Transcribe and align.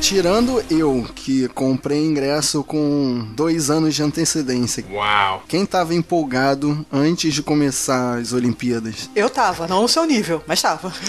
tirando 0.00 0.62
eu, 0.70 1.06
que 1.14 1.48
comprei 1.48 2.04
ingresso 2.04 2.62
com 2.62 3.28
dois 3.34 3.70
anos 3.70 3.94
de 3.94 4.02
antecedência. 4.02 4.84
Uau! 4.90 5.42
Quem 5.48 5.64
tava 5.66 5.94
empolgado 5.94 6.86
antes 6.92 7.34
de 7.34 7.42
começar 7.42 8.18
as 8.18 8.32
Olimpíadas? 8.32 9.10
Eu 9.14 9.28
tava, 9.28 9.66
não 9.66 9.82
no 9.82 9.88
seu 9.88 10.04
nível, 10.04 10.42
mas 10.46 10.62
tava. 10.62 10.92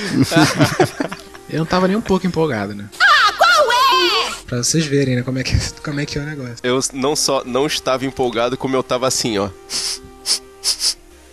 Eu 1.50 1.60
não 1.60 1.66
tava 1.66 1.88
nem 1.88 1.96
um 1.96 2.02
pouco 2.02 2.28
empolgado, 2.28 2.76
né? 2.76 2.90
Ah, 3.00 3.34
qual 3.38 3.72
é? 3.72 4.32
Pra 4.46 4.58
vocês 4.58 4.86
verem, 4.86 5.16
né, 5.16 5.22
como 5.22 5.40
é 5.40 5.44
que, 5.44 5.56
como 5.82 6.00
é, 6.02 6.06
que 6.06 6.18
é 6.18 6.22
o 6.22 6.26
negócio. 6.26 6.58
Eu 6.62 6.80
não 6.94 7.16
só 7.16 7.42
não 7.46 7.66
estava 7.66 8.06
empolgado, 8.06 8.58
como 8.58 8.76
eu 8.76 8.84
tava 8.84 9.08
assim, 9.08 9.38
ó. 9.38 9.50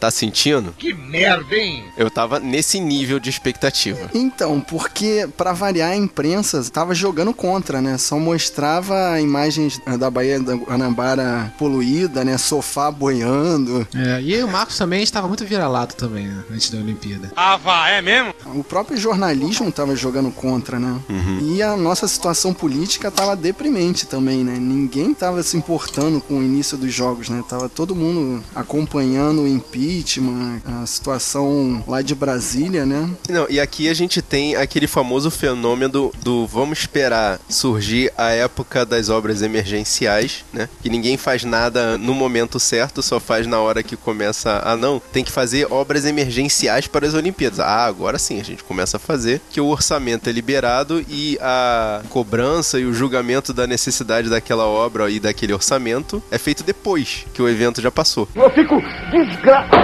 Tá 0.05 0.11
sentindo? 0.11 0.75
Que 0.77 0.93
merda, 0.93 1.57
hein? 1.57 1.86
Eu 1.96 2.11
tava 2.11 2.39
nesse 2.39 2.79
nível 2.79 3.18
de 3.18 3.31
expectativa. 3.31 4.11
Então, 4.12 4.61
porque 4.61 5.26
pra 5.35 5.54
variar 5.54 5.93
a 5.93 5.96
imprensa 5.96 6.62
tava 6.71 6.95
jogando 6.95 7.32
contra, 7.32 7.81
né? 7.81 7.96
Só 7.96 8.18
mostrava 8.18 9.18
imagens 9.18 9.81
da 9.98 10.11
Baía 10.11 10.39
da 10.39 10.57
Guanabara 10.57 11.50
poluída, 11.59 12.22
né? 12.22 12.36
Sofá 12.36 12.90
boiando. 12.90 13.89
É, 13.95 14.21
e 14.21 14.35
aí 14.35 14.45
o 14.45 14.48
Marcos 14.48 14.76
também 14.76 15.03
estava 15.03 15.26
muito 15.26 15.43
vira-lato 15.46 15.96
também, 15.96 16.26
né, 16.26 16.45
antes 16.53 16.68
da 16.68 16.76
Olimpíada. 16.76 17.32
Ah, 17.34 17.57
vá, 17.57 17.89
é 17.89 18.03
mesmo? 18.03 18.34
O 18.54 18.62
próprio 18.62 18.98
jornalismo 18.98 19.73
tava 19.73 19.96
jogando 19.96 20.31
contra, 20.31 20.79
né? 20.79 21.00
E 21.40 21.62
a 21.62 21.79
nossa 21.79 22.07
situação 22.07 22.53
política 22.53 23.11
tava 23.11 23.34
deprimente 23.34 24.04
também, 24.04 24.45
né? 24.45 24.59
Ninguém 24.59 25.14
tava 25.14 25.43
se 25.43 25.57
importando 25.57 26.21
com 26.21 26.40
o 26.40 26.43
início 26.43 26.76
dos 26.76 26.93
jogos, 26.93 27.31
né? 27.31 27.43
Tava 27.48 27.71
todo 27.71 27.96
mundo 27.96 28.45
acompanhando 28.54 29.40
o 29.40 29.48
impeachment, 29.48 29.93
a 30.64 30.86
situação 30.86 31.84
lá 31.86 32.03
de 32.03 32.14
Brasília, 32.14 32.84
né? 32.84 33.08
Não, 33.28 33.47
e 33.48 33.61
aqui 33.61 33.89
a 33.89 33.94
gente 33.94 34.20
tem 34.20 34.56
aquele 34.56 34.86
famoso 34.86 35.31
fenômeno 35.31 35.92
do, 35.92 36.12
do 36.23 36.47
vamos 36.47 36.81
esperar 36.81 37.39
surgir 37.48 38.12
a 38.17 38.31
época 38.31 38.84
das 38.84 39.09
obras 39.09 39.42
emergenciais, 39.42 40.45
né? 40.53 40.69
Que 40.83 40.89
ninguém 40.89 41.17
faz 41.17 41.45
nada 41.45 41.97
no 41.98 42.14
momento 42.14 42.59
certo, 42.59 43.03
só 43.03 43.20
faz 43.20 43.47
na 43.47 43.61
hora 43.61 43.83
que 43.83 43.97
começa. 43.97 44.61
Ah, 44.64 44.77
não, 44.77 45.01
tem 45.12 45.23
que 45.23 45.31
fazer 45.31 45.67
obras 45.70 46.05
emergenciais 46.05 46.86
para 46.86 47.06
as 47.06 47.14
Olimpíadas. 47.14 47.61
Ah, 47.61 47.84
agora 47.84 48.19
sim, 48.19 48.41
a 48.41 48.45
gente 48.45 48.64
começa 48.64 48.97
a 48.97 49.01
fazer, 49.01 49.41
que 49.51 49.61
o 49.61 49.67
orçamento 49.67 50.29
é 50.29 50.33
liberado 50.33 51.05
e 51.08 51.39
a 51.41 52.03
cobrança 52.08 52.79
e 52.79 52.84
o 52.84 52.95
julgamento 52.95 53.53
da 53.53 53.67
necessidade 53.67 54.29
daquela 54.29 54.67
obra 54.67 55.11
e 55.11 55.20
daquele 55.20 55.53
orçamento 55.53 56.23
é 56.31 56.39
feito 56.39 56.64
depois 56.64 57.27
que 57.33 57.42
o 57.42 57.48
evento 57.48 57.81
já 57.81 57.91
passou. 57.91 58.29
Eu 58.34 58.51
fico 58.51 58.81
desgraçado 59.11 59.84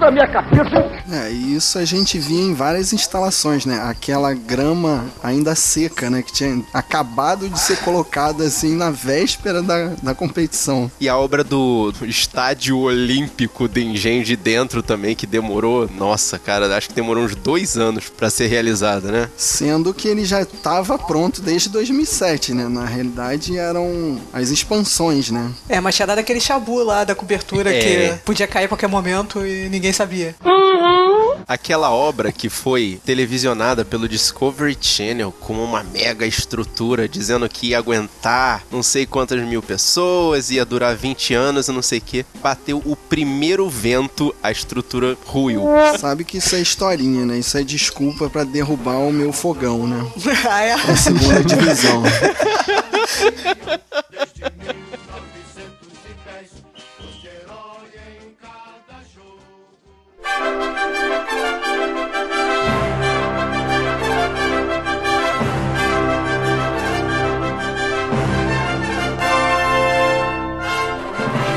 da 0.00 0.10
minha 0.10 0.26
cabeça. 0.26 0.92
É, 1.10 1.30
e 1.30 1.54
isso 1.56 1.78
a 1.78 1.84
gente 1.84 2.18
via 2.18 2.40
em 2.40 2.54
várias 2.54 2.92
instalações, 2.92 3.64
né? 3.64 3.80
Aquela 3.84 4.32
grama 4.34 5.04
ainda 5.22 5.54
seca, 5.54 6.10
né? 6.10 6.22
Que 6.22 6.32
tinha 6.32 6.62
acabado 6.72 7.48
de 7.48 7.58
ser 7.58 7.76
colocada 7.78 8.44
assim 8.44 8.74
na 8.76 8.90
véspera 8.90 9.62
da, 9.62 9.92
da 10.02 10.14
competição. 10.14 10.90
E 11.00 11.08
a 11.08 11.16
obra 11.16 11.44
do 11.44 11.92
Estádio 12.02 12.78
Olímpico 12.78 13.68
de 13.68 13.84
Engenho 13.84 14.24
de 14.24 14.36
Dentro 14.36 14.82
também, 14.82 15.14
que 15.14 15.26
demorou, 15.26 15.88
nossa, 15.96 16.38
cara, 16.38 16.74
acho 16.76 16.88
que 16.88 16.94
demorou 16.94 17.24
uns 17.24 17.34
dois 17.34 17.76
anos 17.76 18.08
pra 18.08 18.30
ser 18.30 18.46
realizada, 18.46 19.10
né? 19.10 19.28
Sendo 19.36 19.94
que 19.94 20.08
ele 20.08 20.24
já 20.24 20.42
estava 20.42 20.98
pronto 20.98 21.40
desde 21.40 21.68
2007, 21.68 22.52
né? 22.54 22.68
Na 22.68 22.84
realidade 22.84 23.56
eram 23.56 24.18
as 24.32 24.50
expansões, 24.50 25.30
né? 25.30 25.50
É, 25.68 25.80
mas 25.80 25.94
tinha 25.94 26.06
dado 26.06 26.18
aquele 26.18 26.40
chabu 26.40 26.82
lá 26.82 27.04
da 27.04 27.14
cobertura 27.14 27.72
É. 27.74 27.78
que 28.14 28.22
podia 28.24 28.46
cair 28.46 28.64
a 28.64 28.68
qualquer 28.68 28.88
momento 28.88 29.43
e 29.46 29.68
ninguém 29.68 29.92
sabia. 29.92 30.34
Aquela 31.46 31.90
obra 31.90 32.32
que 32.32 32.48
foi 32.48 32.98
televisionada 33.04 33.84
pelo 33.84 34.08
Discovery 34.08 34.76
Channel 34.80 35.30
com 35.32 35.52
uma 35.62 35.82
mega 35.82 36.26
estrutura, 36.26 37.06
dizendo 37.06 37.48
que 37.48 37.68
ia 37.68 37.78
aguentar 37.78 38.64
não 38.70 38.82
sei 38.82 39.04
quantas 39.04 39.42
mil 39.42 39.62
pessoas, 39.62 40.50
ia 40.50 40.64
durar 40.64 40.96
20 40.96 41.34
anos 41.34 41.68
e 41.68 41.72
não 41.72 41.82
sei 41.82 41.98
o 41.98 42.02
que, 42.02 42.24
bateu 42.42 42.82
o 42.84 42.96
primeiro 42.96 43.68
vento, 43.68 44.34
a 44.42 44.50
estrutura 44.50 45.16
ruiu. 45.26 45.64
Sabe 45.98 46.24
que 46.24 46.38
isso 46.38 46.56
é 46.56 46.60
historinha, 46.60 47.26
né? 47.26 47.38
Isso 47.38 47.58
é 47.58 47.62
desculpa 47.62 48.30
pra 48.30 48.44
derrubar 48.44 48.98
o 48.98 49.12
meu 49.12 49.32
fogão, 49.32 49.86
né? 49.86 50.06
ah, 50.48 50.60
é? 50.62 50.72
A 50.72 50.96
segunda 50.96 51.42
divisão. 51.44 52.02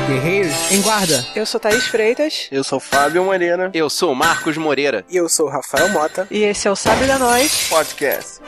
Guerreiros 0.08 0.72
em 0.72 0.80
guarda. 0.80 1.24
Eu 1.36 1.44
sou 1.44 1.60
Thaís 1.60 1.86
Freitas 1.86 2.48
Eu 2.50 2.64
sou 2.64 2.80
Fábio 2.80 3.22
Moreira, 3.24 3.70
Eu 3.74 3.90
sou 3.90 4.14
Marcos 4.14 4.56
Moreira. 4.56 5.04
e 5.10 5.16
eu 5.16 5.28
sou 5.28 5.48
Rafael 5.48 5.88
Mota, 5.90 6.26
e 6.30 6.42
esse 6.44 6.66
é 6.66 6.70
o 6.70 6.76
Sabe 6.76 7.06
da 7.06 7.18
Nós. 7.18 7.66
podcast. 7.68 8.40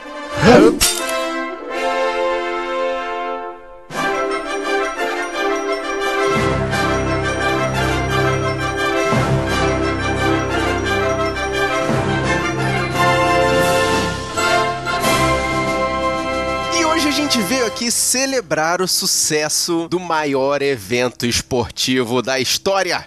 Aqui 17.71 17.89
celebrar 17.89 18.81
o 18.81 18.87
sucesso 18.87 19.87
do 19.87 19.97
maior 19.97 20.61
evento 20.61 21.25
esportivo 21.25 22.21
da 22.21 22.37
história. 22.37 23.05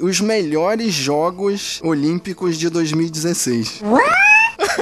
Os 0.00 0.20
melhores 0.20 0.94
Jogos 0.94 1.80
Olímpicos 1.82 2.56
de 2.56 2.70
2016. 2.70 3.82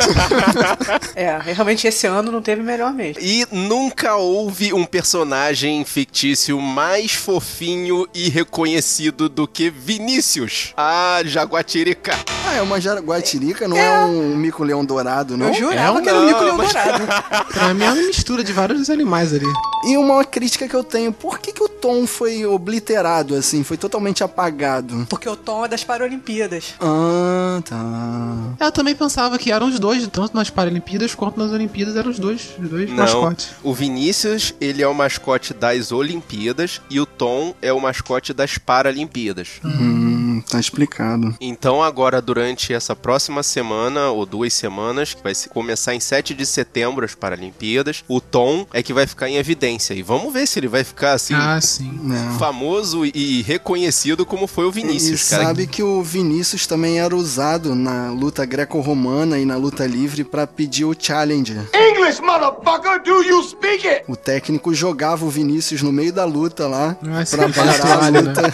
É, 1.15 1.38
realmente 1.42 1.87
esse 1.87 2.06
ano 2.06 2.31
não 2.32 2.42
teve 2.42 2.62
melhor 2.62 2.92
mesmo. 2.92 3.22
E 3.22 3.47
nunca 3.50 4.16
houve 4.16 4.72
um 4.72 4.84
personagem 4.84 5.84
fictício 5.84 6.60
mais 6.60 7.12
fofinho 7.12 8.06
e 8.12 8.28
reconhecido 8.28 9.28
do 9.28 9.47
que 9.47 9.70
Vinícius, 9.70 10.72
a 10.76 11.20
Jaguatirica. 11.25 12.12
Ah, 12.47 12.54
é 12.54 12.62
uma 12.62 12.81
jaguatirica, 12.81 13.66
não 13.69 13.76
é, 13.76 14.04
um 14.04 14.37
mico-leão 14.37 14.84
dourado, 14.84 15.37
não? 15.37 15.47
Eu 15.48 15.54
jurava 15.54 15.98
É, 15.98 16.03
que 16.03 16.09
era 16.09 16.19
não, 16.19 16.26
Mico 16.26 16.41
Leão 16.43 16.56
mas- 16.56 16.72
Dourado. 16.72 17.04
Pra 17.54 17.75
mim 17.75 17.84
é 17.84 17.91
uma 17.93 18.03
mistura 18.03 18.43
de 18.44 18.53
vários 18.53 18.91
animais 18.91 19.32
ali. 19.32 19.47
E 19.86 19.96
uma 19.96 20.24
crítica 20.24 20.68
que 20.68 20.74
eu 20.74 20.82
tenho, 20.84 21.12
por 21.12 21.38
que, 21.38 21.52
que 21.52 21.62
o 21.62 21.68
Tom 21.68 22.06
foi 22.06 22.44
obliterado, 22.46 23.34
assim, 23.34 23.62
foi 23.62 23.76
totalmente 23.76 24.24
apagado? 24.24 25.06
Porque 25.08 25.28
o 25.28 25.36
Tom 25.36 25.64
é 25.64 25.68
das 25.68 25.84
Paralimpíadas. 25.84 26.74
Ah, 26.80 27.60
tá. 27.64 28.64
Eu 28.66 28.72
também 28.72 28.94
pensava 28.94 29.36
que 29.38 29.52
eram 29.52 29.68
os 29.68 29.78
dois, 29.78 30.06
tanto 30.08 30.34
nas 30.34 30.48
Paralimpíadas 30.50 31.14
quanto 31.14 31.38
nas 31.38 31.52
Olimpíadas, 31.52 31.96
eram 31.96 32.10
os 32.10 32.18
dois, 32.18 32.54
os 32.58 32.68
dois 32.68 32.88
Não, 32.90 32.96
mascotes. 32.96 33.50
o 33.62 33.74
Vinícius, 33.74 34.54
ele 34.60 34.82
é 34.82 34.88
o 34.88 34.94
mascote 34.94 35.52
das 35.52 35.92
Olimpíadas 35.92 36.80
e 36.88 36.98
o 37.00 37.06
Tom 37.06 37.54
é 37.60 37.72
o 37.72 37.80
mascote 37.80 38.32
das 38.32 38.56
Paralimpíadas. 38.58 39.48
Hum, 39.64 40.13
tá 40.40 40.58
explicado. 40.60 41.34
Então 41.40 41.82
agora, 41.82 42.20
durante 42.22 42.72
essa 42.72 42.94
próxima 42.96 43.42
semana, 43.42 44.08
ou 44.10 44.24
duas 44.26 44.52
semanas, 44.54 45.14
que 45.14 45.22
vai 45.22 45.34
se- 45.34 45.48
começar 45.48 45.94
em 45.94 46.00
7 46.00 46.34
de 46.34 46.44
setembro 46.46 47.04
as 47.04 47.14
Paralimpíadas, 47.14 48.04
o 48.08 48.20
Tom 48.20 48.66
é 48.72 48.82
que 48.82 48.92
vai 48.92 49.06
ficar 49.06 49.28
em 49.28 49.36
evidência. 49.36 49.94
E 49.94 50.02
vamos 50.02 50.32
ver 50.32 50.46
se 50.46 50.58
ele 50.58 50.68
vai 50.68 50.84
ficar 50.84 51.12
assim... 51.12 51.34
Ah, 51.34 51.60
sim. 51.60 51.98
Não. 52.02 52.38
Famoso 52.38 53.04
e 53.04 53.42
reconhecido 53.42 54.24
como 54.26 54.46
foi 54.46 54.64
o 54.66 54.70
Vinícius, 54.72 55.26
e 55.26 55.30
cara. 55.30 55.44
sabe 55.44 55.66
que 55.66 55.82
o 55.82 56.02
Vinícius 56.02 56.66
também 56.66 56.98
era 57.00 57.14
usado 57.14 57.75
na 57.75 58.10
luta 58.10 58.44
greco-romana 58.44 59.38
e 59.38 59.44
na 59.44 59.56
luta 59.56 59.87
livre 59.87 60.25
pra 60.25 60.46
pedir 60.46 60.84
o 60.84 60.94
challenge. 60.98 61.56
English, 62.04 62.20
motherfucker, 62.20 63.02
do 63.02 63.22
you 63.22 63.42
speak 63.42 63.86
it? 63.86 64.04
O 64.06 64.14
técnico 64.16 64.74
jogava 64.74 65.24
o 65.24 65.30
Vinícius 65.30 65.80
no 65.82 65.90
meio 65.90 66.12
da 66.12 66.24
luta 66.26 66.66
lá 66.66 66.96
Ah, 67.06 67.24
sim, 67.24 67.36
pra 67.36 67.48
parar 67.48 67.74
a 67.74 67.78
toalha, 67.78 68.22
né? 68.22 68.28
luta. 68.28 68.52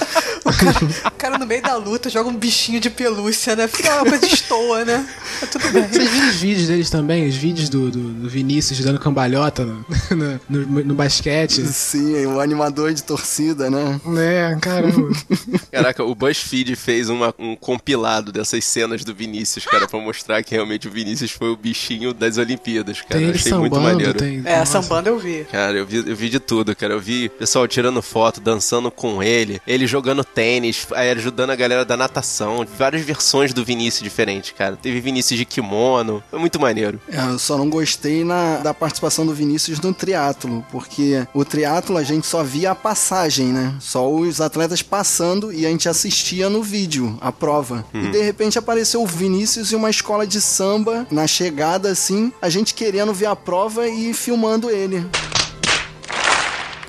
O 1.06 1.10
cara 1.12 1.36
no 1.38 1.46
meio 1.46 1.62
da 1.62 1.76
luta 1.76 2.08
joga 2.08 2.28
um 2.28 2.36
bichinho 2.36 2.80
de 2.80 2.88
pelúcia, 2.90 3.54
né? 3.56 3.66
Fica 3.68 3.94
uma 3.96 4.06
coisa 4.08 4.24
estoa, 4.26 4.84
né? 4.84 5.06
Mas 5.40 5.50
tudo 5.50 5.68
bem. 5.70 5.82
Vocês 5.88 6.10
viram 6.10 6.28
os 6.28 6.34
vídeos 6.36 6.68
deles 6.68 6.90
também? 6.90 7.28
Os 7.28 7.34
vídeos 7.36 7.68
do, 7.68 7.90
do, 7.90 8.00
do 8.00 8.28
Vinícius 8.28 8.78
dando 8.80 8.98
cambalhota 9.00 9.64
no, 9.64 9.84
no, 10.48 10.66
no- 10.66 10.84
no 10.84 10.94
basquete? 10.94 11.64
Sim, 11.66 12.26
o 12.26 12.40
animador 12.40 12.92
de 12.94 13.02
torcida, 13.02 13.68
né? 13.70 14.00
É, 14.18 14.56
caramba. 14.60 15.08
Caraca, 15.70 16.04
o 16.04 16.14
BuzzFeed 16.14 16.74
fez 16.76 17.08
uma- 17.08 17.34
um 17.38 17.54
compilado 17.56 18.32
dessas 18.32 18.64
cenas 18.64 19.04
do 19.04 19.14
Vinícius, 19.14 19.64
cara, 19.66 19.86
pra 19.88 20.00
mostrar 20.00 20.42
que 20.42 20.54
realmente 20.54 20.88
o 20.88 20.90
Vinícius 20.90 21.30
foi 21.32 21.50
o 21.50 21.56
bichinho 21.56 22.12
das 22.14 22.38
Olimpíadas, 22.38 23.00
cara. 23.02 23.20
Tem 23.20 23.28
ele 23.28 23.38
Achei 23.40 23.52
achei 23.52 23.58
muito 23.58 23.74
sambando, 23.74 23.92
maneiro. 23.92 24.18
tem. 24.18 24.42
É, 24.44 24.58
nossa. 24.58 24.82
sambando 24.82 25.08
eu 25.08 25.18
vi. 25.18 25.46
Cara, 25.50 25.76
eu 25.76 25.86
vi, 25.86 25.96
eu 26.08 26.16
vi 26.16 26.28
de 26.28 26.38
tudo, 26.38 26.74
cara. 26.74 26.94
Eu 26.94 27.00
vi 27.00 27.28
pessoal 27.28 27.66
tirando 27.66 28.00
foto, 28.02 28.40
dançando 28.40 28.90
com 28.90 29.22
ele, 29.22 29.60
ele 29.66 29.86
jogando 29.86 30.24
tênis, 30.24 30.86
aí 30.94 31.10
ajudando 31.10 31.50
a 31.50 31.56
galera 31.56 31.84
da 31.84 31.96
natação. 31.96 32.66
Várias 32.78 33.02
versões 33.02 33.52
do 33.52 33.64
Vinícius 33.64 34.02
diferentes, 34.02 34.52
cara. 34.56 34.76
Teve 34.76 35.00
Vinícius 35.00 35.38
de 35.38 35.44
kimono. 35.44 36.22
Foi 36.30 36.38
muito 36.38 36.60
maneiro. 36.60 37.00
É, 37.08 37.20
eu 37.20 37.38
só 37.38 37.56
não 37.56 37.68
gostei 37.68 38.24
na, 38.24 38.58
da 38.58 38.74
participação 38.74 39.26
do 39.26 39.34
Vinícius 39.34 39.80
no 39.80 39.92
triatlo, 39.92 40.64
porque 40.70 41.26
o 41.34 41.44
triatlo 41.44 41.96
a 41.96 42.02
gente 42.02 42.26
só 42.26 42.42
via 42.42 42.72
a 42.72 42.74
passagem, 42.74 43.46
né? 43.46 43.74
Só 43.80 44.10
os 44.10 44.40
atletas 44.40 44.82
passando 44.82 45.52
e 45.52 45.66
a 45.66 45.70
gente 45.70 45.88
assistia 45.88 46.48
no 46.48 46.62
vídeo 46.62 47.16
a 47.20 47.32
prova. 47.32 47.84
E 47.92 48.08
de 48.08 48.22
repente 48.22 48.58
apareceu 48.58 49.02
o 49.02 49.06
Vinícius 49.06 49.72
e 49.72 49.76
uma 49.76 49.90
escola 49.90 50.26
de 50.26 50.40
samba 50.40 51.06
na 51.10 51.26
chegada 51.26 51.90
assim, 51.90 52.32
a 52.40 52.48
gente 52.48 52.74
querendo 52.74 53.12
ver 53.12 53.26
a 53.30 53.36
prova 53.36 53.88
e 53.88 54.12
filmando 54.12 54.68
ele. 54.70 55.06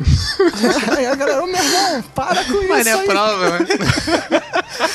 Aí 0.98 1.06
a 1.06 1.14
galera, 1.16 1.44
ô 1.44 1.48
meu 1.48 1.64
irmão, 1.64 2.04
para 2.16 2.44
com 2.46 2.68
Mas 2.68 2.88
isso 2.88 2.90
não 2.90 2.98
é 2.98 3.02
aí. 3.02 3.08
prova, 3.08 3.50
né? 3.60 3.66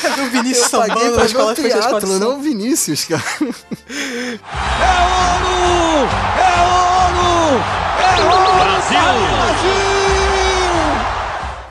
Eu 0.04 0.10
vi 0.16 0.22
o 0.22 0.30
Vinícius 0.30 0.72
Eu 0.72 0.80
paguei 0.80 0.96
pra 0.96 1.10
na 1.10 1.16
ver 1.18 1.26
escola 1.26 1.52
o 1.52 1.54
de 1.54 1.60
escola 1.60 1.62
de 1.62 1.62
triatlo, 1.62 2.00
samba. 2.00 2.18
não 2.24 2.38
o 2.38 2.42
Vinícius, 2.42 3.04
cara. 3.04 3.22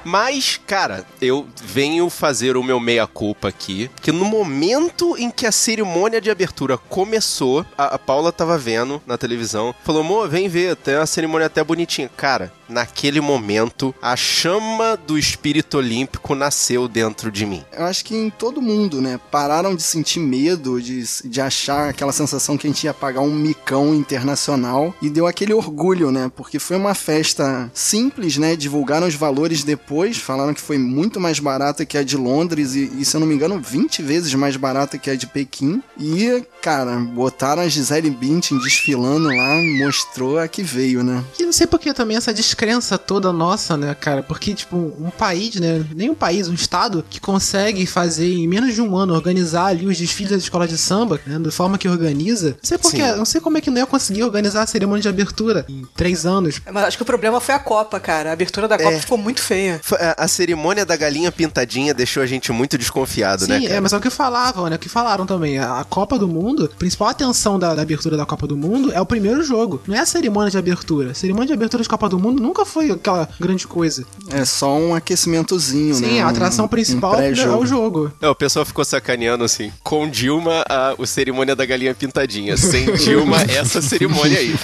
Mas, 0.06 0.62
cara, 0.68 1.04
eu 1.19 1.48
venho 1.63 2.12
fazer 2.12 2.56
o 2.56 2.63
meu 2.63 2.80
meia-culpa 2.80 3.48
aqui, 3.48 3.90
que 4.04 4.12
no 4.12 4.24
momento 4.24 5.18
em 5.18 5.31
que 5.31 5.48
a 5.48 5.52
cerimônia 5.52 6.22
de 6.22 6.30
abertura 6.30 6.78
começou, 6.78 7.66
a, 7.75 7.96
a 7.96 8.00
Paula 8.00 8.31
tava 8.31 8.56
vendo 8.56 9.02
na 9.07 9.18
televisão, 9.18 9.74
falou, 9.84 10.02
amor, 10.02 10.30
vem 10.30 10.48
ver, 10.48 10.75
tem 10.75 10.96
uma 10.96 11.07
cerimônia 11.07 11.48
até 11.48 11.63
bonitinha. 11.63 12.07
Cara, 12.16 12.54
naquele 12.68 13.22
momento, 13.22 13.94
a 14.02 14.16
chama 14.16 14.98
do 14.98 15.18
espírito 15.18 15.78
olímpico 15.78 16.36
nasceu 16.36 16.88
dentro 16.88 17.32
de 17.32 17.46
mim. 17.46 17.64
Eu 17.72 17.86
acho 17.86 18.04
que 18.06 18.16
em 18.16 18.30
todo 18.30 18.62
mundo, 18.62 19.02
né? 19.02 19.20
Pararam 19.32 19.76
de 19.76 19.84
sentir 19.84 20.20
medo, 20.20 20.82
de, 20.82 21.04
de 21.26 21.42
achar 21.42 21.90
aquela 21.90 22.12
sensação 22.12 22.58
que 22.58 22.68
a 22.68 22.70
gente 22.70 22.84
ia 22.84 22.94
pagar 22.94 23.22
um 23.22 23.34
micão 23.34 23.94
internacional 23.94 24.94
e 25.02 25.10
deu 25.10 25.28
aquele 25.28 25.54
orgulho, 25.54 26.12
né? 26.12 26.32
Porque 26.36 26.60
foi 26.60 26.78
uma 26.78 26.94
festa 26.94 27.70
simples, 27.74 28.38
né? 28.38 28.56
Divulgaram 28.56 29.08
os 29.08 29.16
valores 29.16 29.64
depois, 29.64 30.18
falaram 30.18 30.54
que 30.54 30.62
foi 30.62 30.78
muito 30.78 31.20
mais 31.20 31.40
barata 31.40 31.86
que 31.86 31.98
a 31.98 32.04
de 32.04 32.18
Londres 32.18 32.76
e, 32.76 32.92
e, 32.98 33.06
se 33.06 33.16
eu 33.16 33.20
não 33.20 33.28
me 33.28 33.36
engano, 33.36 33.60
20 33.60 34.02
vezes 34.02 34.34
mais 34.34 34.56
barata 34.58 34.98
que 34.98 35.10
a 35.10 35.16
de 35.16 35.28
Pequim. 35.28 35.82
E, 36.00 36.44
cara, 36.62 36.96
botaram 36.98 37.62
a 37.62 37.68
Gisele 37.68 38.10
Bündchen 38.10 38.58
desfilando 38.60 39.28
lá, 39.28 39.56
mostrou 39.80 40.40
a 40.40 40.48
que 40.48 40.64
veio, 40.64 41.04
né? 41.04 41.24
E 41.40 41.46
não 41.46 41.52
sei 41.52 41.68
por 41.68 41.80
que 41.80 41.94
também 41.94 42.18
essa 42.18 42.34
descrença 42.56 42.98
toda 42.98 43.34
nossa, 43.34 43.75
né, 43.75 43.94
cara? 43.94 44.24
Porque, 44.24 44.54
tipo, 44.54 44.78
um 44.78 45.10
país, 45.10 45.56
né? 45.56 45.86
Nem 45.94 46.10
um 46.10 46.16
país, 46.16 46.48
um 46.48 46.54
estado 46.54 47.06
que 47.10 47.19
consegue 47.19 47.86
fazer 47.86 48.34
em 48.34 48.48
menos 48.48 48.74
de 48.74 48.81
um 48.81 48.96
ano, 48.96 49.13
organizar 49.13 49.66
ali 49.66 49.86
os 49.86 49.98
desfiles 49.98 50.31
da 50.31 50.38
escola 50.38 50.66
de 50.66 50.78
samba, 50.78 51.19
né? 51.28 51.38
Da 51.38 51.52
forma 51.52 51.78
que 51.78 51.88
organiza. 51.88 52.52
Não 52.52 52.57
sei 52.63 52.78
por 52.78 52.92
Sim. 52.92 52.98
que, 52.98 53.12
não 53.12 53.25
sei 53.25 53.42
como 53.42 53.57
é 53.57 53.62
que 53.62 53.69
não 53.69 53.78
ia 53.78 53.86
conseguir 53.86 54.24
organizar 54.24 54.63
a 54.63 54.68
cerimônia 54.68 55.02
de 55.02 55.10
abertura 55.10 55.66
em 55.68 55.86
três 55.96 56.25
anos. 56.25 56.62
Mas 56.72 56.86
acho 56.86 56.98
que 56.98 57.04
o 57.04 57.06
problema 57.06 57.42
foi 57.42 57.54
a 57.54 57.60
Copa, 57.60 58.00
cara. 58.00 58.30
A 58.30 58.34
abertura 58.34 58.68
da 58.68 58.78
Copa 58.78 58.98
ficou 59.00 59.18
muito 59.18 59.42
feia. 59.42 59.81
A, 60.00 60.24
a 60.24 60.28
cerimônia 60.28 60.86
da 60.86 60.96
galinha 60.96 61.31
pintadinha 61.31 61.94
deixou 61.94 62.24
a 62.24 62.25
gente 62.25 62.52
muito 62.52 62.78
desconfiado, 62.78 63.48
né, 63.48 63.60
Sim, 63.60 63.68
é, 63.68 63.80
mas 63.81 63.92
é 63.92 63.98
o 63.98 64.02
que 64.02 64.10
falavam, 64.10 64.69
né? 64.69 64.78
O 64.78 64.80
que 64.80 64.90
falaram 64.90 65.25
também. 65.25 65.57
A, 65.57 65.81
a 65.81 65.84
Copa 65.84 66.18
do 66.18 66.28
Mundo, 66.28 66.69
a 66.74 66.78
principal 66.78 67.10
atenção 67.10 67.60
da, 67.60 67.75
da 67.75 67.81
abertura 67.81 68.16
da 68.16 68.25
Copa 68.25 68.48
do 68.48 68.56
Mundo 68.56 68.94
é 68.94 69.02
o 69.02 69.06
primeiro 69.06 69.44
jogo. 69.44 69.81
Não 69.88 69.96
é 69.96 70.00
a 70.00 70.06
cerimônia 70.06 70.50
de 70.50 70.57
abertura. 70.57 71.12
A 71.12 71.13
cerimônia 71.13 71.48
de 71.48 71.54
abertura 71.54 71.84
de 71.84 71.90
Copa 71.90 72.07
do 72.07 72.18
Mundo 72.18 72.44
nunca 72.45 72.65
foi 72.65 72.92
aquela 72.92 73.27
grande 73.39 73.68
coisa. 73.68 74.06
É 74.31 74.45
só 74.45 74.75
um 74.77 74.94
aquecimentozinho, 74.95 76.00
né? 76.00 76.07
Sim, 76.07 76.19
a 76.21 76.25
Um- 76.25 76.30
atração 76.30 76.65
um 76.65 76.68
principal 76.68 77.13
é 77.15 77.18
pré-jogo. 77.31 77.63
o 77.63 77.65
jogo. 77.65 78.12
É, 78.21 78.27
o 78.30 78.36
pessoal 78.36 78.65
ficou 78.65 78.86
sacaneando 78.86 79.44
assim. 79.44 79.71
Com 79.83 80.09
Dilma, 80.09 80.63
a, 80.69 80.94
o 80.97 81.06
cerimônia 81.06 81.56
da 81.56 81.65
galinha 81.65 81.94
pintadinha. 81.95 82.56
Sem 82.57 82.94
Dilma, 82.95 83.38
essa 83.50 83.81
cerimônia 83.81 84.39
aí. 84.39 84.56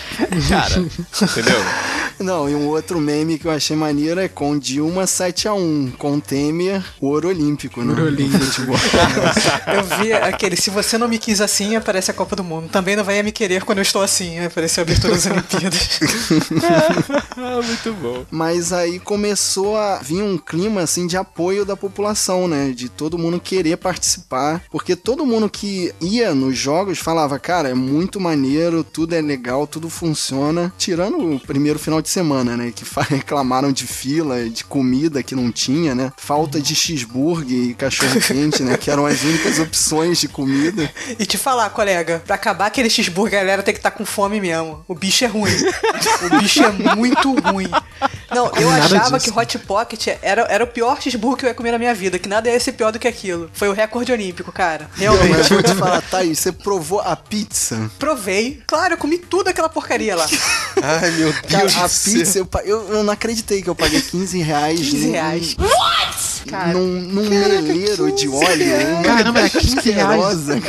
Cara, 0.50 0.78
entendeu? 0.80 1.62
Não, 2.22 2.50
e 2.50 2.54
um 2.54 2.68
outro 2.68 3.00
meme 3.00 3.40
que 3.40 3.46
eu 3.46 3.52
achei 3.52 3.76
maneiro 3.76 4.20
é 4.20 4.28
com 4.28 4.58
Dilma 4.58 5.04
7x1, 5.04 5.94
com 5.98 6.20
Temer, 6.20 6.84
ouro 7.00 7.30
olímpico, 7.30 7.82
né? 7.82 7.90
Ouro 7.90 8.06
olímpico. 8.06 8.72
Eu 9.68 9.84
vi 9.98 10.14
aquele, 10.14 10.56
se 10.56 10.70
você 10.70 10.98
não 10.98 11.08
me 11.08 11.18
quis 11.18 11.42
assim, 11.42 11.76
aparece 11.76 12.12
a 12.12 12.14
Copa 12.14 12.36
do 12.36 12.44
Mundo. 12.44 12.70
Também 12.70 12.96
não 12.96 13.04
vai 13.04 13.22
me 13.24 13.32
querer 13.32 13.64
quando 13.64 13.80
eu 13.80 13.84
estou 13.84 14.02
assim, 14.02 14.40
apareceu 14.40 14.82
a 14.82 14.86
abertura 14.86 15.14
das 15.14 15.26
Olimpíadas. 15.26 16.00
Ah, 17.38 17.62
muito 17.66 17.94
bom. 17.94 18.26
Mas 18.30 18.74
aí 18.74 19.00
começou 19.00 19.78
a 19.78 20.00
vir 20.00 20.22
um 20.22 20.38
clima 20.38 20.82
assim 20.82 21.08
de 21.08 21.18
apoio 21.18 21.66
da 21.66 21.76
população, 21.76 22.48
né? 22.48 22.72
De 22.76 22.90
todo 22.90 23.18
mundo 23.18 23.40
querer 23.40 23.78
participar, 23.78 24.62
porque 24.70 24.96
todo 24.96 25.26
mundo 25.26 25.50
que 25.50 25.94
ia 26.02 26.34
nos 26.36 26.58
jogos 26.58 27.00
falava, 27.00 27.40
cara, 27.40 27.70
é 27.70 27.74
muito 27.74 28.20
maneiro, 28.20 28.84
tudo 28.84 29.16
é 29.16 29.22
legal, 29.22 29.66
tudo 29.66 29.90
funciona, 29.90 30.72
tirando 30.78 31.36
o 31.36 31.40
primeiro 31.40 31.80
final 31.80 32.02
de 32.02 32.10
semana, 32.12 32.58
né? 32.58 32.72
Que 32.76 32.84
reclamaram 33.10 33.72
de 33.72 33.88
fila, 33.88 34.50
de 34.50 34.64
comida 34.64 35.24
que 35.24 35.36
não 35.36 35.52
tinha, 35.52 35.96
né? 35.96 36.12
Falta 36.18 36.60
de 36.60 36.76
cheeseburger 36.76 37.58
e 37.58 37.74
cachorro 37.74 38.20
quente, 38.22 38.64
né? 38.64 38.78
Que 38.78 38.92
eram 38.92 39.06
as 39.06 39.24
únicas 39.24 39.60
opções 39.60 40.20
de 40.20 40.28
comida. 40.28 40.92
E 41.18 41.26
te 41.26 41.38
falar, 41.38 41.70
colega, 41.70 42.22
pra 42.26 42.36
acabar 42.36 42.68
aquele 42.68 42.90
cheeseburger, 42.90 43.40
a 43.40 43.44
galera 43.44 43.64
tem 43.64 43.74
que 43.74 43.80
estar 43.80 43.92
com 43.92 44.06
fome 44.06 44.40
mesmo. 44.42 44.84
O 44.88 44.96
bicho 44.96 45.24
é 45.24 45.28
ruim. 45.28 45.52
o 46.24 46.40
bicho 46.40 46.64
é 46.64 46.72
muito 46.96 47.34
ruim. 47.40 47.70
Não, 48.34 48.52
eu 48.56 48.70
achava 48.70 49.18
disso. 49.18 49.32
que 49.34 49.40
Hot 49.40 49.60
Pocket 49.60 50.08
era, 50.22 50.44
era 50.44 50.64
o 50.64 50.68
pior 50.68 51.02
cheeseburger 51.02 51.38
que 51.40 51.46
eu 51.46 51.50
ia 51.50 51.54
comer 51.54 51.72
na 51.72 51.78
minha 51.78 51.94
vida, 51.94 52.18
que 52.18 52.30
nada 52.30 52.50
ia 52.50 52.60
ser 52.60 52.72
pior 52.74 52.92
do 52.92 52.98
que 53.00 53.08
aquilo. 53.08 53.50
Foi 53.54 53.68
o 53.70 53.74
recorde 53.74 54.12
olímpico, 54.12 54.52
cara. 54.52 54.90
Não, 54.98 55.14
Realmente. 55.14 55.38
mas 55.38 55.50
vou 55.50 55.62
te 55.64 55.76
falar, 55.76 56.02
Thaís, 56.02 56.40
você 56.40 56.52
provou 56.52 57.02
a 57.02 57.16
pizza? 57.16 57.90
Provei. 58.00 58.62
Claro, 58.66 58.94
eu 58.94 58.98
comi 58.98 59.18
tudo 59.18 59.50
aquela 59.50 59.70
porcaria 59.70 60.16
lá. 60.16 60.26
Ai, 60.82 61.12
meu 61.12 61.34
Cara, 61.34 61.58
Deus 61.66 61.76
a 61.78 61.88
do 61.88 61.90
céu. 61.90 62.14
pizza, 62.14 62.40
eu, 62.40 62.50
eu, 62.66 62.90
eu 62.96 63.04
não 63.04 63.14
acreditei 63.14 63.62
que 63.62 63.70
eu 63.70 63.76
paguei 63.76 64.02
15 64.02 64.38
reais. 64.42 64.80
15 64.80 65.06
num- 65.06 65.12
reais. 65.12 65.56
Cara, 66.50 66.74
Num, 66.74 66.88
num 67.02 67.30
meleiro 67.30 68.12
de 68.14 68.28
óleo. 68.28 68.66
Caramba, 69.06 69.40
era 69.42 69.50
15 69.52 69.92
reais. 69.92 70.10
asquerosa, 70.10 70.62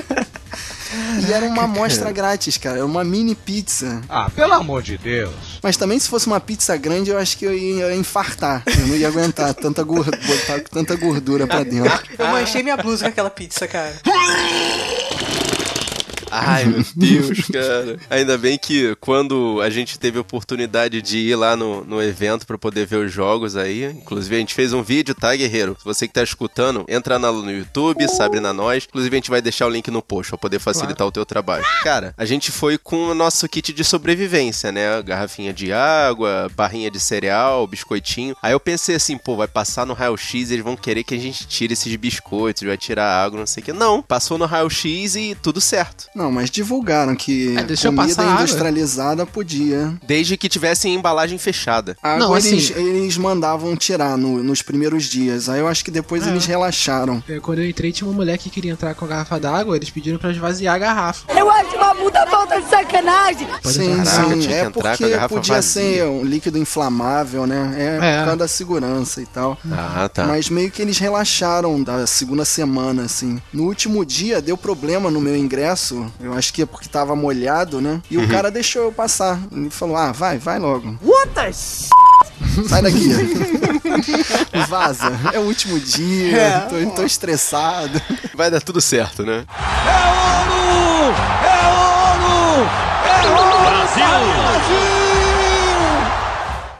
cara. 0.92 1.20
E 1.20 1.32
era 1.32 1.46
uma 1.46 1.62
amostra 1.64 2.12
grátis, 2.12 2.56
cara. 2.56 2.76
Era 2.76 2.86
uma 2.86 3.04
mini 3.04 3.34
pizza. 3.34 4.00
Ah, 4.08 4.30
pelo 4.34 4.52
amor 4.54 4.82
de 4.82 4.98
Deus. 4.98 5.58
Mas 5.62 5.76
também 5.76 5.98
se 5.98 6.08
fosse 6.08 6.26
uma 6.26 6.40
pizza 6.40 6.76
grande, 6.76 7.10
eu 7.10 7.18
acho 7.18 7.36
que 7.36 7.44
eu 7.44 7.54
ia 7.54 7.94
infartar. 7.94 8.62
Eu 8.66 8.86
não 8.86 8.96
ia 8.96 9.08
aguentar 9.08 9.52
tanta 9.54 9.82
gordura, 9.82 10.18
botar 10.26 10.60
tanta 10.60 10.96
gordura 10.96 11.46
pra 11.46 11.62
dentro. 11.62 11.92
eu 12.18 12.26
manchei 12.28 12.62
minha 12.62 12.76
blusa 12.76 13.04
com 13.04 13.10
aquela 13.10 13.30
pizza, 13.30 13.66
cara. 13.66 13.94
Ai, 16.32 16.64
meu 16.64 16.82
Deus, 16.96 17.40
cara. 17.48 17.98
Ainda 18.10 18.38
bem 18.38 18.56
que 18.58 18.96
quando 19.00 19.60
a 19.62 19.68
gente 19.70 19.98
teve 19.98 20.18
a 20.18 20.20
oportunidade 20.22 21.02
de 21.02 21.18
ir 21.18 21.36
lá 21.36 21.54
no, 21.56 21.84
no 21.84 22.02
evento 22.02 22.46
pra 22.46 22.56
poder 22.58 22.86
ver 22.86 22.96
os 23.04 23.12
jogos 23.12 23.56
aí, 23.56 23.84
inclusive 23.84 24.34
a 24.34 24.38
gente 24.38 24.54
fez 24.54 24.72
um 24.72 24.82
vídeo, 24.82 25.14
tá, 25.14 25.34
guerreiro? 25.36 25.76
Se 25.78 25.84
você 25.84 26.06
que 26.08 26.14
tá 26.14 26.22
escutando, 26.22 26.84
entra 26.88 27.18
na- 27.18 27.30
no 27.32 27.50
YouTube, 27.50 28.08
Sabrina 28.08 28.52
Nós. 28.52 28.86
Inclusive 28.88 29.14
a 29.16 29.18
gente 29.18 29.30
vai 29.30 29.42
deixar 29.42 29.66
o 29.66 29.70
link 29.70 29.90
no 29.90 30.02
post 30.02 30.30
pra 30.30 30.38
poder 30.38 30.58
facilitar 30.58 31.06
o 31.06 31.12
teu 31.12 31.24
trabalho. 31.26 31.64
Cara, 31.82 32.14
a 32.16 32.24
gente 32.24 32.50
foi 32.50 32.78
com 32.78 33.08
o 33.08 33.14
nosso 33.14 33.48
kit 33.48 33.72
de 33.72 33.84
sobrevivência, 33.84 34.70
né? 34.72 35.02
Garrafinha 35.02 35.52
de 35.52 35.72
água, 35.72 36.50
barrinha 36.54 36.90
de 36.90 37.00
cereal, 37.00 37.66
biscoitinho. 37.66 38.36
Aí 38.42 38.52
eu 38.52 38.60
pensei 38.60 38.94
assim, 38.96 39.16
pô, 39.18 39.36
vai 39.36 39.48
passar 39.48 39.84
no 39.86 39.94
raio-x 39.94 40.50
e 40.50 40.54
eles 40.54 40.64
vão 40.64 40.76
querer 40.76 41.04
que 41.04 41.14
a 41.14 41.18
gente 41.18 41.46
tire 41.46 41.72
esses 41.72 41.94
biscoitos, 41.96 42.62
vai 42.62 42.76
tirar 42.76 43.22
água, 43.24 43.38
não 43.38 43.46
sei 43.46 43.62
o 43.62 43.66
que. 43.66 43.72
Não, 43.72 44.02
passou 44.02 44.38
no 44.38 44.46
raio-x 44.46 45.16
e 45.16 45.34
tudo 45.42 45.60
certo. 45.60 46.06
Não, 46.14 46.21
mas 46.30 46.50
divulgaram 46.50 47.14
que 47.16 47.56
É, 47.56 47.62
comida 47.64 47.92
passar 47.94 48.22
água. 48.22 48.42
industrializada 48.42 49.26
podia. 49.26 49.94
Desde 50.06 50.36
que 50.36 50.48
tivesse 50.48 50.88
em 50.88 50.94
embalagem 50.94 51.38
fechada. 51.38 51.96
A 52.02 52.16
Não, 52.18 52.26
água 52.26 52.38
assim- 52.38 52.50
eles, 52.52 52.70
eles 52.76 53.16
mandavam 53.18 53.74
tirar 53.76 54.16
no- 54.16 54.42
nos 54.42 54.62
primeiros 54.62 55.04
dias. 55.04 55.48
Aí 55.48 55.60
eu 55.60 55.68
acho 55.68 55.84
que 55.84 55.90
depois 55.90 56.26
É. 56.26 56.30
eles 56.30 56.46
relaxaram. 56.46 57.22
É, 57.28 57.40
Quando 57.40 57.58
eu 57.60 57.68
entrei, 57.68 57.90
tinha 57.92 58.08
uma 58.08 58.14
mulher 58.14 58.38
que 58.38 58.48
queria 58.50 58.72
entrar 58.72 58.94
com 58.94 59.04
a 59.04 59.08
garrafa 59.08 59.38
d'água, 59.40 59.76
eles 59.76 59.90
pediram 59.90 60.18
pra 60.18 60.30
esvaziar 60.30 60.74
a 60.74 60.78
garrafa. 60.78 61.24
Eu 61.36 61.50
acho 61.50 61.76
uma 61.76 61.94
puta 61.94 62.26
falta 62.26 62.60
de 62.60 62.68
sacanagem. 62.70 63.48
Sim. 63.64 63.96
Caraca, 63.96 64.10
sim. 64.30 64.38
tinha 64.40 64.48
que 64.48 64.54
É 64.54 64.64
entrar 64.64 64.72
com 64.72 65.04
a 65.04 65.18
porque 65.18 65.34
podia 65.34 65.54
vazia. 65.56 65.62
ser 65.62 66.04
um 66.04 66.24
líquido 66.24 66.58
inflamável, 66.58 67.46
né? 67.46 67.74
É, 67.76 67.82
É. 67.82 68.18
por 68.18 68.24
causa 68.24 68.36
da 68.36 68.48
segurança 68.48 69.20
e 69.22 69.26
tal. 69.26 69.58
Ah, 69.70 70.08
tá. 70.12 70.26
Mas 70.26 70.48
meio 70.48 70.70
que 70.70 70.80
eles 70.82 70.98
relaxaram 70.98 71.82
da 71.82 72.06
segunda 72.06 72.44
semana, 72.44 73.04
assim. 73.04 73.40
No 73.52 73.64
último 73.64 74.04
dia 74.04 74.40
deu 74.40 74.56
problema 74.56 75.10
no 75.10 75.20
meu 75.20 75.36
ingresso. 75.36 76.06
Eu 76.20 76.34
acho 76.34 76.52
que 76.52 76.62
é 76.62 76.66
porque 76.66 76.88
tava 76.88 77.14
molhado, 77.16 77.80
né? 77.80 78.00
E 78.10 78.16
Uhum. 78.16 78.24
o 78.24 78.28
cara 78.28 78.50
deixou 78.50 78.82
eu 78.84 78.92
passar. 78.92 79.38
Ele 79.50 79.70
falou: 79.70 79.96
ah, 79.96 80.12
vai, 80.12 80.38
vai 80.38 80.58
logo. 80.58 80.96
What 81.02 81.30
the 81.34 81.48
s... 81.48 81.88
Sai 82.68 82.82
daqui. 82.82 83.08
Vaza. 84.68 85.12
É 85.32 85.38
o 85.38 85.42
último 85.42 85.78
dia. 85.80 86.36
É. 86.36 86.60
Tô, 86.60 86.90
tô 86.96 87.02
estressado. 87.04 88.00
Vai 88.34 88.50
dar 88.50 88.60
tudo 88.60 88.80
certo, 88.80 89.24
né? 89.24 89.44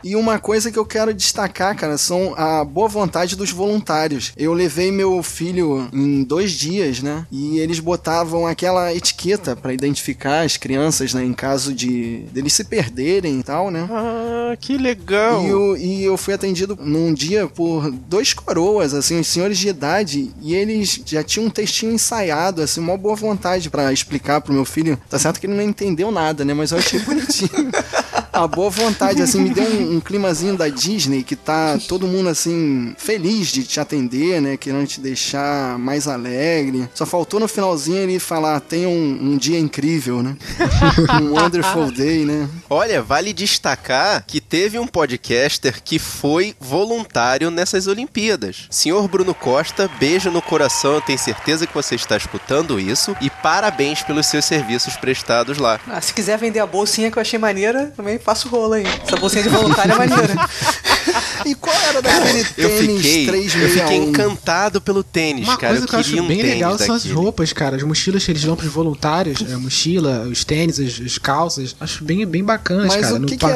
E 0.05 0.17
uma 0.17 0.39
coisa 0.39 0.71
que 0.71 0.79
eu 0.79 0.85
quero 0.85 1.15
destacar, 1.15 1.77
cara, 1.77 1.97
são 1.97 2.35
a 2.37 2.65
boa 2.65 2.89
vontade 2.89 3.37
dos 3.37 3.51
voluntários. 3.51 4.33
Eu 4.37 4.53
levei 4.53 4.91
meu 4.91 5.23
filho 5.23 5.89
em 5.93 6.23
dois 6.25 6.53
dias, 6.53 7.01
né? 7.01 7.27
E 7.31 7.59
eles 7.59 7.79
botavam 7.79 8.47
aquela 8.47 8.93
etiqueta 8.95 9.55
pra 9.55 9.73
identificar 9.73 10.43
as 10.43 10.57
crianças, 10.57 11.15
né? 11.15 11.25
Em 11.25 11.33
caso 11.33 11.73
de 11.73 12.25
deles 12.33 12.53
se 12.53 12.65
perderem 12.65 13.41
e 13.41 13.43
tal, 13.43 13.71
né? 13.71 13.89
Ah, 13.91 14.57
que 14.61 14.77
legal. 14.77 15.45
E 15.45 15.49
eu, 15.49 15.77
e 15.77 16.05
eu 16.05 16.17
fui 16.17 16.35
atendido 16.35 16.79
num 16.81 17.13
dia 17.13 17.47
por 17.47 17.91
dois 17.91 18.33
coroas, 18.33 18.95
assim, 18.95 19.21
os 19.21 19.27
senhores 19.27 19.59
de 19.59 19.69
idade, 19.69 20.31
e 20.41 20.55
eles 20.55 21.01
já 21.07 21.23
tinham 21.23 21.47
um 21.47 21.51
textinho 21.51 21.93
ensaiado, 21.93 22.63
assim, 22.63 22.81
uma 22.81 22.97
boa 22.97 23.15
vontade 23.15 23.71
pra 23.71 23.93
explicar 23.93 24.41
pro 24.41 24.53
meu 24.53 24.65
filho. 24.65 24.99
Tá 25.09 25.19
certo 25.19 25.41
que 25.41 25.47
ele 25.47 25.55
não 25.55 25.63
entendeu 25.63 26.11
nada, 26.11 26.45
né? 26.45 26.55
Mas 26.55 26.73
eu 26.73 26.79
achei 26.79 27.01
bonitinho. 27.01 27.71
A 28.33 28.47
boa 28.47 28.71
vontade, 28.71 29.21
assim, 29.21 29.43
me 29.43 29.51
deu 29.51 29.65
um, 29.65 29.92
um 29.93 30.01
climazinho 30.01 30.57
da 30.57 30.69
Disney 30.69 31.23
que 31.23 31.37
tá 31.37 31.79
todo 31.89 32.07
mundo, 32.07 32.29
assim, 32.29 32.95
feliz 32.97 33.49
de 33.49 33.65
te 33.65 33.79
atender, 33.79 34.41
né? 34.41 34.57
Querendo 34.57 34.87
te 34.87 35.01
deixar 35.01 35.79
mais 35.79 36.09
alegre. 36.09 36.89
Só 36.95 37.05
faltou 37.05 37.39
no 37.39 37.49
finalzinho 37.49 37.99
ele 37.99 38.19
falar: 38.19 38.61
tenha 38.61 38.89
um, 38.89 39.33
um 39.33 39.37
dia 39.37 39.59
incrível, 39.59 40.23
né? 40.23 40.37
um 41.23 41.33
wonderful 41.33 41.91
day, 41.91 42.25
né? 42.25 42.49
Olha, 42.69 43.03
vale 43.03 43.33
destacar 43.33 44.25
que 44.27 44.41
teve 44.53 44.79
um 44.79 44.87
podcaster 44.87 45.83
que 45.83 45.99
foi 45.99 46.55
voluntário 46.61 47.51
nessas 47.51 47.87
Olimpíadas. 47.87 48.67
Senhor 48.69 49.09
Bruno 49.09 49.35
Costa, 49.35 49.91
beijo 49.99 50.31
no 50.31 50.43
coração, 50.43 50.93
eu 50.97 51.01
tenho 51.01 51.19
certeza 51.19 51.67
que 51.67 51.73
você 51.73 51.95
está 51.95 52.19
escutando 52.19 52.79
isso 52.79 53.17
e 53.23 53.31
parabéns 53.31 54.03
pelos 54.03 54.27
seus 54.27 54.45
serviços 54.45 54.95
prestados 54.95 55.57
lá. 55.57 55.81
Ah, 55.89 56.03
se 56.03 56.13
quiser 56.13 56.37
vender 56.37 56.59
a 56.61 56.67
bolsinha 56.67 57.11
que 57.11 57.17
eu 57.17 57.23
achei 57.23 57.39
maneira, 57.39 57.95
também 57.97 58.19
faço 58.19 58.47
rolo 58.47 58.75
aí. 58.75 58.85
Essa 59.07 59.17
bolsinha 59.17 59.43
de 59.43 59.49
voluntário 59.49 59.95
é 59.95 59.97
maneira. 60.07 60.35
E 61.45 61.57
qual 61.57 61.75
era 61.89 62.01
daquele 62.01 62.47
Eu 62.57 62.69
tênis 62.69 62.97
fiquei, 63.03 63.23
eu 63.25 63.33
361? 63.33 63.81
fiquei 63.83 63.97
encantado 63.97 64.81
pelo 64.81 65.03
tênis, 65.03 65.43
Uma 65.49 65.57
cara. 65.57 65.73
coisa 65.73 65.85
eu 65.85 65.89
que 65.89 65.95
eu 65.97 65.99
acho 65.99 66.23
um 66.23 66.29
bem 66.29 66.41
legal 66.41 66.79
são 66.79 66.95
as 66.95 67.03
daquele. 67.03 67.21
roupas, 67.21 67.53
cara. 67.53 67.75
As 67.77 67.83
mochilas 67.83 68.25
que 68.25 68.31
eles 68.31 68.45
dão 68.45 68.55
pros 68.55 68.71
voluntários. 68.73 69.43
A 69.53 69.59
mochila, 69.59 70.21
os 70.31 70.45
tênis, 70.45 70.79
as, 70.79 71.01
as 71.05 71.19
calças. 71.19 71.75
Acho 71.81 72.05
bem, 72.05 72.25
bem 72.25 72.45
bacanas, 72.45 72.87
Mas 72.87 73.01
cara. 73.01 73.15
o 73.17 73.19
No 73.19 73.27
que, 73.27 73.37
que 73.37 73.41
pa- 73.41 73.49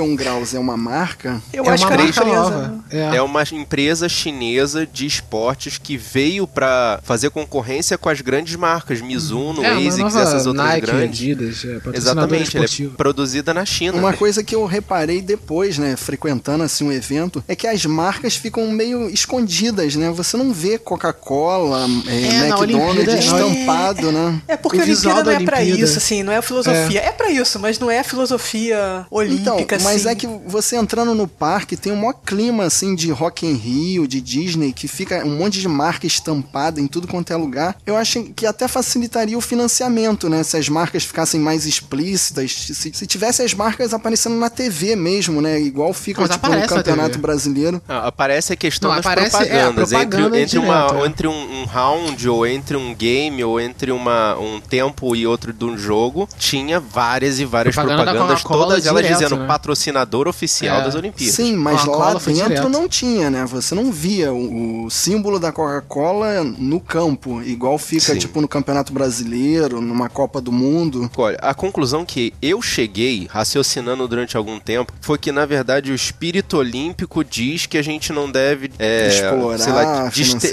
é 0.00 0.02
361 0.02 0.16
graus? 0.16 0.54
É 0.54 0.58
uma 0.58 0.76
marca? 0.76 1.40
Eu 1.52 1.64
é 1.64 1.70
acho 1.70 1.84
uma 1.84 1.88
que 1.88 1.94
era 1.94 2.02
empresa. 2.08 2.24
nova. 2.34 2.84
É. 2.90 3.16
É 3.16 3.22
uma 3.22 3.42
empresa 3.52 4.08
chinesa 4.08 4.86
de 4.86 5.06
esportes 5.06 5.78
que 5.78 5.96
veio 5.96 6.46
pra 6.46 7.00
fazer 7.02 7.30
concorrência 7.30 7.96
com 7.98 8.08
as 8.08 8.20
grandes 8.20 8.56
marcas, 8.56 9.00
Mizuno, 9.00 9.64
É, 9.64 9.72
ASICS, 9.72 10.16
essas 10.16 10.46
outras 10.46 10.66
Nike, 10.66 10.86
grandes. 10.86 11.20
Adidas, 11.20 11.64
é, 11.64 11.96
Exatamente, 11.96 12.56
ela 12.56 12.66
é 12.66 12.88
produzida 12.96 13.52
na 13.54 13.64
China. 13.64 13.98
Uma 13.98 14.12
coisa 14.12 14.42
que 14.42 14.54
eu 14.54 14.64
reparei 14.66 15.20
depois, 15.20 15.78
né, 15.78 15.96
frequentando 15.96 16.62
assim 16.64 16.84
um 16.84 16.92
evento, 16.92 17.42
é 17.48 17.54
que 17.54 17.66
as 17.66 17.84
marcas 17.86 18.36
ficam 18.36 18.70
meio 18.70 19.08
escondidas, 19.10 19.94
né? 19.96 20.10
Você 20.10 20.36
não 20.36 20.52
vê 20.52 20.78
Coca-Cola, 20.78 21.86
é, 22.06 22.22
É, 22.22 22.48
na 22.48 22.56
McDonald's 22.56 22.96
Olimpíada, 23.08 23.18
estampado, 23.18 24.12
né? 24.12 24.42
É 24.48 24.56
porque 24.56 24.78
O 24.78 24.80
a 24.80 24.84
Olimpíada 24.84 25.22
não 25.24 25.32
é 25.32 25.44
pra 25.44 25.58
Olimpíada. 25.58 25.84
isso, 25.84 25.98
assim, 25.98 26.22
não 26.22 26.32
é 26.32 26.42
filosofia. 26.42 27.00
É, 27.00 27.12
pra 27.12 27.30
isso, 27.30 27.58
mas 27.58 27.78
não 27.78 27.90
é 27.90 28.02
filosofia 28.02 29.06
Então, 29.06 29.18
olímpica, 29.18 29.78
mas 29.82 30.06
assim. 30.06 30.08
é 30.08 30.14
que 30.14 30.26
você 30.46 30.76
entrando 30.76 31.14
no 31.14 31.26
parque 31.28 31.76
tem 31.76 31.92
um 31.92 31.96
maior 31.96 32.14
clima 32.14 32.64
assim 32.64 32.94
de 32.94 33.10
Rock 33.10 33.46
in 33.46 33.54
Rio, 33.54 34.06
de 34.06 34.20
Disney, 34.20 34.72
que 34.72 34.88
fica 34.88 35.24
um 35.24 35.36
monte 35.36 35.60
de 35.60 35.68
marca 35.68 36.06
estampada 36.06 36.80
em 36.80 36.86
tudo 36.86 37.06
quanto 37.08 37.32
é 37.32 37.36
lugar. 37.36 37.76
Eu 37.86 37.96
acho 37.96 38.22
que 38.34 38.46
até 38.46 38.66
facilitaria 38.68 39.36
o 39.36 39.40
financiamento, 39.40 40.28
né? 40.28 40.42
Se 40.42 40.56
as 40.56 40.68
marcas 40.68 41.04
ficassem 41.04 41.40
mais 41.40 41.66
explícitas, 41.66 42.52
se, 42.52 42.74
se 42.92 43.06
tivesse 43.06 43.42
as 43.42 43.54
marcas 43.54 43.92
aparecendo 43.94 44.36
na 44.36 44.50
TV 44.50 44.96
mesmo, 44.96 45.40
né? 45.40 45.60
Igual 45.60 45.92
fica 45.92 46.26
tipo 46.28 46.48
no 46.48 46.66
Campeonato. 46.66 47.18
Brasileiro. 47.18 47.80
Ah, 47.88 48.08
aparece 48.08 48.52
a 48.52 48.56
questão 48.56 48.90
Não, 48.90 48.96
das 48.96 49.06
aparece- 49.06 49.36
é, 49.36 49.62
a 49.62 49.72
propagandas. 49.72 49.88
propaganda 49.90 50.40
entre 50.40 50.42
entre, 50.42 50.58
uma, 50.58 50.86
direto, 50.86 51.04
é. 51.04 51.06
entre 51.08 51.28
um, 51.28 51.62
um 51.62 51.64
round, 51.64 52.28
ou 52.28 52.46
entre 52.46 52.76
um 52.76 52.94
game, 52.94 53.44
ou 53.44 53.60
entre 53.60 53.92
uma, 53.92 54.36
um 54.38 54.60
tempo 54.60 55.14
e 55.14 55.26
outro 55.26 55.52
de 55.52 55.64
um 55.64 55.76
jogo, 55.76 56.28
tinha 56.38 56.80
várias 56.80 57.38
e 57.38 57.44
várias 57.44 57.74
Propaganda 57.74 58.04
da 58.04 58.12
propagandas, 58.12 58.42
todas 58.42 58.86
elas 58.86 59.02
direto, 59.02 59.18
dizendo 59.18 59.40
né? 59.40 59.46
Patrocinador 59.62 60.26
oficial 60.26 60.80
É. 60.80 60.84
das 60.84 60.94
Olimpíadas. 60.96 61.36
Sim, 61.36 61.56
mas 61.56 61.84
lá 61.84 62.14
dentro 62.14 62.68
não 62.68 62.88
tinha, 62.88 63.30
né? 63.30 63.44
Você 63.46 63.74
não 63.74 63.92
via 63.92 64.32
o, 64.32 64.86
o 64.86 64.90
símbolo 64.90 65.38
da 65.38 65.52
Coca-Cola 65.52 66.42
no 66.42 66.80
campo, 66.80 67.40
igual 67.42 67.78
fica 67.78 68.12
Sim. 68.12 68.18
tipo 68.18 68.40
no 68.40 68.48
Campeonato 68.48 68.92
Brasileiro, 68.92 69.80
numa 69.80 70.08
Copa 70.08 70.40
do 70.40 70.50
Mundo. 70.50 71.08
Olha, 71.16 71.38
a 71.40 71.54
conclusão 71.54 72.04
que 72.04 72.34
eu 72.42 72.60
cheguei, 72.60 73.28
raciocinando 73.30 74.06
durante 74.08 74.36
algum 74.36 74.58
tempo, 74.58 74.92
foi 75.00 75.16
que, 75.16 75.30
na 75.30 75.46
verdade, 75.46 75.92
o 75.92 75.94
espírito 75.94 76.56
olímpico 76.56 77.24
diz 77.24 77.66
que 77.66 77.78
a 77.78 77.82
gente 77.82 78.12
não 78.12 78.30
deve 78.30 78.70
é, 78.78 79.08
Explorar 79.08 79.58
sei 79.58 79.72
lá, 79.72 80.10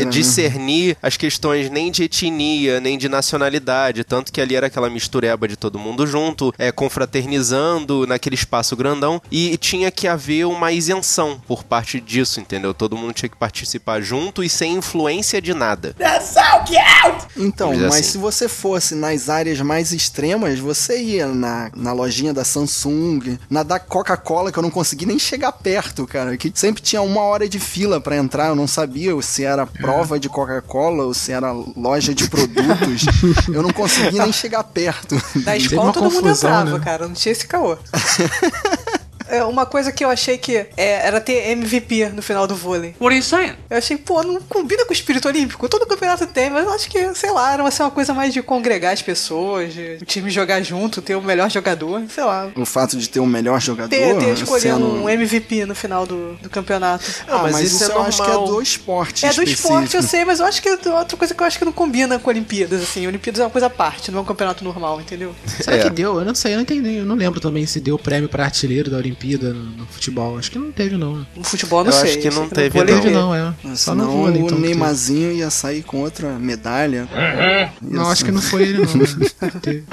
discernir 0.10 0.98
as 1.02 1.18
questões 1.18 1.70
nem 1.70 1.92
de 1.92 2.04
etnia, 2.04 2.80
nem 2.80 2.98
de 2.98 3.10
nacionalidade. 3.10 4.04
Tanto 4.04 4.32
que 4.32 4.40
ali 4.40 4.56
era 4.56 4.68
aquela 4.68 4.90
mistureba 4.90 5.48
de 5.48 5.56
todo 5.56 5.80
mundo 5.80 6.06
junto, 6.06 6.54
é, 6.58 6.72
confraternizando 6.72 8.06
naquele 8.06 8.36
espaço 8.36 8.76
grandão. 8.76 8.99
E 9.32 9.58
tinha 9.58 9.92
que 9.92 10.08
haver 10.08 10.46
uma 10.46 10.72
isenção 10.72 11.40
por 11.48 11.64
parte 11.64 12.00
disso, 12.00 12.40
entendeu? 12.40 12.74
Todo 12.74 12.98
mundo 12.98 13.14
tinha 13.14 13.30
que 13.30 13.38
participar 13.38 14.02
junto 14.02 14.44
e 14.44 14.50
sem 14.50 14.74
influência 14.74 15.42
de 15.42 15.54
nada. 15.54 15.96
Então, 17.38 17.68
Vamos 17.68 17.84
dizer 17.84 17.90
mas 17.90 18.00
assim. 18.00 18.12
se 18.12 18.18
você 18.18 18.48
fosse 18.48 18.96
nas 18.96 19.30
áreas 19.30 19.60
mais 19.62 19.92
extremas, 19.92 20.60
você 20.60 21.02
ia 21.02 21.28
na, 21.28 21.72
na 21.76 21.94
lojinha 21.94 22.34
da 22.34 22.44
Samsung, 22.44 23.38
na 23.50 23.64
da 23.64 23.80
Coca-Cola, 23.80 24.52
que 24.52 24.60
eu 24.60 24.64
não 24.64 24.70
consegui 24.70 25.06
nem 25.06 25.18
chegar 25.18 25.52
perto, 25.52 26.06
cara. 26.06 26.36
Que 26.38 26.52
sempre 26.54 26.82
tinha 26.82 27.02
uma 27.02 27.22
hora 27.22 27.48
de 27.48 27.60
fila 27.60 28.02
pra 28.02 28.18
entrar, 28.18 28.48
eu 28.48 28.56
não 28.56 28.68
sabia 28.68 29.10
se 29.22 29.44
era 29.44 29.66
prova 29.66 30.20
de 30.20 30.30
Coca-Cola 30.30 31.06
ou 31.06 31.14
se 31.14 31.32
era 31.32 31.52
loja 31.52 32.14
de 32.14 32.30
produtos. 32.30 33.06
eu 33.54 33.62
não 33.62 33.72
consegui 33.72 34.20
nem 34.20 34.32
chegar 34.32 34.64
perto. 34.64 35.16
Da 35.44 35.56
escola 35.56 35.92
todo 35.92 36.04
mundo 36.04 36.22
confusão, 36.22 36.50
entrava, 36.50 36.78
né? 36.78 36.84
cara. 36.84 37.08
Não 37.08 37.16
tinha 37.16 37.32
esse 37.32 37.48
caô. 37.48 37.78
É, 39.30 39.44
uma 39.44 39.66
coisa 39.66 39.92
que 39.92 40.04
eu 40.04 40.10
achei 40.10 40.38
que 40.38 40.56
é, 40.58 40.68
era 41.08 41.22
ter 41.22 41.50
MVP 41.52 42.10
no 42.10 42.22
final 42.22 42.48
do 42.48 42.56
vôlei. 42.56 42.96
What 43.00 43.08
are 43.08 43.16
you 43.18 43.24
saying? 43.24 43.54
Eu 43.70 43.78
achei, 43.78 43.98
pô, 43.98 44.24
não 44.24 44.42
combina 44.42 44.84
com 44.86 44.90
o 44.92 44.94
espírito 44.94 45.28
olímpico. 45.28 45.68
Todo 45.70 45.86
campeonato 45.86 46.26
tem, 46.28 46.50
mas 46.50 46.66
eu 46.66 46.74
acho 46.74 46.90
que, 46.90 47.14
sei 47.14 47.32
lá, 47.32 47.54
era 47.54 47.64
uma, 47.64 47.72
ser 47.72 47.84
uma 47.84 47.92
coisa 47.92 48.14
mais 48.14 48.34
de 48.34 48.42
congregar 48.42 48.94
as 48.94 49.02
pessoas, 49.02 49.74
de 49.74 49.98
o 50.02 50.06
time 50.06 50.30
jogar 50.30 50.62
junto, 50.62 51.02
ter 51.02 51.16
o 51.16 51.22
melhor 51.22 51.50
jogador, 51.50 52.02
sei 52.10 52.24
lá. 52.24 52.50
O 52.56 52.66
fato 52.66 52.98
de 52.98 53.08
ter 53.10 53.20
o 53.20 53.26
melhor 53.26 53.62
jogador. 53.62 53.90
Ter, 53.90 54.18
ter 54.18 54.34
escolhendo 54.34 54.86
sendo- 54.88 55.04
um 55.04 55.10
MVP 55.10 55.66
no 55.66 55.76
final 55.76 56.06
do, 56.06 56.34
do 56.42 56.50
campeonato. 56.50 57.06
Ah, 57.28 57.40
mas 57.44 57.52
mas, 57.54 57.62
isso 57.66 57.84
isso, 57.84 57.92
é 57.92 57.96
eu 57.96 58.02
acho 58.02 58.18
que 58.24 58.30
é 58.30 58.34
normal. 58.34 58.48
do 58.56 58.62
esporte. 58.62 59.26
É 59.26 59.34
do 59.34 59.44
esporte, 59.44 59.96
eu 59.96 60.04
sei, 60.04 60.26
mas 60.26 60.40
eu 60.40 60.46
acho 60.46 60.62
que 60.62 60.70
é 60.70 60.72
outra 60.74 61.18
coisa 61.18 61.34
que 61.34 61.42
eu 61.44 61.46
acho 61.48 61.60
que 61.60 61.66
não 61.66 61.72
combina 61.72 62.18
com 62.20 62.30
Olimpíadas, 62.30 62.82
assim. 62.82 63.06
Olimpíadas 63.08 63.40
é 63.42 63.44
uma 63.44 63.50
coisa 63.50 63.68
à 63.68 63.70
parte, 63.70 64.12
não 64.12 64.20
é 64.20 64.22
um 64.22 64.26
campeonato 64.26 64.64
normal, 64.64 65.00
entendeu? 65.02 65.36
Será 65.62 65.78
É. 65.78 65.84
que 65.84 65.90
deu? 65.90 66.18
Eu 66.20 66.26
não 66.26 66.34
sei, 66.36 66.54
eu 66.54 66.56
não 66.58 66.64
entendi. 66.64 66.96
Eu 66.96 67.06
não 67.06 67.16
lembro 67.16 67.40
também 67.40 67.66
se 67.66 67.80
deu 67.80 67.98
prêmio 68.00 68.28
pra 68.30 68.44
artilheiro 68.46 68.90
da 68.90 68.98
Olimpíada 68.98 69.19
no, 69.28 69.54
no 69.54 69.86
futebol. 69.86 70.38
Acho 70.38 70.52
que 70.52 70.60
não 70.60 70.72
teve, 70.72 70.98
não. 70.98 71.26
No 71.36 71.44
futebol, 71.44 71.84
não 71.84 71.92
Eu 71.92 71.98
sei. 71.98 72.10
acho 72.12 72.20
que 72.20 72.30
não 72.30 72.44
no 72.44 72.50
teve, 72.50 72.78
não. 72.78 72.86
Teve 72.86 73.10
não, 73.12 73.36
é. 73.36 73.54
Só 73.76 73.94
no 73.96 74.04
Senão 74.04 74.12
vôlei, 74.12 74.42
o 74.42 74.46
então. 74.46 74.58
teve. 74.58 74.68
Neymarzinho 74.68 75.32
ia 75.34 75.50
sair 75.50 75.84
com 75.84 75.98
outra 75.98 76.30
medalha. 76.40 77.08
Não, 77.82 78.10
acho 78.10 78.24
que 78.26 78.32
não 78.32 78.42
foi 78.42 78.64
ele, 78.64 78.78
não. 78.86 78.86
né? 78.96 79.84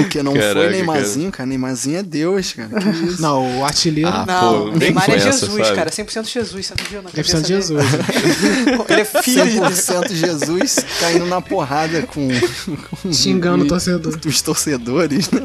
O 0.00 0.08
que 0.08 0.22
não 0.22 0.34
Caraca, 0.34 0.54
foi 0.60 0.70
Neymarzinho, 0.70 1.30
cara. 1.30 1.46
Neymarzinho 1.46 1.98
é 1.98 2.02
Deus, 2.02 2.52
cara. 2.52 2.68
Que 2.68 2.88
isso? 3.06 3.22
Não, 3.22 3.60
o 3.60 3.64
artilheiro. 3.64 4.10
Ah, 4.10 4.24
Não, 4.26 4.40
Pô, 4.40 4.70
o 4.70 4.76
Neymar 4.76 5.10
é 5.10 5.18
Jesus, 5.18 5.66
sabe? 5.66 5.76
cara. 5.76 5.90
100% 5.90 6.26
Jesus, 6.26 6.66
você 6.66 6.74
não 6.78 6.84
viu 6.90 7.02
na 7.02 7.10
100% 7.10 7.12
cabeça 7.14 7.44
Jesus. 7.44 7.84
Ele 8.88 9.00
é 9.00 9.04
filho 9.04 9.44
de 9.44 9.60
Deus. 9.60 9.70
100% 9.78 10.12
Jesus 10.14 10.76
caindo 11.00 11.26
na 11.26 11.40
porrada 11.40 12.02
com, 12.02 12.28
com 13.02 13.12
Xingando 13.12 13.64
o 13.64 13.68
torcedor. 13.68 14.18
os 14.24 14.42
torcedores, 14.42 15.30
né? 15.30 15.42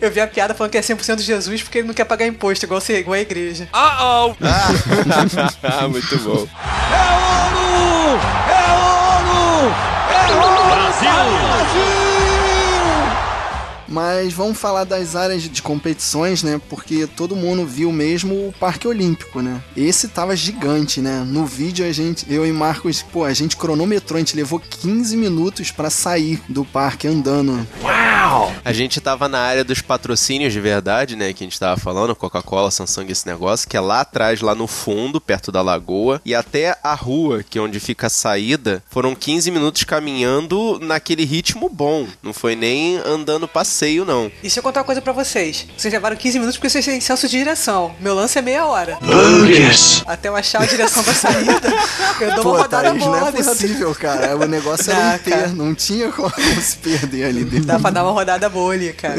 Eu 0.00 0.10
vi 0.10 0.20
a 0.20 0.26
piada 0.26 0.54
falando 0.54 0.70
que 0.72 0.78
é 0.78 0.80
100% 0.80 1.20
Jesus 1.20 1.62
porque 1.62 1.78
ele 1.78 1.86
não 1.88 1.94
quer 1.94 2.04
pagar 2.04 2.26
imposto, 2.26 2.63
igual, 2.64 2.80
você, 2.80 2.98
igual 2.98 3.14
a 3.14 3.20
igreja. 3.20 3.68
Uh-oh! 3.72 4.34
Ah, 5.62 5.88
muito 5.88 6.18
bom. 6.18 6.46
Mas 13.94 14.32
vamos 14.32 14.58
falar 14.58 14.82
das 14.82 15.14
áreas 15.14 15.44
de 15.44 15.62
competições, 15.62 16.42
né? 16.42 16.60
Porque 16.68 17.06
todo 17.06 17.36
mundo 17.36 17.64
viu 17.64 17.92
mesmo 17.92 18.48
o 18.48 18.52
Parque 18.58 18.88
Olímpico, 18.88 19.40
né? 19.40 19.62
Esse 19.76 20.08
tava 20.08 20.34
gigante, 20.34 21.00
né? 21.00 21.24
No 21.24 21.46
vídeo 21.46 21.86
a 21.86 21.92
gente, 21.92 22.26
eu 22.28 22.44
e 22.44 22.50
Marcos, 22.50 23.02
pô, 23.02 23.22
a 23.22 23.32
gente 23.32 23.56
cronometrou, 23.56 24.16
a 24.16 24.18
gente 24.18 24.34
levou 24.34 24.58
15 24.58 25.16
minutos 25.16 25.70
pra 25.70 25.90
sair 25.90 26.42
do 26.48 26.64
parque 26.64 27.06
andando. 27.06 27.64
A 28.64 28.72
gente 28.72 29.00
tava 29.00 29.28
na 29.28 29.38
área 29.38 29.62
dos 29.62 29.80
patrocínios 29.80 30.52
de 30.52 30.60
verdade, 30.60 31.14
né? 31.14 31.32
Que 31.32 31.44
a 31.44 31.46
gente 31.46 31.60
tava 31.60 31.78
falando, 31.78 32.16
Coca-Cola, 32.16 32.72
Samsung, 32.72 33.06
esse 33.10 33.26
negócio, 33.26 33.68
que 33.68 33.76
é 33.76 33.80
lá 33.80 34.00
atrás, 34.00 34.40
lá 34.40 34.54
no 34.54 34.66
fundo, 34.66 35.20
perto 35.20 35.52
da 35.52 35.62
lagoa. 35.62 36.20
E 36.24 36.34
até 36.34 36.76
a 36.82 36.94
rua, 36.94 37.44
que 37.48 37.58
é 37.58 37.60
onde 37.60 37.78
fica 37.78 38.08
a 38.08 38.10
saída, 38.10 38.82
foram 38.90 39.14
15 39.14 39.50
minutos 39.50 39.84
caminhando 39.84 40.80
naquele 40.80 41.24
ritmo 41.24 41.68
bom. 41.68 42.08
Não 42.22 42.32
foi 42.32 42.56
nem 42.56 42.96
andando 42.96 43.46
passeio, 43.46 43.83
não. 44.04 44.04
não. 44.04 44.32
E 44.42 44.48
se 44.50 44.58
eu 44.58 44.62
contar 44.62 44.80
uma 44.80 44.84
coisa 44.86 45.00
pra 45.02 45.12
vocês? 45.12 45.66
Vocês 45.76 45.92
levaram 45.92 46.16
15 46.16 46.38
minutos 46.38 46.56
porque 46.56 46.70
vocês 46.70 46.84
têm 46.84 47.00
senso 47.00 47.28
de 47.28 47.38
direção. 47.38 47.94
Meu 48.00 48.14
lance 48.14 48.38
é 48.38 48.42
meia 48.42 48.66
hora. 48.66 48.98
Até 50.06 50.28
eu 50.28 50.36
achar 50.36 50.62
a 50.62 50.66
direção 50.66 51.02
da 51.02 51.12
saída, 51.14 51.60
eu 52.20 52.34
dou 52.34 52.42
Pô, 52.42 52.50
uma 52.50 52.58
rodada 52.62 52.88
Thaís, 52.90 53.00
não 53.00 53.06
boa 53.08 53.18
é 53.18 53.22
lá 53.22 53.30
dentro. 53.30 53.50
possível, 53.50 53.94
cara. 53.94 54.36
O 54.36 54.46
negócio 54.46 54.92
Não, 54.92 55.00
era 55.00 55.16
um 55.16 55.18
cara. 55.18 55.42
ter, 55.42 55.54
não 55.54 55.74
tinha 55.74 56.10
como 56.12 56.32
se 56.60 56.76
perder 56.78 57.24
ali 57.24 57.44
dentro. 57.44 57.66
Dá 57.66 57.78
pra 57.78 57.90
dar 57.90 58.02
uma 58.04 58.12
rodada 58.12 58.48
boa 58.48 58.72
ali, 58.74 58.92
cara. 58.92 59.16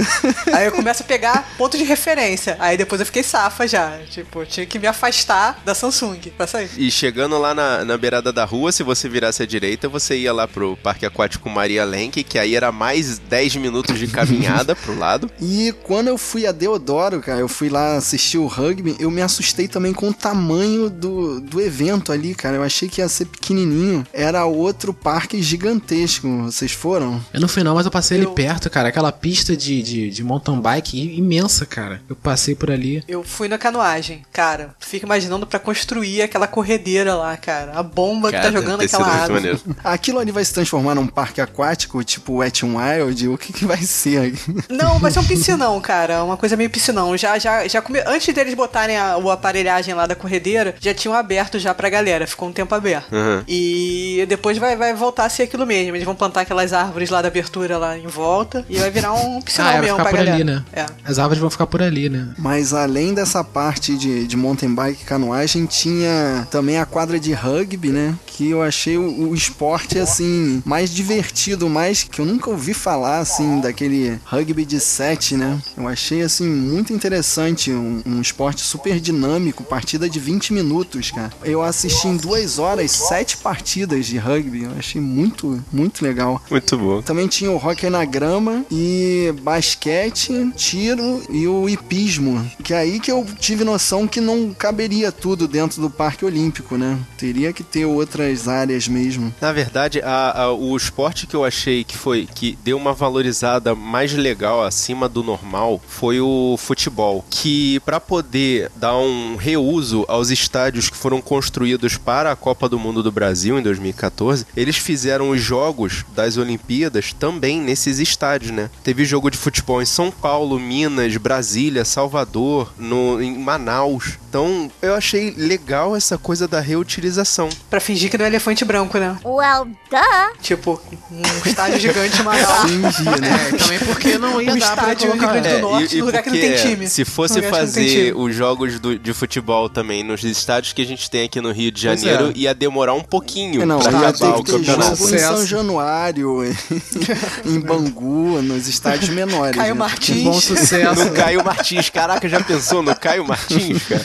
Aí 0.54 0.66
eu 0.66 0.72
começo 0.72 1.04
a 1.04 1.06
pegar 1.06 1.50
ponto 1.58 1.78
de 1.78 1.84
referência. 1.84 2.58
Aí 2.60 2.78
depois 2.78 3.00
eu 3.00 3.06
fiquei 3.06 3.24
safa 3.24 3.68
já. 3.68 4.00
Tipo, 4.10 4.42
eu 4.42 4.46
tinha 4.46 4.66
que 4.66 4.80
me 4.80 4.88
afastar 4.88 5.60
da 5.66 5.74
Samsung 5.76 6.20
pra 6.38 6.48
sair. 6.48 6.70
E 6.78 6.90
chegando 6.90 7.38
lá 7.38 7.54
na, 7.54 7.84
na 7.86 7.98
beirada 7.98 8.32
da 8.32 8.46
rua, 8.46 8.72
se 8.72 8.84
você 8.84 9.08
virasse 9.10 9.44
à 9.44 9.46
direita, 9.46 9.88
você 9.90 10.16
ia 10.18 10.34
lá 10.34 10.48
pro 10.48 10.78
Parque 10.78 11.06
Aquático 11.06 11.50
Maria 11.50 11.84
Lenk, 11.86 12.24
que 12.24 12.40
aí 12.40 12.56
era 12.56 12.72
mais 12.72 13.20
10 13.20 13.58
minutos 13.58 13.98
de 13.98 14.08
caminhada 14.08 14.55
pro 14.76 14.98
lado. 14.98 15.30
E 15.42 15.74
quando 15.84 16.08
eu 16.08 16.18
fui 16.18 16.46
a 16.48 16.52
Deodoro, 16.52 17.20
cara, 17.20 17.40
eu 17.40 17.48
fui 17.48 17.68
lá 17.70 17.98
assistir 17.98 18.38
o 18.38 18.46
rugby, 18.48 18.96
eu 19.00 19.10
me 19.12 19.22
assustei 19.22 19.68
também 19.68 19.92
com 19.94 20.10
o 20.10 20.14
tamanho 20.14 20.90
do, 20.90 21.42
do 21.42 21.60
evento 21.60 22.12
ali, 22.12 22.34
cara. 22.36 22.56
Eu 22.58 22.64
achei 22.64 22.88
que 22.88 23.02
ia 23.02 23.10
ser 23.10 23.26
pequenininho. 23.26 24.06
Era 24.14 24.46
outro 24.46 24.94
parque 24.94 25.42
gigantesco. 25.42 26.44
Vocês 26.44 26.72
foram? 26.72 27.20
Eu 27.34 27.42
não 27.42 27.48
fui 27.48 27.64
não, 27.64 27.76
mas 27.76 27.86
eu 27.86 27.92
passei 27.92 28.18
Eu- 28.22 28.28
ali 28.28 28.36
perto, 28.36 28.70
cara. 28.70 28.90
Aquela 28.90 29.12
pista 29.12 29.58
de, 29.58 29.82
de, 29.82 30.10
de 30.10 30.24
mountain 30.24 30.60
bike 30.60 31.16
imensa, 31.18 31.66
cara. 31.66 32.02
Eu 32.08 32.16
passei 32.16 32.54
por 32.56 32.70
ali. 32.72 33.04
Eu 33.08 33.24
fui 33.24 33.48
na 33.48 33.58
canoagem. 33.58 34.24
Cara, 34.32 34.76
tu 34.80 34.86
fica 34.86 35.06
imaginando 35.06 35.48
pra 35.48 35.60
construir 35.60 36.22
aquela 36.22 36.48
corredeira 36.48 37.16
lá, 37.16 37.36
cara. 37.36 37.74
A 37.74 37.84
bomba 37.84 38.30
que 38.30 38.38
tá 38.38 38.44
Cara, 38.44 38.54
jogando 38.54 38.82
aquela 38.82 39.08
água. 39.08 39.36
maneiro. 39.36 39.60
Aquilo 39.84 40.20
ali 40.20 40.32
vai 40.32 40.46
se 40.46 40.54
transformar 40.54 40.96
num 40.96 41.08
parque 41.08 41.42
aquático, 41.42 42.04
tipo 42.04 42.36
Wet 42.36 42.64
n 42.66 42.76
Wild? 42.78 43.28
O 43.30 43.38
que, 43.38 43.52
que 43.54 43.66
vai 43.66 43.82
ser? 43.82 44.34
Não, 44.70 45.00
vai 45.00 45.12
ser 45.12 45.20
um 45.20 45.24
piscinão, 45.26 45.80
cara. 45.82 46.24
Uma 46.24 46.38
coisa 46.38 46.56
meio 46.56 46.70
piscinão. 46.70 47.16
Já, 47.18 47.38
já, 47.38 47.68
já 47.68 47.82
come... 47.82 48.00
Antes 48.06 48.34
deles 48.34 48.54
botarem 48.54 48.98
a, 48.98 49.18
o 49.18 49.30
aparelhagem 49.32 49.94
lá 49.94 50.06
da 50.06 50.16
corredeira, 50.16 50.76
já 50.80 50.94
tinham 50.94 51.14
aberto 51.16 51.60
já 51.60 51.74
pra 51.74 51.90
galera. 51.90 52.28
Ficou 52.28 52.50
um 52.50 52.54
tempo 52.54 52.74
aberto. 52.76 53.12
Uhum. 53.14 53.44
E 53.48 54.26
depois 54.28 54.58
vai, 54.58 54.76
vai 54.76 54.94
voltar 54.94 55.26
a 55.26 55.30
ser 55.30 55.44
aquilo 55.44 55.66
mesmo. 55.66 55.96
Eles 55.96 56.06
vão 56.06 56.16
plantar 56.16 56.42
aquelas 56.42 56.74
árvores 56.74 57.10
lá 57.10 57.22
da 57.22 57.28
abertura 57.28 57.78
lá 57.78 57.98
em 57.98 58.08
volta. 58.08 58.66
E 58.70 58.78
vai 58.78 58.92
virar 58.92 59.14
um 59.14 59.42
piscinão 59.42 59.70
Ah, 59.70 59.74
é, 59.74 59.82
mesmo 59.82 59.98
ficar 59.98 60.04
pra 60.04 60.12
por 60.12 60.18
galera. 60.18 60.36
ali, 60.36 60.44
né? 60.44 60.64
É. 60.74 60.86
As 61.04 61.20
árvores 61.20 61.40
vão 61.42 61.50
ficar 61.50 61.68
por 61.68 61.82
ali, 61.82 62.10
né? 62.10 62.30
Mas 62.38 62.74
além 62.74 63.14
dessa 63.14 63.44
parte 63.44 63.96
de, 63.98 64.28
de 64.28 64.38
mountain 64.38 64.74
bike 64.74 65.02
e 65.02 65.06
canoagem, 65.06 65.66
tinha 65.66 66.48
também 66.52 66.78
a 66.80 66.86
quadra 66.86 67.20
de 67.20 67.34
rugby, 67.34 67.90
né? 67.90 68.16
Que 68.26 68.50
eu 68.50 68.62
achei 68.62 68.98
o, 68.98 69.30
o 69.30 69.36
esporte, 69.36 69.98
assim, 69.98 70.62
mais 70.66 70.94
divertido, 70.94 71.70
mais 71.70 72.04
que 72.04 72.20
eu 72.20 72.26
nunca 72.26 72.50
ouvi 72.50 72.74
falar, 72.74 73.20
assim, 73.20 73.62
daquele 73.62 74.20
rugby 74.26 74.35
de 74.44 74.80
sete, 74.80 75.36
né? 75.38 75.60
Eu 75.78 75.88
achei, 75.88 76.22
assim, 76.22 76.48
muito 76.48 76.92
interessante. 76.94 77.72
Um, 77.72 78.02
um 78.06 78.22
esporte 78.22 78.62
super 78.62 79.00
dinâmico, 79.00 79.64
partida 79.64 80.10
de 80.10 80.20
20 80.20 80.54
minutos, 80.54 81.12
cara. 81.12 81.32
Eu 81.44 81.62
assisti 81.64 82.08
em 82.08 82.18
duas 82.18 82.60
horas 82.60 82.92
sete 82.92 83.38
partidas 83.38 84.06
de 84.06 84.18
rugby. 84.18 84.64
Eu 84.64 84.72
achei 84.78 85.00
muito, 85.02 85.64
muito 85.72 86.04
legal. 86.04 86.42
Muito 86.50 86.78
bom. 86.78 87.02
Também 87.02 87.28
tinha 87.28 87.52
o 87.52 87.56
hockey 87.58 87.90
na 87.90 88.04
grama 88.06 88.66
e 88.72 89.34
basquete, 89.42 90.52
tiro 90.56 91.22
e 91.30 91.48
o 91.48 91.68
hipismo. 91.70 92.46
Que 92.64 92.74
é 92.74 92.78
aí 92.78 93.00
que 93.00 93.12
eu 93.12 93.26
tive 93.40 93.64
noção 93.64 94.08
que 94.08 94.20
não 94.22 94.54
caberia 94.54 95.12
tudo 95.12 95.48
dentro 95.48 95.82
do 95.82 95.90
Parque 95.90 96.26
Olímpico, 96.26 96.78
né? 96.78 96.98
Teria 97.18 97.52
que 97.54 97.64
ter 97.64 97.86
outras 97.86 98.48
áreas 98.48 98.88
mesmo. 98.88 99.34
Na 99.42 99.52
verdade, 99.52 100.02
a- 100.02 100.44
a- 100.44 100.54
o 100.54 100.76
esporte 100.76 101.28
que 101.28 101.36
eu 101.36 101.44
achei 101.46 101.84
que 101.84 101.98
foi 101.98 102.26
que 102.34 102.58
deu 102.64 102.78
uma 102.78 102.94
valorizada 102.94 103.76
mais 103.76 104.14
legal 104.26 104.64
acima 104.64 105.08
do 105.08 105.22
normal 105.22 105.80
foi 105.88 106.20
o 106.20 106.58
futebol, 106.58 107.24
que 107.30 107.80
para 107.82 108.00
poder 108.00 108.72
dar 108.76 108.98
um 108.98 109.36
reuso 109.36 110.04
aos 110.08 110.32
estádios 110.32 110.90
que 110.90 110.98
foram 110.98 111.22
construídos 111.22 111.96
para 111.96 112.32
a 112.32 112.36
Copa 112.36 112.68
do 112.68 112.80
Mundo 112.80 113.04
do 113.04 113.12
Brasil 113.12 113.60
em 113.60 113.62
2014, 113.62 114.48
eles 114.58 114.78
fizeram 114.78 115.30
os 115.30 115.40
jogos 115.40 116.04
das 116.16 116.38
Olimpíadas 116.38 117.14
também 117.14 117.62
nesses 117.62 118.00
estádios, 118.00 118.50
né? 118.52 118.70
Teve 118.84 119.06
jogo 119.06 119.30
de 119.30 119.38
futebol 119.38 119.80
em 119.80 119.86
São 119.86 120.10
Paulo, 120.10 120.60
Minas, 120.60 121.16
Brasília, 121.18 121.86
Salvador, 121.86 122.74
no, 122.80 123.22
em 123.22 123.38
Manaus. 123.38 124.18
Então, 124.28 124.70
eu 124.82 124.96
achei 124.96 125.34
legal 125.38 125.96
essa 125.96 126.18
coisa 126.18 126.48
da 126.48 126.60
reutilização. 126.60 127.48
Pra 127.70 127.80
fingir 127.80 128.10
que 128.10 128.18
não 128.18 128.26
é 128.26 128.28
elefante 128.28 128.66
branco, 128.66 128.98
né? 128.98 129.18
Well, 129.24 129.66
duh. 129.66 130.38
Tipo, 130.42 130.82
um 131.10 131.48
estádio 131.48 131.80
gigante 131.80 132.22
maior. 132.22 132.68
Fingi, 132.68 133.04
né? 133.22 133.50
É, 133.54 133.58
também 133.58 133.80
porque 133.80 134.05
não 134.20 134.42
ia 134.42 134.54
Um 134.54 134.58
dar 134.60 134.76
pra 134.76 134.94
estádio 134.94 135.08
colocar... 135.12 135.32
Grande 135.34 135.50
do 135.50 135.56
É, 135.56 135.62
Norte, 135.62 135.98
no 135.98 136.06
lugar 136.06 136.24
que 136.24 136.30
não 136.30 136.36
porque 136.38 136.50
tem 136.56 136.70
time. 136.72 136.88
Se 136.88 137.06
fosse 137.06 137.42
fazer 137.44 138.14
os 138.16 138.36
jogos 138.36 138.80
do- 138.80 138.98
de 138.98 139.14
futebol 139.14 139.70
também 139.70 140.04
nos 140.04 140.24
estádios 140.24 140.74
que 140.74 140.82
a 140.82 140.86
gente 140.86 141.10
tem 141.10 141.24
aqui 141.26 141.40
no 141.42 141.52
Rio 141.52 141.72
de 141.72 141.82
Janeiro, 141.82 142.30
é. 142.30 142.32
ia 142.36 142.54
demorar 142.54 142.94
um 142.94 143.02
pouquinho 143.04 143.62
É, 143.62 143.66
não, 143.66 143.80
pra 143.80 143.92
ia 143.92 143.98
acabar 144.10 144.18
ter 144.34 144.40
o 144.40 144.44
campeonato. 144.44 144.96
jogo 144.96 145.16
em 145.16 145.20
São. 145.20 145.46
Januário, 145.46 146.44
em 147.46 147.60
Bangu, 147.60 148.42
nos 148.42 148.68
estádios 148.68 149.10
menores. 149.10 149.56
Caio 149.56 149.74
né? 149.74 149.80
Martins. 149.80 150.24
Bom 150.24 150.40
sucesso. 150.40 151.06
No 151.06 151.12
Caio 151.12 151.44
Martins. 151.44 151.90
Caraca, 151.90 152.28
já 152.28 152.42
pensou 152.42 152.82
no 152.82 152.96
Caio 152.96 153.26
Martins, 153.28 153.84
cara? 153.84 154.04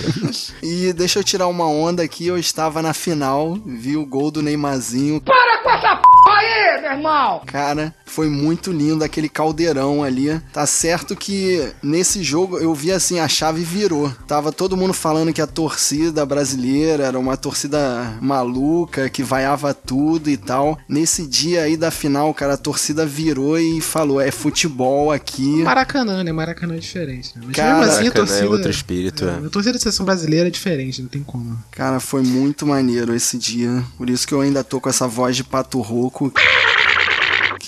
E 0.62 0.92
deixa 0.92 1.18
eu 1.18 1.24
tirar 1.24 1.46
uma 1.46 1.66
onda 1.66 2.02
aqui, 2.02 2.26
eu 2.26 2.38
estava 2.38 2.82
na 2.82 2.92
final, 2.92 3.58
vi 3.66 3.96
o 3.96 4.04
gol 4.06 4.30
do 4.30 4.42
Neymarzinho. 4.42 5.20
Para 5.20 5.58
com 5.62 5.70
essa 5.70 5.96
p 5.96 6.02
aí, 6.30 6.80
meu 6.82 6.90
irmão! 6.92 7.42
Cara, 7.46 7.94
foi 8.04 8.28
muito 8.28 8.70
lindo 8.72 9.04
aquele 9.04 9.28
caldeirão 9.28 9.89
ali. 10.02 10.40
Tá 10.52 10.66
certo 10.66 11.16
que 11.16 11.72
nesse 11.82 12.22
jogo 12.22 12.58
eu 12.58 12.72
vi 12.74 12.92
assim, 12.92 13.18
a 13.18 13.28
chave 13.28 13.62
virou. 13.62 14.10
Tava 14.26 14.52
todo 14.52 14.76
mundo 14.76 14.92
falando 14.92 15.32
que 15.32 15.42
a 15.42 15.46
torcida 15.46 16.24
brasileira 16.24 17.04
era 17.04 17.18
uma 17.18 17.36
torcida 17.36 18.16
maluca, 18.20 19.08
que 19.08 19.22
vaiava 19.22 19.74
tudo 19.74 20.30
e 20.30 20.36
tal. 20.36 20.78
Nesse 20.88 21.26
dia 21.26 21.62
aí 21.62 21.76
da 21.76 21.90
final, 21.90 22.32
cara, 22.32 22.54
a 22.54 22.58
torcida 22.58 23.04
virou 23.04 23.58
e 23.58 23.80
falou: 23.80 24.20
é 24.20 24.30
futebol 24.30 25.10
aqui. 25.10 25.62
Maracanã, 25.62 26.22
né? 26.22 26.32
Maracanã 26.32 26.74
é 26.74 26.78
diferente, 26.78 27.32
né? 27.36 27.42
Mas 27.46 27.56
Cara, 27.56 27.78
mesmo 27.78 27.92
assim, 27.92 28.04
a 28.04 28.06
é 28.06 28.10
torcida... 28.10 28.48
outro 28.48 28.70
espírito, 28.70 29.24
é. 29.24 29.46
A 29.46 29.50
torcida 29.50 29.72
da 29.74 29.78
seleção 29.78 30.06
brasileira 30.06 30.48
é 30.48 30.50
diferente, 30.50 31.02
não 31.02 31.08
tem 31.08 31.22
como. 31.22 31.58
Cara, 31.70 32.00
foi 32.00 32.22
muito 32.22 32.66
maneiro 32.66 33.14
esse 33.14 33.36
dia. 33.36 33.82
Por 33.96 34.08
isso 34.08 34.26
que 34.26 34.34
eu 34.34 34.40
ainda 34.40 34.62
tô 34.62 34.80
com 34.80 34.88
essa 34.88 35.06
voz 35.08 35.36
de 35.36 35.44
pato 35.44 35.80
rouco. 35.80 36.32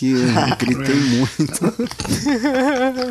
Que 0.02 0.10
eu 0.10 0.56
gritei 0.58 0.96
muito. 1.14 1.60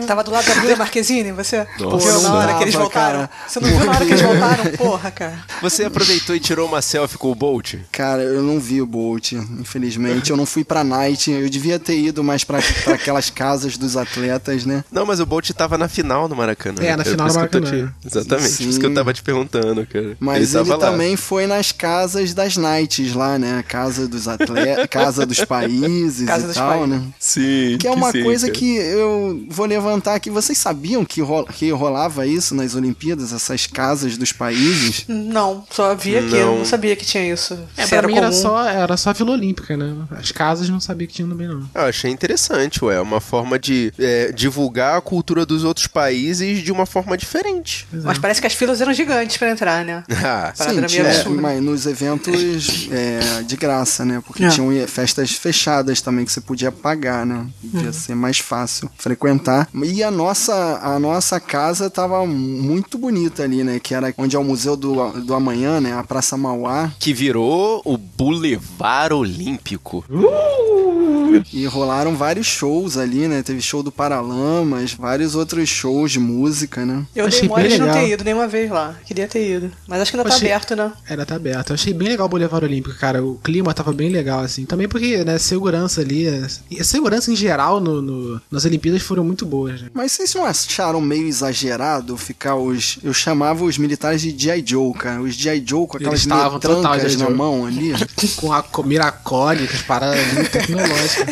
Tava 0.05 0.25
do 0.25 0.31
lado 0.31 0.45
da 0.45 0.55
Bruna 0.55 0.75
Marquezine, 0.75 1.31
você? 1.31 1.65
Nossa. 1.79 2.11
viu 2.11 2.21
na 2.21 2.33
hora 2.33 2.53
que 2.55 2.63
eles 2.65 2.75
voltaram? 2.75 3.19
cara. 3.19 3.29
Você 3.47 3.59
não 3.61 3.69
viu 3.69 3.79
na 3.85 3.91
hora 3.91 4.05
que 4.05 4.11
eles 4.11 4.21
voltaram? 4.21 4.71
Porra, 4.77 5.09
cara. 5.11 5.39
Você 5.61 5.85
aproveitou 5.85 6.35
e 6.35 6.39
tirou 6.41 6.67
uma 6.67 6.81
selfie 6.81 7.17
com 7.17 7.31
o 7.31 7.35
Bolt? 7.35 7.75
Cara, 7.93 8.21
eu 8.23 8.43
não 8.43 8.59
vi 8.59 8.81
o 8.81 8.85
Bolt, 8.85 9.31
infelizmente. 9.31 10.31
Eu 10.31 10.35
não 10.35 10.45
fui 10.45 10.65
pra 10.65 10.83
Night. 10.83 11.31
Eu 11.31 11.49
devia 11.49 11.79
ter 11.79 11.97
ido 11.97 12.21
mais 12.25 12.43
pra, 12.43 12.59
pra 12.83 12.95
aquelas 12.95 13.29
casas 13.29 13.77
dos 13.77 13.95
atletas, 13.95 14.65
né? 14.65 14.83
Não, 14.91 15.05
mas 15.05 15.21
o 15.21 15.25
Bolt 15.25 15.49
tava 15.51 15.77
na 15.77 15.87
final 15.87 16.27
no 16.27 16.35
Maracanã. 16.35 16.83
É, 16.83 16.97
na 16.97 17.05
final 17.05 17.25
por 17.27 17.29
isso 17.29 17.37
do 17.37 17.61
Maracanã. 17.61 17.93
te- 18.01 18.07
Exatamente, 18.07 18.49
Sim. 18.49 18.63
por 18.65 18.69
isso 18.69 18.79
que 18.81 18.85
eu 18.85 18.93
tava 18.93 19.13
te 19.13 19.23
perguntando, 19.23 19.85
cara. 19.87 20.17
Mas 20.19 20.53
ele 20.53 20.69
ele, 20.69 20.77
também 20.77 21.15
foi 21.15 21.47
nas 21.47 21.71
casas 21.71 22.33
das 22.33 22.57
Nights 22.57 23.13
lá, 23.13 23.39
né? 23.39 23.63
Casa 23.65 24.09
dos 24.09 24.27
atletas, 24.27 24.87
casa 24.91 25.25
dos 25.25 25.41
países 25.45 26.27
Casa 26.27 26.43
e 26.43 26.47
dos 26.47 26.55
tal, 26.57 26.80
né? 26.87 27.01
Sim. 27.19 27.77
Que 27.79 27.87
é 27.87 27.91
uma 27.91 28.11
sim, 28.11 28.23
coisa 28.23 28.47
cara. 28.47 28.57
que 28.59 28.75
eu 28.77 29.45
vou 29.49 29.65
levantar 29.65 30.15
aqui. 30.15 30.29
Vocês 30.29 30.57
sabiam 30.57 31.03
que, 31.05 31.21
ro- 31.21 31.45
que 31.45 31.69
rolava 31.71 32.25
isso 32.27 32.53
nas 32.55 32.75
Olimpíadas, 32.75 33.33
essas 33.33 33.67
casas 33.67 34.17
dos 34.17 34.31
países? 34.31 35.05
Não, 35.07 35.63
só 35.69 35.95
vi 35.95 36.17
aqui, 36.17 36.29
Não. 36.39 36.59
não 36.59 36.65
sabia 36.65 36.95
que 36.95 37.05
tinha 37.05 37.31
isso. 37.31 37.57
É, 37.77 37.83
Se 37.83 37.89
pra 37.89 37.97
era 37.99 38.07
mim 38.07 38.13
comum. 38.15 38.25
era 38.25 38.33
só, 38.35 38.63
era 38.67 38.97
só 38.97 39.09
a 39.09 39.13
Vila 39.13 39.31
Olímpica, 39.31 39.75
né? 39.77 39.95
As 40.11 40.31
casas 40.31 40.69
não 40.69 40.79
sabia 40.79 41.07
que 41.07 41.13
tinha 41.13 41.27
também, 41.27 41.47
não. 41.47 41.69
Eu 41.73 41.81
achei 41.83 42.11
interessante, 42.11 42.83
ué. 42.83 42.99
Uma 43.01 43.19
forma 43.21 43.57
de 43.59 43.93
é, 43.99 44.31
divulgar 44.31 44.97
a 44.97 45.01
cultura 45.01 45.45
dos 45.45 45.63
outros 45.63 45.87
países 45.87 46.63
de 46.63 46.71
uma 46.71 46.85
forma 46.85 47.17
diferente. 47.17 47.87
Mas 47.91 48.17
parece 48.17 48.39
que 48.41 48.47
as 48.47 48.53
filas 48.53 48.81
eram 48.81 48.93
gigantes 48.93 49.37
pra 49.37 49.49
entrar, 49.51 49.83
né? 49.85 50.03
Ah, 50.23 50.51
Sim, 50.55 50.81
tinha, 50.85 51.07
absurda. 51.07 51.41
mas 51.41 51.61
nos 51.61 51.85
eventos 51.85 52.87
é, 52.91 53.41
de 53.43 53.55
graça, 53.57 54.05
né? 54.05 54.21
Porque 54.25 54.43
É. 54.45 54.49
tinham 54.49 54.69
festas 54.87 55.31
fechadas 55.31 55.99
também 56.01 56.23
que 56.25 56.31
você 56.31 56.39
podia 56.41 56.60
pagar, 56.69 57.25
né? 57.25 57.47
Devia 57.63 57.87
Uhum. 57.87 57.93
ser 57.93 58.13
mais 58.15 58.39
fácil 58.39 58.89
frequentar. 58.97 59.69
E 59.85 60.03
a 60.03 60.11
nossa, 60.11 60.79
a 60.83 60.99
nossa 60.99 61.39
casa 61.39 61.89
tava 61.89 62.25
muito 62.25 62.97
bonita 62.97 63.43
ali, 63.43 63.63
né? 63.63 63.79
Que 63.79 63.95
era 63.95 64.13
onde 64.17 64.35
é 64.35 64.39
o 64.39 64.43
Museu 64.43 64.75
do, 64.75 65.11
do 65.21 65.33
Amanhã, 65.33 65.79
né? 65.79 65.93
A 65.93 66.03
Praça 66.03 66.35
Mauá. 66.35 66.91
que 66.99 67.13
virou 67.13 67.81
o 67.85 67.95
Boulevard 67.97 69.13
Olímpico. 69.13 70.03
bagulho. 70.09 71.43
E 71.53 71.65
rolaram 71.65 72.15
vários 72.15 72.45
shows 72.45 72.97
ali, 72.97 73.25
né? 73.27 73.41
Teve 73.41 73.61
show 73.61 73.81
do 73.81 73.91
Paralamas, 73.91 74.93
vários 74.93 75.33
outros 75.33 75.69
shows 75.69 76.11
de 76.11 76.19
música, 76.19 76.85
né? 76.85 77.05
Eu 77.15 77.25
Achei 77.25 77.41
dei 77.41 77.49
mole 77.49 77.61
bem 77.63 77.71
de 77.71 77.77
não 77.79 77.85
legal. 77.87 78.01
ter 78.03 78.11
ido 78.13 78.23
nenhuma 78.25 78.47
vez 78.49 78.69
lá. 78.69 78.95
Queria 79.05 79.27
ter 79.27 79.49
ido. 79.57 79.71
Mas 79.87 80.01
acho 80.01 80.11
que 80.11 80.17
ainda 80.17 80.29
tá 80.29 80.35
Achei- 80.35 80.49
aberto, 80.51 80.75
né? 80.75 80.91
Era 81.07 81.25
tá 81.25 81.35
aberto. 81.35 81.69
Eu 81.69 81.75
achei 81.75 81.93
bem 81.93 82.09
legal 82.09 82.25
o 82.25 82.29
Boulevard 82.29 82.65
Olímpico, 82.65 82.97
cara. 82.97 83.23
O 83.23 83.35
clima 83.41 83.73
tava 83.73 83.93
bem 83.93 84.09
legal, 84.09 84.41
assim. 84.41 84.65
Também 84.65 84.89
porque, 84.89 85.23
né, 85.23 85.37
segurança 85.37 86.01
ali. 86.01 86.27
É- 86.59 86.75
E 86.75 86.81
a 86.81 86.83
segurança 86.83 87.31
em 87.31 87.35
geral 87.35 87.79
no, 87.79 88.01
no- 88.01 88.41
nas 88.51 88.65
Olimpíadas 88.65 89.01
foram 89.01 89.23
muito 89.23 89.45
boas, 89.45 89.81
né? 89.81 89.89
Mas 89.93 90.11
vocês 90.11 90.33
não 90.33 90.45
acharam 90.45 90.99
meio 91.01 91.27
exagerado 91.27 92.17
ficar 92.17 92.55
os. 92.55 92.97
Eu 93.03 93.13
chamava 93.13 93.63
os 93.63 93.77
militares 93.77 94.21
de 94.21 94.35
G.I. 94.37 94.63
Joe, 94.65 94.93
cara. 94.93 95.21
Os 95.21 95.35
G.I. 95.35 95.63
Joe 95.65 95.87
com 95.87 95.97
aquelas 95.97 96.13
Eles 96.21 96.21
estavam 96.33 96.59
total 96.59 96.81
trancas 96.81 97.11
G.I. 97.13 97.23
na 97.23 97.29
mão 97.29 97.65
ali. 97.65 97.91
Com 98.37 98.51
a 98.53 98.61
co- 98.63 98.83
Miracole, 98.83 99.67
com 99.67 99.73
as 99.75 99.81
paradas 99.83 100.33
muito 100.33 100.49
tecnológicas. 100.51 101.27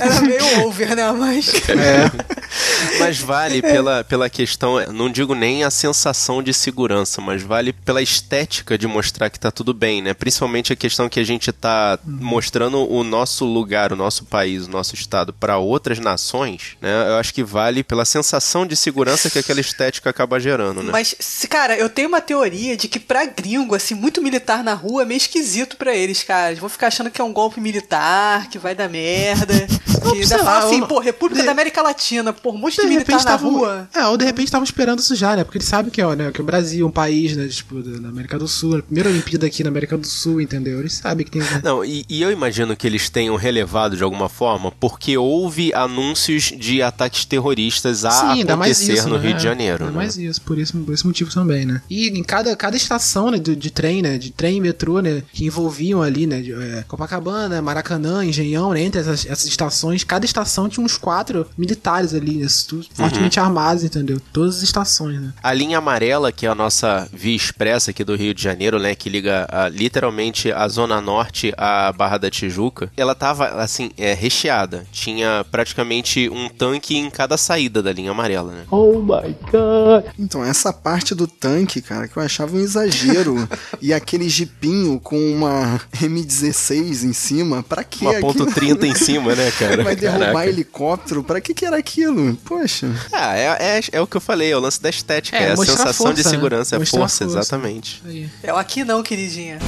Era 0.00 0.20
meio 0.22 0.64
over, 0.66 0.96
né? 0.96 1.12
Mas. 1.12 1.50
Mas 2.98 3.18
vale 3.18 3.62
pela, 3.62 4.02
pela 4.04 4.28
questão, 4.28 4.80
não 4.92 5.10
digo 5.10 5.34
nem 5.34 5.62
a 5.64 5.70
sensação 5.70 6.42
de 6.42 6.52
segurança, 6.52 7.20
mas 7.20 7.42
vale 7.42 7.72
pela 7.72 8.02
estética 8.02 8.76
de 8.76 8.86
mostrar 8.86 9.30
que 9.30 9.38
tá 9.38 9.50
tudo 9.50 9.72
bem, 9.72 10.02
né? 10.02 10.12
Principalmente 10.14 10.72
a 10.72 10.76
questão 10.76 11.08
que 11.08 11.20
a 11.20 11.24
gente 11.24 11.52
tá 11.52 11.98
mostrando 12.04 12.78
o 12.90 13.04
nosso 13.04 13.44
lugar, 13.44 13.92
o 13.92 13.96
nosso 13.96 14.24
país, 14.24 14.49
o 14.58 14.68
nosso 14.68 14.94
estado 14.94 15.32
para 15.32 15.58
outras 15.58 15.98
nações, 15.98 16.76
né? 16.80 17.08
Eu 17.08 17.16
acho 17.16 17.32
que 17.32 17.42
vale 17.42 17.82
pela 17.82 18.04
sensação 18.04 18.66
de 18.66 18.76
segurança 18.76 19.30
que 19.30 19.38
aquela 19.38 19.60
estética 19.60 20.10
acaba 20.10 20.38
gerando, 20.40 20.82
né? 20.82 20.90
Mas, 20.92 21.14
cara, 21.48 21.76
eu 21.76 21.88
tenho 21.88 22.08
uma 22.08 22.20
teoria 22.20 22.76
de 22.76 22.88
que 22.88 22.98
pra 22.98 23.24
gringo, 23.26 23.74
assim, 23.74 23.94
muito 23.94 24.22
militar 24.22 24.62
na 24.64 24.74
rua 24.74 25.02
é 25.02 25.04
meio 25.04 25.18
esquisito 25.18 25.76
pra 25.76 25.94
eles, 25.94 26.22
cara. 26.22 26.48
Eles 26.48 26.58
vão 26.60 26.68
ficar 26.68 26.88
achando 26.88 27.10
que 27.10 27.20
é 27.20 27.24
um 27.24 27.32
golpe 27.32 27.60
militar, 27.60 28.48
que 28.48 28.58
vai 28.58 28.74
dar 28.74 28.88
merda. 28.88 29.54
que 30.12 30.26
sei 30.26 30.36
ainda 30.38 30.42
lá, 30.42 30.58
assim, 30.58 30.82
pô, 30.86 30.98
República 30.98 31.40
de- 31.42 31.46
da 31.46 31.52
América 31.52 31.82
Latina, 31.82 32.32
pô, 32.32 32.50
um 32.52 32.58
monte 32.58 32.76
de, 32.76 32.82
De 32.82 32.88
militar 32.88 33.12
na 33.12 33.18
estavam. 33.18 33.50
rua. 33.52 33.88
É, 33.94 34.06
ou 34.06 34.16
de 34.16 34.24
repente 34.24 34.46
estavam 34.46 34.64
esperando 34.64 34.98
isso 35.00 35.14
já, 35.14 35.36
né? 35.36 35.44
Porque 35.44 35.58
eles 35.58 35.68
sabem 35.68 35.90
que, 35.90 36.02
ó, 36.02 36.14
né, 36.14 36.30
que 36.32 36.40
o 36.40 36.44
Brasil 36.44 36.84
é 36.86 36.88
um 36.88 36.92
país, 36.92 37.36
né? 37.36 37.46
Tipo, 37.48 37.82
da 37.82 38.08
América 38.08 38.38
do 38.38 38.48
Sul. 38.48 38.78
A 38.78 38.82
primeira 38.82 39.08
Olimpíada 39.10 39.46
aqui 39.46 39.62
na 39.62 39.68
América 39.70 39.96
do 39.96 40.06
Sul, 40.06 40.40
entendeu? 40.40 40.80
Eles 40.80 40.94
sabem 40.94 41.24
que 41.24 41.30
tem. 41.32 41.42
Não, 41.62 41.84
e, 41.84 42.04
e 42.08 42.22
eu 42.22 42.30
imagino 42.30 42.76
que 42.76 42.86
eles 42.86 43.08
tenham 43.10 43.36
relevado 43.36 43.96
de 43.96 44.02
alguma 44.02 44.28
forma, 44.28 44.39
porque 44.78 45.16
houve 45.16 45.72
anúncios 45.74 46.44
de 46.44 46.82
ataques 46.82 47.24
terroristas 47.24 48.04
a 48.04 48.10
mais 48.10 48.40
acontecer 48.48 48.92
isso, 48.94 49.08
no 49.08 49.18
né? 49.18 49.28
Rio 49.28 49.36
de 49.36 49.42
Janeiro. 49.42 49.84
Ainda 49.84 49.92
né? 49.92 49.96
mais 49.96 50.16
isso, 50.16 50.40
por, 50.42 50.58
isso, 50.58 50.76
por 50.78 50.94
esse 50.94 51.06
motivo 51.06 51.32
também, 51.32 51.64
né? 51.66 51.82
E 51.88 52.08
em 52.08 52.22
cada, 52.22 52.54
cada 52.56 52.76
estação 52.76 53.30
né, 53.30 53.38
de, 53.38 53.54
de 53.54 53.70
trem, 53.70 54.02
né? 54.02 54.18
De 54.18 54.30
trem 54.30 54.56
e 54.56 54.60
metrô, 54.60 55.00
né? 55.00 55.22
Que 55.32 55.44
envolviam 55.44 56.02
ali, 56.02 56.26
né? 56.26 56.40
de, 56.40 56.52
é, 56.52 56.84
Copacabana, 56.88 57.60
Maracanã, 57.62 58.24
Engenhão, 58.24 58.72
né? 58.72 58.82
Entre 58.82 59.00
essas, 59.00 59.26
essas 59.26 59.46
estações, 59.46 60.04
cada 60.04 60.24
estação 60.24 60.68
tinha 60.68 60.84
uns 60.84 60.96
quatro 60.96 61.46
militares 61.56 62.14
ali, 62.14 62.36
né, 62.38 62.46
tudo 62.66 62.86
fortemente 62.92 63.38
Uhum. 63.38 63.46
armados, 63.46 63.84
entendeu? 63.84 64.20
Todas 64.32 64.56
as 64.56 64.62
estações, 64.62 65.20
né? 65.20 65.32
A 65.42 65.52
linha 65.52 65.78
amarela, 65.78 66.32
que 66.32 66.46
é 66.46 66.48
a 66.48 66.54
nossa 66.54 67.08
via 67.12 67.34
expressa 67.34 67.90
aqui 67.90 68.04
do 68.04 68.16
Rio 68.16 68.34
de 68.34 68.42
Janeiro, 68.42 68.78
né, 68.78 68.94
que 68.94 69.08
liga 69.08 69.46
ah, 69.50 69.68
literalmente 69.68 70.52
a 70.52 70.66
Zona 70.68 71.00
Norte 71.00 71.52
à 71.56 71.92
Barra 71.92 72.18
da 72.18 72.30
Tijuca, 72.30 72.90
ela 72.96 73.14
tava, 73.14 73.48
assim, 73.62 73.90
é, 73.96 74.14
recheada. 74.30 74.86
Tinha 74.92 75.44
praticamente 75.50 76.28
um 76.30 76.48
tanque 76.48 76.96
em 76.96 77.10
cada 77.10 77.36
saída 77.36 77.82
da 77.82 77.92
linha 77.92 78.12
amarela, 78.12 78.52
né? 78.52 78.62
Oh 78.70 79.00
my 79.00 79.34
god. 79.50 80.04
Então, 80.18 80.44
essa 80.44 80.72
parte 80.72 81.14
do 81.14 81.26
tanque, 81.26 81.82
cara, 81.82 82.06
que 82.06 82.16
eu 82.16 82.22
achava 82.22 82.56
um 82.56 82.60
exagero. 82.60 83.48
e 83.82 83.92
aquele 83.92 84.28
jipinho 84.28 85.00
com 85.00 85.18
uma 85.32 85.80
M16 86.00 87.02
em 87.04 87.12
cima, 87.12 87.62
pra 87.62 87.82
quê? 87.82 88.04
Uma 88.06 88.20
ponto 88.20 88.44
aquilo? 88.44 88.76
30 88.76 88.86
em 88.86 88.94
cima, 88.94 89.34
né, 89.34 89.50
cara? 89.58 89.82
Vai 89.82 89.96
derrubar 89.96 90.20
Caraca. 90.26 90.46
helicóptero? 90.48 91.24
Pra 91.24 91.40
que 91.40 91.52
que 91.52 91.66
era 91.66 91.76
aquilo? 91.76 92.36
Poxa. 92.44 92.88
Ah, 93.12 93.36
é, 93.36 93.78
é, 93.78 93.80
é 93.92 94.00
o 94.00 94.06
que 94.06 94.16
eu 94.16 94.20
falei, 94.20 94.52
é 94.52 94.56
o 94.56 94.60
lance 94.60 94.80
da 94.80 94.88
estética, 94.88 95.36
É, 95.36 95.48
é, 95.48 95.52
a 95.52 95.56
sensação 95.56 96.12
de 96.12 96.22
força, 96.22 96.28
né? 96.30 96.36
segurança, 96.36 96.76
é 96.76 96.78
Mostrar 96.78 97.00
força, 97.00 97.24
força. 97.24 97.38
exatamente. 97.40 98.02
Aí. 98.06 98.30
É 98.42 98.52
o 98.52 98.56
aqui 98.56 98.84
não, 98.84 99.02
queridinha. 99.02 99.58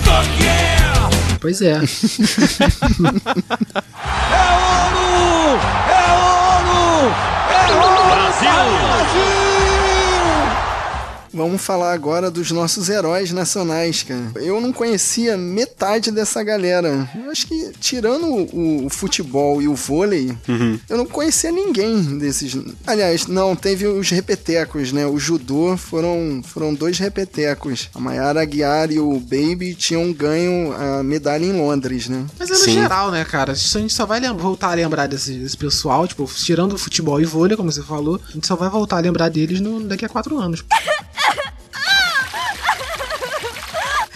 Pois 1.42 1.61
é. 1.61 1.74
Vamos 11.35 11.62
falar 11.62 11.92
agora 11.92 12.31
dos 12.31 12.51
nossos 12.51 12.88
heróis 12.88 13.33
nacionais, 13.33 14.03
cara. 14.03 14.33
Eu 14.37 14.61
não 14.61 14.73
conhecia 14.73 15.37
metade 15.37 16.11
dessa 16.11 16.42
galera. 16.42 17.09
Eu 17.14 17.31
acho 17.31 17.47
que, 17.47 17.73
tirando 17.81 18.27
o, 18.27 18.87
o 18.87 18.90
futebol 18.90 19.62
e 19.62 19.66
o 19.66 19.75
vôlei, 19.75 20.37
eu 20.88 20.99
não 20.99 21.07
conhecia 21.07 21.51
ninguém 21.51 22.18
desses. 22.18 22.57
Aliás, 22.87 23.27
não, 23.27 23.57
teve 23.57 23.87
os 23.87 24.11
repetecos, 24.11 24.92
né? 24.92 25.07
O 25.07 25.18
judô 25.18 25.77
foram, 25.77 26.42
foram 26.45 26.75
dois 26.75 26.99
repetecos. 26.99 27.88
A 27.95 28.01
Mayara 28.01 28.42
Aguiar 28.42 28.90
e 28.92 28.99
o 28.99 29.18
Baby 29.18 29.75
tinham 29.75 30.12
ganho 30.12 30.73
a 30.73 31.03
medalha 31.03 31.45
em 31.45 31.53
Londres, 31.53 32.09
né? 32.09 32.27
Mas 32.38 32.51
é 32.51 32.53
no 32.53 32.59
Sim. 32.59 32.73
geral, 32.75 33.11
né, 33.11 33.25
cara? 33.25 33.53
A 33.53 33.55
gente 33.55 33.95
só 33.95 34.05
vai 34.05 34.21
voltar 34.35 34.71
a 34.71 34.75
lembrar 34.75 35.07
desse, 35.07 35.33
desse 35.33 35.57
pessoal, 35.57 36.07
tipo, 36.07 36.25
tirando 36.27 36.75
o 36.75 36.79
futebol 36.79 37.21
e 37.21 37.25
vôlei, 37.25 37.57
como 37.57 37.73
você 37.73 37.83
falou, 37.83 38.21
a 38.29 38.33
gente 38.33 38.47
só 38.47 38.55
vai 38.55 38.68
voltar 38.68 38.99
a 38.99 39.01
lembrar 39.01 39.31
deles 39.31 39.61
no, 39.61 39.81
daqui 39.81 40.05
a 40.05 40.09
quatro 40.09 40.38
anos. 40.38 40.64
ah! 41.75 41.99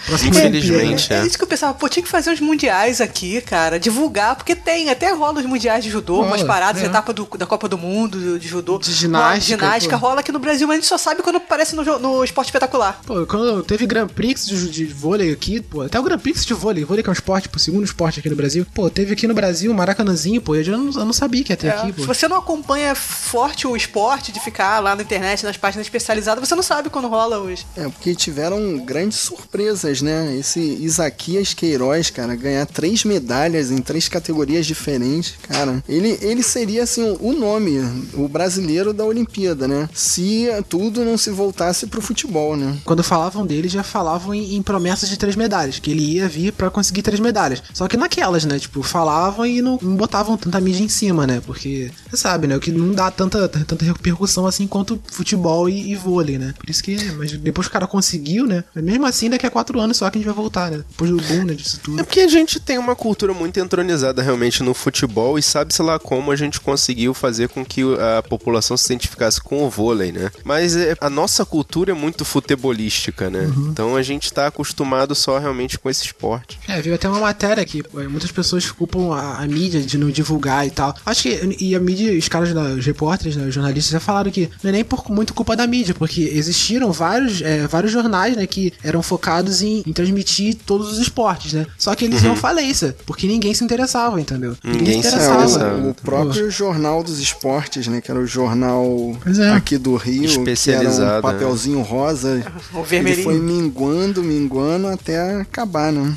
Infelizmente, 0.09 1.13
É 1.13 1.17
é. 1.17 1.25
isso 1.27 1.37
que 1.37 1.43
eu 1.43 1.47
pensava, 1.47 1.73
pô, 1.73 1.87
tinha 1.89 2.03
que 2.03 2.09
fazer 2.09 2.29
uns 2.31 2.39
mundiais 2.39 3.01
aqui, 3.01 3.41
cara, 3.41 3.79
divulgar, 3.79 4.35
porque 4.35 4.55
tem, 4.55 4.89
até 4.89 5.11
rola 5.11 5.39
os 5.39 5.45
mundiais 5.45 5.83
de 5.83 5.89
judô, 5.89 6.17
Rola, 6.17 6.27
umas 6.27 6.43
paradas, 6.43 6.81
é. 6.81 6.85
etapa 6.85 7.13
do- 7.13 7.27
da 7.37 7.45
Copa 7.45 7.67
do 7.67 7.77
Mundo 7.77 8.39
de 8.39 8.47
judô. 8.47 8.77
De 8.79 8.91
ginástica, 8.93 9.55
Rola, 9.57 9.69
ginástica 9.71 9.99
pô. 9.99 10.07
rola 10.07 10.19
aqui 10.21 10.31
no 10.31 10.39
Brasil, 10.39 10.67
mas 10.67 10.75
a 10.75 10.79
gente 10.79 10.87
só 10.89 10.97
sabe 10.97 11.21
quando 11.21 11.37
aparece 11.37 11.75
no, 11.75 11.83
no 11.99 12.23
esporte 12.23 12.47
espetacular. 12.47 13.01
Pô, 13.05 13.25
quando 13.25 13.63
teve 13.63 13.85
Grand 13.85 14.07
Prix 14.07 14.45
de, 14.45 14.69
de 14.69 14.85
vôlei 14.85 15.31
aqui, 15.31 15.61
pô, 15.61 15.81
até 15.81 15.99
o 15.99 16.03
Grand 16.03 16.19
Prix 16.19 16.45
de 16.45 16.53
vôlei, 16.53 16.83
vôlei 16.85 17.03
que 17.03 17.09
é 17.09 17.11
um 17.11 17.13
esporte, 17.13 17.49
pô, 17.49 17.59
segundo 17.59 17.83
esporte 17.83 18.19
aqui 18.19 18.29
no 18.29 18.35
Brasil, 18.35 18.65
pô, 18.73 18.89
teve 18.89 19.13
aqui 19.13 19.27
no 19.27 19.33
Brasil, 19.33 19.73
Maracanãzinho, 19.73 20.41
pô, 20.41 20.55
eu 20.55 20.63
já 20.63 20.77
não, 20.77 20.85
eu 20.91 21.05
não 21.05 21.13
sabia 21.13 21.43
que 21.43 21.51
ia 21.51 21.57
ter 21.57 21.67
É, 21.67 21.69
aqui, 21.71 21.93
pô. 21.93 22.01
Se 22.01 22.07
você 22.07 22.27
não 22.27 22.37
acompanha 22.37 22.95
forte 22.95 23.67
o 23.67 23.75
esporte 23.75 24.31
de 24.31 24.39
ficar 24.39 24.79
lá 24.79 24.95
na 24.95 25.01
internet, 25.03 25.43
nas 25.43 25.57
páginas 25.57 25.85
especializadas, 25.85 26.47
você 26.47 26.55
não 26.55 26.63
sabe 26.63 26.89
quando 26.89 27.07
rola 27.07 27.39
os. 27.39 27.65
É, 27.75 27.83
porque 27.89 28.15
tiveram 28.15 28.77
grandes 28.79 29.19
surpresas, 29.19 29.96
né? 30.01 30.35
Esse 30.37 30.59
Isaquias 30.59 31.53
Queiroz, 31.53 32.09
cara, 32.09 32.35
ganhar 32.35 32.65
três 32.65 33.03
medalhas 33.03 33.71
em 33.71 33.77
três 33.77 34.07
categorias 34.07 34.65
diferentes, 34.65 35.35
cara. 35.43 35.83
Ele, 35.87 36.17
ele 36.21 36.43
seria, 36.43 36.83
assim, 36.83 37.17
o 37.19 37.33
nome, 37.33 37.79
o 38.13 38.27
brasileiro 38.27 38.93
da 38.93 39.03
Olimpíada, 39.05 39.67
né? 39.67 39.89
Se 39.93 40.47
tudo 40.69 41.05
não 41.05 41.17
se 41.17 41.29
voltasse 41.29 41.87
pro 41.87 42.01
futebol, 42.01 42.55
né? 42.55 42.77
Quando 42.83 43.03
falavam 43.03 43.45
dele, 43.45 43.67
já 43.67 43.83
falavam 43.83 44.33
em, 44.33 44.55
em 44.55 44.61
promessas 44.61 45.09
de 45.09 45.17
três 45.17 45.35
medalhas, 45.35 45.79
que 45.79 45.91
ele 45.91 46.13
ia 46.13 46.27
vir 46.27 46.51
pra 46.51 46.69
conseguir 46.69 47.01
três 47.01 47.19
medalhas. 47.19 47.63
Só 47.73 47.87
que 47.87 47.97
naquelas, 47.97 48.45
né? 48.45 48.59
Tipo, 48.59 48.83
falavam 48.83 49.45
e 49.45 49.61
não, 49.61 49.79
não 49.81 49.95
botavam 49.95 50.37
tanta 50.37 50.59
mídia 50.59 50.83
em 50.83 50.89
cima, 50.89 51.25
né? 51.25 51.41
Porque, 51.45 51.91
você 52.09 52.17
sabe, 52.17 52.47
né? 52.47 52.55
O 52.55 52.59
que 52.59 52.71
não 52.71 52.93
dá 52.93 53.09
tanta, 53.09 53.47
tanta 53.47 53.85
repercussão 53.85 54.45
assim 54.45 54.67
quanto 54.67 54.99
futebol 55.07 55.69
e, 55.69 55.91
e 55.91 55.95
vôlei, 55.95 56.37
né? 56.37 56.53
Por 56.57 56.69
isso 56.69 56.83
que, 56.83 56.97
mas 57.13 57.31
depois 57.31 57.67
o 57.67 57.71
cara 57.71 57.87
conseguiu, 57.87 58.45
né? 58.45 58.63
Mas 58.73 58.83
mesmo 58.83 59.05
assim, 59.05 59.29
daqui 59.29 59.45
a 59.45 59.51
quatro 59.51 59.79
anos 59.79 59.86
só 59.93 60.09
que 60.09 60.17
a 60.17 60.19
gente 60.21 60.27
vai 60.27 60.35
voltar, 60.35 60.71
né? 60.71 60.83
Depois 60.89 61.09
do 61.11 61.17
boom, 61.17 61.43
né? 61.45 61.53
Disso 61.53 61.77
É 61.77 61.83
tudo. 61.83 61.97
porque 62.03 62.19
a 62.21 62.27
gente 62.27 62.59
tem 62.59 62.77
uma 62.77 62.95
cultura 62.95 63.33
muito 63.33 63.59
entronizada 63.59 64.21
realmente 64.21 64.63
no 64.63 64.73
futebol 64.73 65.37
e 65.37 65.43
sabe-se 65.43 65.81
lá 65.81 65.97
como 65.99 66.31
a 66.31 66.35
gente 66.35 66.59
conseguiu 66.61 67.13
fazer 67.13 67.49
com 67.49 67.65
que 67.65 67.81
a 68.17 68.21
população 68.23 68.75
se 68.77 68.85
identificasse 68.91 69.41
com 69.41 69.63
o 69.63 69.69
vôlei, 69.69 70.11
né? 70.11 70.31
Mas 70.43 70.75
é, 70.75 70.95
a 70.99 71.09
nossa 71.09 71.45
cultura 71.45 71.91
é 71.91 71.93
muito 71.95 72.23
futebolística, 72.61 73.29
né? 73.29 73.49
Então 73.69 73.95
a 73.95 74.01
gente 74.01 74.31
tá 74.33 74.47
acostumado 74.47 75.13
só 75.15 75.37
realmente 75.37 75.77
com 75.77 75.89
esse 75.89 76.05
esporte. 76.05 76.59
É, 76.67 76.81
veio 76.81 76.95
até 76.95 77.07
uma 77.07 77.19
matéria 77.19 77.61
aqui. 77.61 77.83
pô, 77.83 77.99
Muitas 78.09 78.31
pessoas 78.31 78.69
culpam 78.71 79.13
a, 79.13 79.39
a 79.41 79.47
mídia 79.47 79.81
de 79.81 79.97
não 79.97 80.09
divulgar 80.09 80.65
e 80.65 80.71
tal. 80.71 80.95
Acho 81.05 81.23
que. 81.23 81.57
E 81.59 81.75
a 81.75 81.79
mídia, 81.79 82.17
os 82.17 82.27
caras, 82.27 82.53
da- 82.53 82.73
os 82.73 82.85
repórteres, 82.85 83.35
né, 83.35 83.45
os 83.47 83.53
jornalistas 83.53 83.91
já 83.91 83.99
falaram 83.99 84.31
que 84.31 84.49
não 84.63 84.69
é 84.69 84.71
nem 84.73 84.83
por 84.83 85.09
muito 85.11 85.33
culpa 85.33 85.55
da 85.55 85.67
mídia, 85.67 85.93
porque 85.93 86.21
existiram 86.21 86.91
vários, 86.91 87.41
é, 87.41 87.67
vários 87.67 87.91
jornais, 87.91 88.35
né, 88.35 88.45
que 88.47 88.73
eram 88.83 89.01
focados 89.01 89.61
em, 89.61 89.76
em 89.85 89.93
transmitir 89.93 90.55
todos 90.65 90.91
os 90.91 90.99
esportes, 90.99 91.53
né? 91.53 91.65
Só 91.77 91.93
que 91.95 92.05
eles 92.05 92.23
iam 92.23 92.35
falência, 92.35 92.95
porque 93.05 93.27
ninguém 93.27 93.53
se 93.53 93.63
interessava, 93.63 94.19
entendeu? 94.19 94.55
Ninguém 94.63 95.01
se 95.01 95.07
É, 95.07 95.11
interessava. 95.11 95.75
o, 95.75 95.89
o 95.89 95.93
próprio 95.93 96.49
Jornal 96.49 97.03
dos 97.03 97.19
Esportes, 97.19 97.87
né? 97.87 98.01
Que 98.01 98.11
era 98.11 98.19
o 98.19 98.25
jornal 98.25 98.85
é. 99.25 99.49
aqui 99.51 99.77
do 99.77 99.95
Rio, 99.95 100.21
que 100.21 100.25
era 100.25 100.33
Especializado, 100.39 101.19
um 101.19 101.21
papelzinho 101.21 101.81
rosa. 101.81 102.27
O 102.73 102.79
Ele 102.79 102.85
vermelhinho. 102.87 103.23
foi 103.23 103.39
minguando, 103.39 104.21
minguando 104.23 104.87
até 104.87 105.35
acabar, 105.41 105.91
né? 105.91 106.15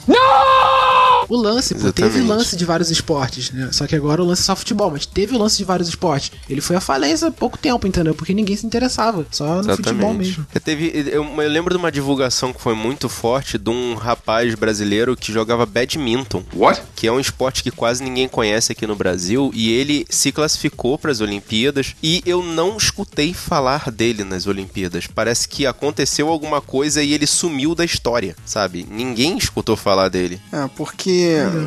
O 1.29 1.37
lance, 1.37 1.75
pô, 1.75 1.93
teve 1.93 2.09
Exatamente. 2.09 2.29
lance 2.29 2.57
de 2.57 2.65
vários 2.65 2.91
esportes, 2.91 3.51
né? 3.51 3.69
Só 3.73 3.87
que 3.87 3.95
agora 3.95 4.23
o 4.23 4.27
lance 4.27 4.43
é 4.43 4.45
só 4.45 4.57
futebol, 4.57 4.91
mas 4.91 5.07
teve 5.07 5.35
o 5.35 5.39
lance 5.39 5.59
de 5.59 5.65
vários 5.65 5.89
esportes. 5.89 6.33
Ele 6.49 6.61
foi 6.61 6.77
à 6.77 6.81
falência 6.81 7.29
há 7.29 7.31
pouco 7.31 7.59
tempo, 7.59 7.87
entendeu? 7.87 8.15
Porque 8.15 8.35
ninguém 8.35 8.57
se 8.57 8.67
interessava, 8.67 9.27
só 9.31 9.63
no 9.63 9.77
futebol 9.77 10.15
mesmo. 10.15 10.47
Eu, 10.55 10.61
teve, 10.61 10.93
eu, 10.95 11.25
eu 11.25 11.49
lembro 11.49 11.75
de 11.75 11.79
uma 11.79 11.93
divulgação 11.93 12.53
que 12.53 12.61
foi 12.61 12.75
muito 12.75 13.09
forte 13.09 13.59
de 13.59 13.71
um 13.71 13.95
rapaz 13.95 14.55
brasileiro 14.55 15.17
que 15.17 15.33
jogava 15.33 15.67
badminton. 15.67 16.43
What? 16.55 16.83
Que 16.95 17.07
é 17.07 17.13
um 17.13 17.21
esporte 17.21 17.63
que 17.63 17.71
quase 17.71 18.03
ninguém 18.03 18.29
conhece 18.29 18.73
aqui 18.73 18.87
no 18.87 18.97
Brasil. 18.97 19.51
E 19.55 19.71
ele 19.73 20.07
se 20.09 20.33
classificou 20.33 20.99
para 20.99 21.11
as 21.11 21.21
Olimpíadas. 21.21 21.95
E 22.03 22.23
eu 22.27 22.43
não 22.43 22.77
escutei 22.77 23.33
falar 23.35 23.91
dele 23.91 24.25
nas 24.25 24.47
Olimpíadas. 24.47 25.07
Parece 25.07 25.49
que 25.49 25.67
aconteceu 25.67 26.29
alguma 26.29 26.61
coisa 26.61 27.03
e 27.03 27.13
ele 27.13 27.27
sumiu 27.27 27.75
da 27.75 27.85
história, 27.85 28.37
sabe? 28.45 28.87
Ninguém 28.91 29.37
escutou 29.37 29.77
falar 29.77 30.09
dele. 30.09 30.41
É, 30.53 30.69
porque 30.77 31.10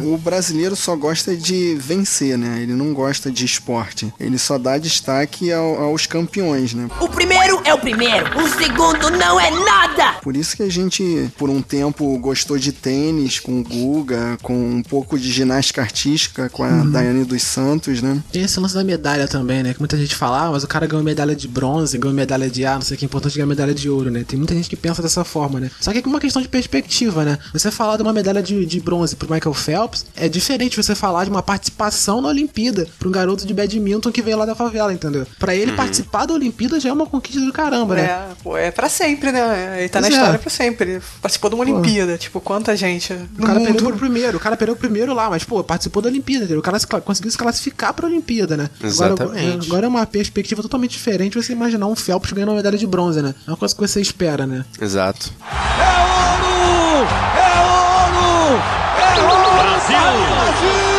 o 0.03 0.17
brasileiro 0.17 0.75
só 0.75 0.95
gosta 0.95 1.36
de 1.36 1.75
vencer, 1.79 2.38
né? 2.38 2.60
Ele 2.62 2.73
não 2.73 2.93
gosta 2.93 3.32
de 3.32 3.45
esporte. 3.45 4.13
Ele 4.19 4.38
só 4.38 4.58
dá 4.58 4.77
destaque 4.77 5.51
ao- 5.51 5.82
aos 5.82 6.06
campeões, 6.06 6.73
né? 6.73 6.88
O 6.99 7.08
primeiro 7.10 7.62
é 7.65 7.73
o 7.73 7.77
primeiro, 7.79 8.25
o 8.39 8.47
segundo 8.49 9.10
não 9.12 9.39
é 9.39 9.49
nada! 9.51 10.19
Por 10.21 10.36
isso 10.36 10.56
que 10.56 10.63
a 10.63 10.69
gente, 10.69 11.29
por 11.38 11.49
um 11.49 11.62
tempo, 11.62 12.17
gostou 12.19 12.58
de 12.58 12.71
tênis 12.71 13.39
com 13.39 13.60
o 13.60 13.63
Guga, 13.63 14.38
com 14.41 14.53
um 14.56 14.82
pouco 14.84 15.17
de 15.17 15.32
ginástica 15.32 15.82
artística 15.82 16.49
com 16.49 16.63
a 16.63 16.84
Daiane 16.84 17.25
dos 17.25 17.41
Santos, 17.43 18.01
né? 18.01 18.21
Tem 18.32 18.43
esse 18.43 18.60
lance 18.60 18.73
da 18.75 18.84
medalha 18.84 19.27
também, 19.27 19.63
né? 19.63 19.73
Que 19.73 19.79
muita 19.79 19.97
gente 19.97 20.15
fala, 20.15 20.47
ah, 20.47 20.51
mas 20.51 20.63
o 20.63 20.67
cara 20.67 20.86
ganhou 20.88 21.03
medalha 21.03 21.36
de 21.36 21.47
bronze, 21.47 21.97
ganhou 21.97 22.15
medalha 22.15 22.49
de 22.49 22.65
ah, 22.65 22.75
não 22.75 22.82
sei 22.82 22.95
o 22.95 22.97
que, 22.97 23.06
é 23.06 23.08
importante 23.08 23.36
ganhar 23.36 23.47
medalha 23.47 23.73
de 23.73 23.89
ouro, 23.89 24.10
né? 24.12 24.23
Tem 24.27 24.38
muita 24.38 24.53
gente 24.53 24.69
que 24.69 24.75
pensa 24.75 25.01
dessa 25.01 25.23
forma, 25.23 25.60
né? 25.60 25.69
Só 25.79 25.91
que 25.91 25.99
é 25.99 26.01
uma 26.06 26.19
questão 26.19 26.41
de 26.41 26.47
perspectiva, 26.47 27.23
né? 27.25 27.38
Você 27.51 27.69
falar 27.71 27.97
de 27.97 28.03
uma 28.03 28.13
medalha 28.13 28.41
de, 28.41 28.65
de 28.65 28.79
bronze 28.79 29.15
pro 29.15 29.27
Michael 29.34 29.54
Phelps 29.54 30.06
é 30.15 30.30
diferente 30.30 30.78
você 30.78 30.93
falar 30.96 31.24
de 31.26 31.30
uma 31.30 31.41
participação 31.41 32.22
na 32.22 32.28
Olimpíada 32.30 32.88
pra 33.00 33.08
um 33.08 33.12
garoto 33.12 33.46
de 33.46 33.54
badminton 33.54 34.12
que 34.12 34.22
veio 34.22 34.38
lá 34.38 34.46
da 34.46 34.56
favela, 34.56 34.93
entendeu? 34.93 35.26
Pra 35.39 35.56
ele 35.56 35.72
participar 35.74 36.26
da 36.26 36.34
Olimpíada 36.34 36.80
já 36.80 36.89
é 36.89 36.93
uma 36.93 37.06
conquista 37.06 37.39
do 37.41 37.52
caramba, 37.52 37.96
né? 37.96 38.02
É, 38.04 38.28
pô, 38.43 38.58
é 38.58 38.72
pra 38.72 38.89
sempre, 38.89 39.32
né? 39.32 39.78
Ele 39.80 39.89
tá 39.89 40.00
Pois 40.00 40.12
na 40.12 40.15
é. 40.17 40.19
história 40.19 40.39
pra 40.39 40.50
sempre. 40.50 41.02
Participou 41.22 41.50
de 41.50 41.56
uma 41.56 41.63
Olimpíada. 41.63 42.17
Tipo, 42.17 42.39
quanta 42.39 42.76
gente 42.76 43.13
O 43.38 43.41
cara 43.46 43.60
mundo. 43.60 43.72
perdeu 43.72 43.93
primeiro, 43.98 44.38
o 44.38 44.39
cara 44.39 44.56
perdeu 44.58 44.76
o 44.76 44.78
primeiro 44.78 45.13
lá, 45.13 45.30
mas, 45.30 45.43
pô, 45.43 45.63
participou 45.63 46.02
da 46.02 46.10
Olimpíada, 46.10 46.46
entendeu? 46.46 46.60
O 46.60 46.63
cara 46.63 46.78
se 46.80 46.88
conseguiu 46.88 47.32
se 47.32 47.38
classificar 47.38 47.93
pra 47.93 48.06
Olimpíada, 48.08 48.56
né? 48.58 48.69
Agora, 48.80 48.88
Exatamente. 49.13 49.67
agora 49.67 49.86
é 49.86 49.89
uma 49.89 50.06
perspectiva 50.06 50.62
totalmente 50.62 50.91
diferente 50.91 51.36
você 51.41 51.54
imaginar 51.54 51.88
um 51.88 51.96
Phelps 51.96 52.32
ganhando 52.32 52.50
uma 52.50 52.56
medalha 52.58 52.78
de 52.78 52.86
bronze, 52.88 53.22
né? 53.22 53.34
É 53.48 53.52
uma 53.52 53.58
coisa 53.58 53.74
que 53.74 53.82
você 53.82 54.00
espera, 54.02 54.46
né? 54.46 54.63
Exato. 54.80 55.32
Brasil. 59.86 60.92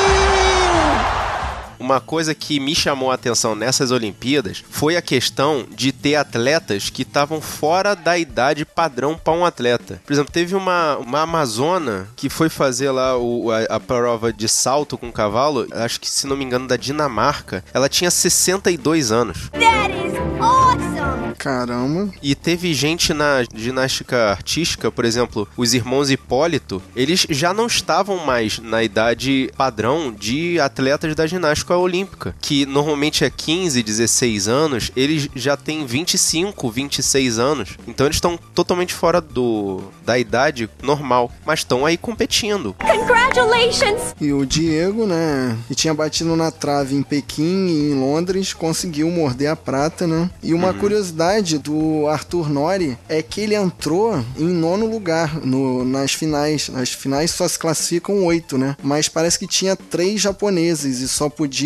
Uma 1.85 2.01
coisa 2.01 2.35
que 2.35 2.59
me 2.59 2.75
chamou 2.75 3.11
a 3.11 3.14
atenção 3.14 3.55
nessas 3.55 3.90
Olimpíadas 3.90 4.64
foi 4.70 4.97
a 4.97 5.03
questão 5.03 5.66
de 5.70 5.92
ter 5.92 6.14
atletas 6.14 6.88
que 6.88 7.03
estavam 7.03 7.42
fora 7.42 7.94
da 7.94 8.16
idade 8.16 8.64
padrão 8.64 9.18
para 9.23 9.35
um 9.35 9.44
atleta. 9.44 10.01
Por 10.03 10.11
exemplo, 10.14 10.33
teve 10.33 10.55
uma, 10.55 10.97
uma 10.97 11.20
amazona 11.20 12.09
que 12.16 12.31
foi 12.31 12.49
fazer 12.49 12.90
lá 12.90 13.18
o- 13.18 13.51
a, 13.51 13.77
a 13.77 13.79
prova 13.79 14.33
de 14.33 14.49
salto 14.49 14.97
com 14.97 15.12
cavalo, 15.12 15.66
acho 15.73 16.01
que 16.01 16.09
se 16.09 16.27
não 16.27 16.38
me 16.38 16.44
engano 16.47 16.66
da 16.66 16.79
Dinamarca. 16.79 17.62
Ela 17.75 17.87
tinha 17.87 18.11
62 18.11 19.12
anos. 19.12 19.51
That 19.51 19.92
is 19.92 20.14
awesome! 20.40 21.35
Caramba. 21.37 22.11
E 22.23 22.35
teve 22.35 22.73
gente 22.73 23.12
na 23.12 23.44
ginástica 23.55 24.31
artística, 24.31 24.90
por 24.90 25.05
exemplo, 25.05 25.47
os 25.59 25.75
irmãos 25.75 26.09
Hipólito, 26.11 26.81
eles 26.97 27.27
já 27.29 27.53
não 27.53 27.66
estavam 27.66 28.25
mais 28.25 28.59
na 28.61 28.83
idade 28.83 29.51
padrão 29.55 30.11
de 30.11 30.59
atletas 30.59 31.14
da 31.14 31.27
ginástica 31.27 31.74
olímpica, 31.77 32.35
que 32.41 32.67
normalmente 32.67 33.25
é 33.25 33.31
15, 33.31 33.83
16 33.83 34.49
anos, 34.49 34.91
eles 34.97 35.29
já 35.35 35.57
têm 35.57 35.87
25, 35.87 36.71
26 36.71 37.39
anos. 37.39 37.71
Então 37.87 38.07
eles 38.07 38.17
estão 38.17 38.39
totalmente 38.55 38.95
fora 38.95 39.21
do 39.21 39.83
da 40.05 40.19
idade 40.19 40.69
normal, 40.83 41.31
mas 41.47 41.61
estão 41.61 41.87
aí 41.87 41.97
competindo. 41.97 42.75
Congratulations! 42.79 44.15
E 44.21 44.33
o 44.33 44.45
Diego, 44.45 45.07
né, 45.07 45.57
que 45.67 45.75
tinha 45.75 45.95
batido 45.95 46.37
na 46.37 46.51
trave 46.51 46.95
em 46.95 47.03
Pequim 47.03 47.67
e 47.67 47.91
em 47.91 47.95
Londres, 47.95 48.53
conseguiu 48.53 49.11
morder 49.11 49.51
a 49.51 49.57
prata, 49.57 50.07
né? 50.07 50.31
E 50.43 50.53
uma 50.53 50.75
curiosidade 50.75 51.59
do 51.59 52.07
Arthur 52.09 52.51
Nori 52.51 52.99
é 53.09 53.23
que 53.23 53.41
ele 53.41 53.55
entrou 53.55 54.23
em 54.37 54.49
nono 54.49 54.87
lugar 54.87 55.41
no, 55.45 55.85
nas 55.85 56.13
finais. 56.13 56.69
Nas 56.69 56.91
finais 56.91 57.31
só 57.31 57.47
se 57.49 57.59
classificam 57.59 58.25
oito, 58.25 58.59
né? 58.59 58.77
Mas 58.83 59.09
parece 59.09 59.39
que 59.39 59.47
tinha 59.47 59.77
três 59.77 60.21
japoneses 60.21 61.01
e 61.01 61.09
só 61.09 61.29
podia 61.29 61.63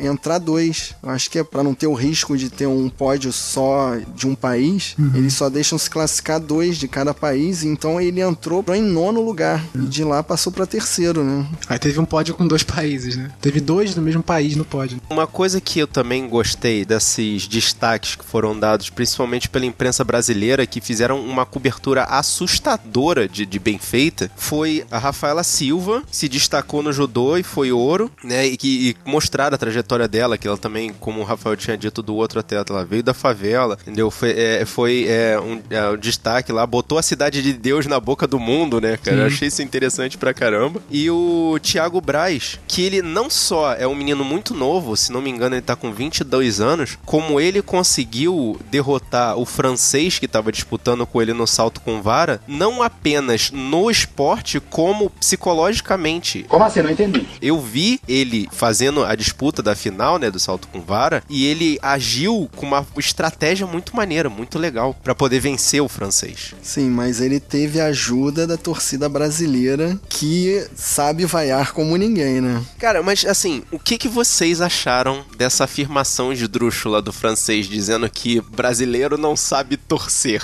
entrar 0.00 0.38
dois. 0.38 0.94
Eu 1.02 1.10
acho 1.10 1.30
que 1.30 1.38
é 1.38 1.44
para 1.44 1.62
não 1.62 1.74
ter 1.74 1.86
o 1.86 1.94
risco 1.94 2.36
de 2.36 2.50
ter 2.50 2.66
um 2.66 2.88
pódio 2.88 3.32
só 3.32 3.96
de 4.14 4.26
um 4.26 4.34
país, 4.34 4.96
eles 5.14 5.34
só 5.34 5.48
deixam 5.48 5.78
se 5.78 5.88
classificar 5.88 6.40
dois 6.40 6.76
de 6.76 6.88
cada 6.88 7.14
país. 7.14 7.62
Então 7.62 8.00
ele 8.00 8.20
entrou 8.20 8.64
em 8.74 8.82
nono 8.82 9.20
lugar 9.20 9.64
e 9.74 9.86
de 9.86 10.04
lá 10.04 10.22
passou 10.22 10.52
para 10.52 10.66
terceiro, 10.66 11.22
né? 11.22 11.46
Aí 11.68 11.78
teve 11.78 11.98
um 12.00 12.04
pódio 12.04 12.34
com 12.34 12.46
dois 12.46 12.62
países, 12.62 13.16
né? 13.16 13.30
Teve 13.40 13.60
dois 13.60 13.94
do 13.94 14.02
mesmo 14.02 14.22
país 14.22 14.56
no 14.56 14.64
pódio. 14.64 15.00
Uma 15.08 15.26
coisa 15.26 15.60
que 15.60 15.78
eu 15.78 15.86
também 15.86 16.28
gostei 16.28 16.84
desses 16.84 17.46
destaques 17.46 18.14
que 18.14 18.24
foram 18.24 18.58
dados, 18.58 18.90
principalmente 18.90 19.48
pela 19.48 19.66
imprensa 19.66 20.04
brasileira, 20.04 20.66
que 20.66 20.80
fizeram 20.80 21.20
uma 21.20 21.46
cobertura 21.46 22.04
assustadora 22.04 23.28
de, 23.28 23.44
de 23.46 23.58
bem 23.58 23.78
feita, 23.78 24.30
foi 24.36 24.84
a 24.90 24.98
Rafaela 24.98 25.42
Silva, 25.42 26.02
se 26.10 26.28
destacou 26.28 26.82
no 26.82 26.92
judô 26.92 27.36
e 27.36 27.42
foi 27.42 27.72
ouro, 27.72 28.10
né? 28.22 28.46
E 28.46 28.56
que 28.56 28.68
e 28.88 28.94
mostraram 29.28 29.54
a 29.54 29.58
trajetória 29.58 30.08
dela, 30.08 30.38
que 30.38 30.48
ela 30.48 30.56
também, 30.56 30.90
como 30.90 31.20
o 31.20 31.24
Rafael 31.24 31.54
tinha 31.54 31.76
dito 31.76 32.02
do 32.02 32.14
outro 32.14 32.40
atleta, 32.40 32.72
ela 32.72 32.84
veio 32.84 33.02
da 33.02 33.12
favela, 33.12 33.76
entendeu? 33.82 34.10
Foi, 34.10 34.30
é, 34.30 34.64
foi 34.64 35.06
é, 35.06 35.38
um, 35.38 35.60
é, 35.68 35.90
um 35.90 35.96
destaque 35.98 36.50
lá, 36.50 36.66
botou 36.66 36.96
a 36.96 37.02
cidade 37.02 37.42
de 37.42 37.52
Deus 37.52 37.86
na 37.86 38.00
boca 38.00 38.26
do 38.26 38.38
mundo, 38.38 38.80
né, 38.80 38.96
cara? 38.96 39.18
Eu 39.18 39.26
achei 39.26 39.48
isso 39.48 39.60
interessante 39.60 40.16
pra 40.16 40.32
caramba. 40.32 40.80
E 40.90 41.10
o 41.10 41.58
Thiago 41.60 42.00
Braz, 42.00 42.58
que 42.66 42.82
ele 42.82 43.02
não 43.02 43.28
só 43.28 43.74
é 43.74 43.86
um 43.86 43.94
menino 43.94 44.24
muito 44.24 44.54
novo, 44.54 44.96
se 44.96 45.12
não 45.12 45.20
me 45.20 45.28
engano, 45.28 45.54
ele 45.54 45.62
tá 45.62 45.76
com 45.76 45.92
22 45.92 46.60
anos, 46.60 46.96
como 47.04 47.38
ele 47.38 47.60
conseguiu 47.60 48.58
derrotar 48.70 49.36
o 49.36 49.44
francês 49.44 50.18
que 50.18 50.26
tava 50.26 50.50
disputando 50.50 51.06
com 51.06 51.20
ele 51.20 51.34
no 51.34 51.46
salto 51.46 51.82
com 51.82 52.00
vara, 52.00 52.40
não 52.48 52.82
apenas 52.82 53.50
no 53.50 53.90
esporte, 53.90 54.58
como 54.58 55.10
psicologicamente. 55.10 56.46
Como 56.48 56.64
assim? 56.64 56.80
Não 56.80 56.90
entendi. 56.90 57.26
Eu 57.42 57.60
vi 57.60 58.00
ele 58.08 58.48
fazendo 58.50 59.04
a 59.04 59.17
disputa 59.18 59.62
da 59.62 59.74
final, 59.74 60.18
né, 60.18 60.30
do 60.30 60.38
salto 60.38 60.68
com 60.68 60.80
vara, 60.80 61.22
e 61.28 61.44
ele 61.44 61.78
agiu 61.82 62.48
com 62.56 62.64
uma 62.64 62.86
estratégia 62.96 63.66
muito 63.66 63.94
maneira, 63.94 64.30
muito 64.30 64.58
legal, 64.58 64.96
pra 65.02 65.14
poder 65.14 65.40
vencer 65.40 65.82
o 65.82 65.88
francês. 65.88 66.54
Sim, 66.62 66.88
mas 66.88 67.20
ele 67.20 67.40
teve 67.40 67.80
a 67.80 67.86
ajuda 67.86 68.46
da 68.46 68.56
torcida 68.56 69.08
brasileira 69.08 69.98
que 70.08 70.66
sabe 70.74 71.26
vaiar 71.26 71.72
como 71.72 71.96
ninguém, 71.96 72.40
né? 72.40 72.62
Cara, 72.78 73.02
mas 73.02 73.24
assim, 73.24 73.62
o 73.72 73.78
que, 73.78 73.98
que 73.98 74.08
vocês 74.08 74.60
acharam 74.60 75.24
dessa 75.36 75.64
afirmação 75.64 76.32
esdrúxula 76.32 77.02
do 77.02 77.12
francês 77.12 77.66
dizendo 77.66 78.08
que 78.08 78.40
brasileiro 78.40 79.18
não 79.18 79.36
sabe 79.36 79.76
torcer? 79.76 80.42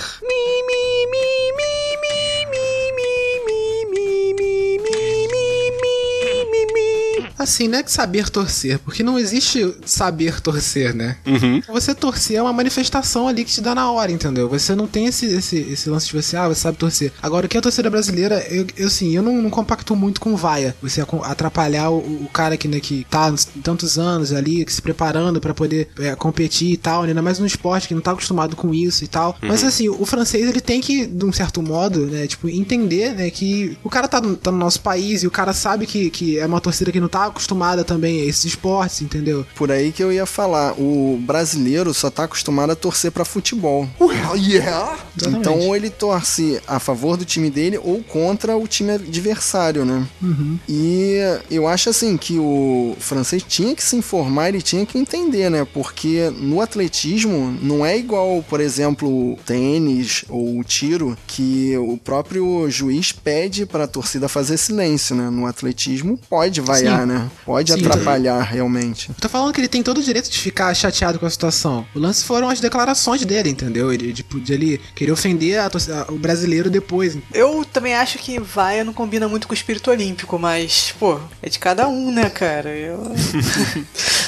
Assim, 7.37 7.67
não 7.67 7.79
é 7.79 7.83
que 7.83 7.91
saber 7.91 8.29
torcer, 8.29 8.79
porque 8.79 9.03
não 9.03 9.19
existe 9.19 9.75
saber 9.85 10.39
torcer, 10.41 10.95
né? 10.95 11.17
Você 11.67 11.93
torcer 11.93 12.37
é 12.37 12.41
uma 12.41 12.53
manifestação 12.53 13.27
ali 13.27 13.43
que 13.43 13.51
te 13.51 13.61
dá 13.61 13.75
na 13.75 13.91
hora, 13.91 14.11
entendeu? 14.11 14.47
Você 14.49 14.75
não 14.75 14.87
tem 14.87 15.07
esse, 15.07 15.25
esse, 15.25 15.57
esse 15.57 15.89
lance 15.89 16.07
de 16.07 16.13
você, 16.13 16.37
ah, 16.37 16.47
você 16.47 16.61
sabe 16.61 16.77
torcer. 16.77 17.11
Agora, 17.21 17.45
o 17.45 17.49
que 17.49 17.57
é 17.57 17.59
a 17.59 17.63
torcida 17.63 17.89
brasileira, 17.89 18.45
eu, 18.49 18.65
eu 18.77 18.87
assim, 18.87 19.15
eu 19.15 19.21
não, 19.21 19.41
não 19.41 19.49
compacto 19.49 19.95
muito 19.95 20.21
com 20.21 20.35
vaia. 20.35 20.75
Você 20.81 21.03
atrapalhar 21.23 21.89
o, 21.89 21.97
o 21.97 22.29
cara 22.31 22.57
que, 22.57 22.67
né, 22.67 22.79
que 22.79 23.05
tá 23.09 23.33
tantos 23.63 23.97
anos 23.97 24.31
ali, 24.31 24.63
que 24.65 24.73
se 24.73 24.81
preparando 24.81 25.41
pra 25.41 25.53
poder 25.53 25.89
é, 25.99 26.15
competir 26.15 26.71
e 26.71 26.77
tal, 26.77 27.03
né? 27.03 27.09
ainda 27.09 27.21
mais 27.21 27.39
no 27.39 27.45
esporte, 27.45 27.87
que 27.87 27.93
não 27.93 28.01
tá 28.01 28.11
acostumado 28.11 28.55
com 28.55 28.73
isso 28.73 29.03
e 29.03 29.07
tal. 29.07 29.37
Mas 29.41 29.63
assim, 29.63 29.89
o 29.89 30.05
francês, 30.05 30.47
ele 30.47 30.61
tem 30.61 30.81
que, 30.81 31.05
de 31.05 31.25
um 31.25 31.33
certo 31.33 31.61
modo, 31.61 32.05
né, 32.05 32.27
tipo, 32.27 32.49
entender, 32.49 33.13
né, 33.13 33.29
que 33.29 33.77
o 33.83 33.89
cara 33.89 34.07
tá 34.07 34.21
no, 34.21 34.35
tá 34.35 34.51
no 34.51 34.57
nosso 34.57 34.81
país 34.81 35.23
e 35.23 35.27
o 35.27 35.31
cara 35.31 35.53
sabe 35.53 35.85
que, 35.85 36.09
que 36.09 36.39
é 36.39 36.45
uma 36.45 36.61
torcida 36.61 36.91
que 36.91 36.99
não 36.99 37.07
tá 37.07 37.24
acostumada 37.27 37.83
também 37.83 38.21
a 38.21 38.25
esses 38.25 38.45
esportes, 38.45 39.01
entendeu? 39.01 39.45
Por 39.55 39.71
aí 39.71 39.91
que 39.91 40.03
eu 40.03 40.11
ia 40.11 40.25
falar, 40.25 40.73
o 40.79 41.17
brasileiro 41.21 41.93
só 41.93 42.09
tá 42.09 42.23
acostumado 42.23 42.71
a 42.71 42.75
torcer 42.75 43.11
pra 43.11 43.25
futebol. 43.25 43.87
Well, 43.99 44.35
yeah. 44.35 44.97
Exatamente. 45.17 45.39
Então 45.39 45.59
ou 45.59 45.75
ele 45.75 45.89
torce 45.89 46.61
a 46.67 46.79
favor 46.79 47.17
do 47.17 47.25
time 47.25 47.49
dele 47.49 47.77
ou 47.77 48.03
contra 48.03 48.57
o 48.57 48.67
time 48.67 48.91
adversário, 48.91 49.85
né? 49.85 50.05
Uhum. 50.21 50.59
E 50.67 51.19
eu 51.49 51.67
acho 51.67 51.89
assim 51.89 52.17
que 52.17 52.37
o 52.37 52.95
francês 52.99 53.43
tinha 53.47 53.75
que 53.75 53.83
se 53.83 53.95
informar, 53.95 54.49
ele 54.49 54.61
tinha 54.61 54.85
que 54.85 54.97
entender, 54.97 55.49
né? 55.49 55.65
Porque 55.73 56.31
no 56.37 56.61
atletismo 56.61 57.57
não 57.61 57.85
é 57.85 57.97
igual, 57.97 58.43
por 58.47 58.59
exemplo, 58.59 59.07
o 59.07 59.37
tênis 59.45 60.25
ou 60.29 60.59
o 60.59 60.63
tiro, 60.63 61.17
que 61.27 61.77
o 61.77 61.97
próprio 61.97 62.69
juiz 62.69 63.11
pede 63.11 63.65
pra 63.65 63.87
torcida 63.87 64.27
fazer 64.27 64.57
silêncio, 64.57 65.15
né? 65.15 65.29
No 65.29 65.45
atletismo 65.45 66.19
pode 66.29 66.61
vaiar, 66.61 67.01
Sim. 67.01 67.07
né? 67.07 67.14
Pode 67.45 67.73
Sim. 67.73 67.79
atrapalhar 67.85 68.41
realmente. 68.41 69.09
Eu 69.09 69.15
tô 69.15 69.29
falando 69.29 69.53
que 69.53 69.59
ele 69.61 69.67
tem 69.67 69.81
todo 69.83 69.99
o 69.99 70.03
direito 70.03 70.29
de 70.29 70.37
ficar 70.37 70.73
chateado 70.73 71.19
com 71.19 71.25
a 71.25 71.29
situação. 71.29 71.85
O 71.95 71.99
lance 71.99 72.23
foram 72.23 72.49
as 72.49 72.59
declarações 72.59 73.23
dele, 73.25 73.49
entendeu? 73.49 73.91
Ele, 73.93 74.13
tipo, 74.13 74.39
de 74.39 74.53
ele 74.53 74.81
querer 74.95 75.11
ofender 75.11 75.59
a 75.59 75.69
torcida- 75.69 76.05
o 76.09 76.17
brasileiro 76.17 76.69
depois. 76.69 77.17
Eu 77.33 77.65
também 77.65 77.95
acho 77.95 78.17
que 78.17 78.39
vaia 78.39 78.83
não 78.83 78.93
combina 78.93 79.27
muito 79.27 79.47
com 79.47 79.53
o 79.53 79.55
espírito 79.57 79.89
olímpico, 79.91 80.37
mas, 80.39 80.93
pô, 80.99 81.19
é 81.41 81.49
de 81.49 81.59
cada 81.59 81.87
um, 81.87 82.11
né, 82.11 82.29
cara? 82.29 82.69
Eu... 82.69 83.11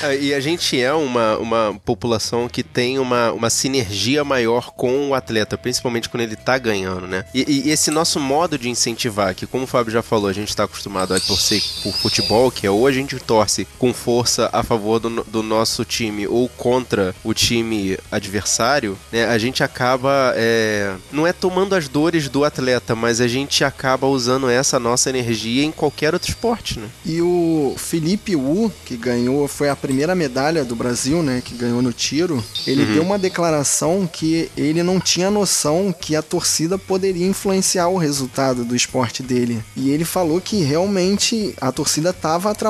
Ah, 0.04 0.14
E 0.14 0.32
a 0.34 0.40
gente 0.40 0.80
é 0.80 0.94
uma, 0.94 1.38
uma 1.38 1.82
população 1.84 2.48
que 2.48 2.62
tem 2.62 3.00
uma, 3.00 3.32
uma 3.32 3.50
sinergia 3.50 4.24
maior 4.24 4.72
com 4.76 5.10
o 5.10 5.16
atleta, 5.16 5.58
principalmente 5.58 6.08
quando 6.08 6.22
ele 6.22 6.36
tá 6.36 6.56
ganhando, 6.60 7.08
né? 7.08 7.26
E, 7.34 7.64
e 7.68 7.72
esse 7.72 7.90
nosso 7.90 8.20
modo 8.20 8.60
de 8.60 8.70
incentivar, 8.70 9.34
que 9.34 9.48
como 9.48 9.64
o 9.64 9.68
Fábio 9.68 9.92
já 9.92 10.04
falou, 10.04 10.30
a 10.30 10.34
gente 10.34 10.56
tá 10.56 10.66
acostumado 10.66 11.16
a 11.16 11.20
torcer 11.20 11.64
por 11.82 11.94
futebol, 11.94 12.52
que 12.52 12.68
é 12.68 12.70
ou 12.78 12.88
a 12.88 12.92
gente 12.92 13.20
torce 13.20 13.68
com 13.80 13.94
força 13.94 14.50
a 14.54 14.62
favor 14.64 15.00
do, 15.00 15.24
do 15.24 15.44
nosso 15.44 15.84
time 15.84 16.28
ou 16.28 16.48
contra 16.50 17.16
o 17.24 17.34
time 17.34 17.98
adversário, 18.12 18.98
né? 19.12 19.26
A 19.26 19.38
gente 19.38 19.64
acaba, 19.64 20.34
é, 20.36 20.94
não 21.12 21.26
é 21.26 21.34
tomando 21.34 21.76
as 21.76 21.88
dores 21.88 22.30
do 22.30 22.46
atleta, 22.46 22.96
mas 22.96 23.20
a 23.20 23.28
gente 23.28 23.64
acaba 23.64 24.08
usando 24.08 24.50
essa 24.50 24.80
nossa 24.80 25.10
energia 25.10 25.64
em 25.64 25.72
qualquer 25.72 26.14
outro 26.14 26.30
esporte, 26.30 26.80
né? 26.80 26.88
E 27.06 27.22
o 27.22 27.76
Felipe 27.78 28.36
Wu, 28.36 28.72
que 28.86 28.96
ganhou, 28.96 29.48
foi 29.48 29.70
a 29.70 29.76
primeira 29.76 30.14
medalha 30.14 30.64
do 30.64 30.76
Brasil, 30.76 31.24
né? 31.24 31.42
Que 31.44 31.56
ganhou 31.56 31.82
no 31.82 31.92
tiro. 31.92 32.44
Ele 32.66 32.86
deu 32.86 33.04
uma 33.04 33.18
declaração 33.18 34.08
que 34.12 34.52
ele 34.56 34.84
não 34.84 35.00
tinha 35.00 35.32
noção 35.32 35.94
que 36.00 36.16
a 36.16 36.22
torcida 36.22 36.78
poderia 36.78 37.26
influenciar 37.26 37.88
o 37.88 37.98
resultado 37.98 38.64
do 38.64 38.76
esporte 38.76 39.24
dele. 39.24 39.64
E 39.76 39.90
ele 39.90 40.06
falou 40.06 40.40
que 40.40 40.62
realmente 40.62 41.56
a 41.60 41.72
torcida 41.72 42.12
estava 42.12 42.52
atrapalhando 42.52 42.67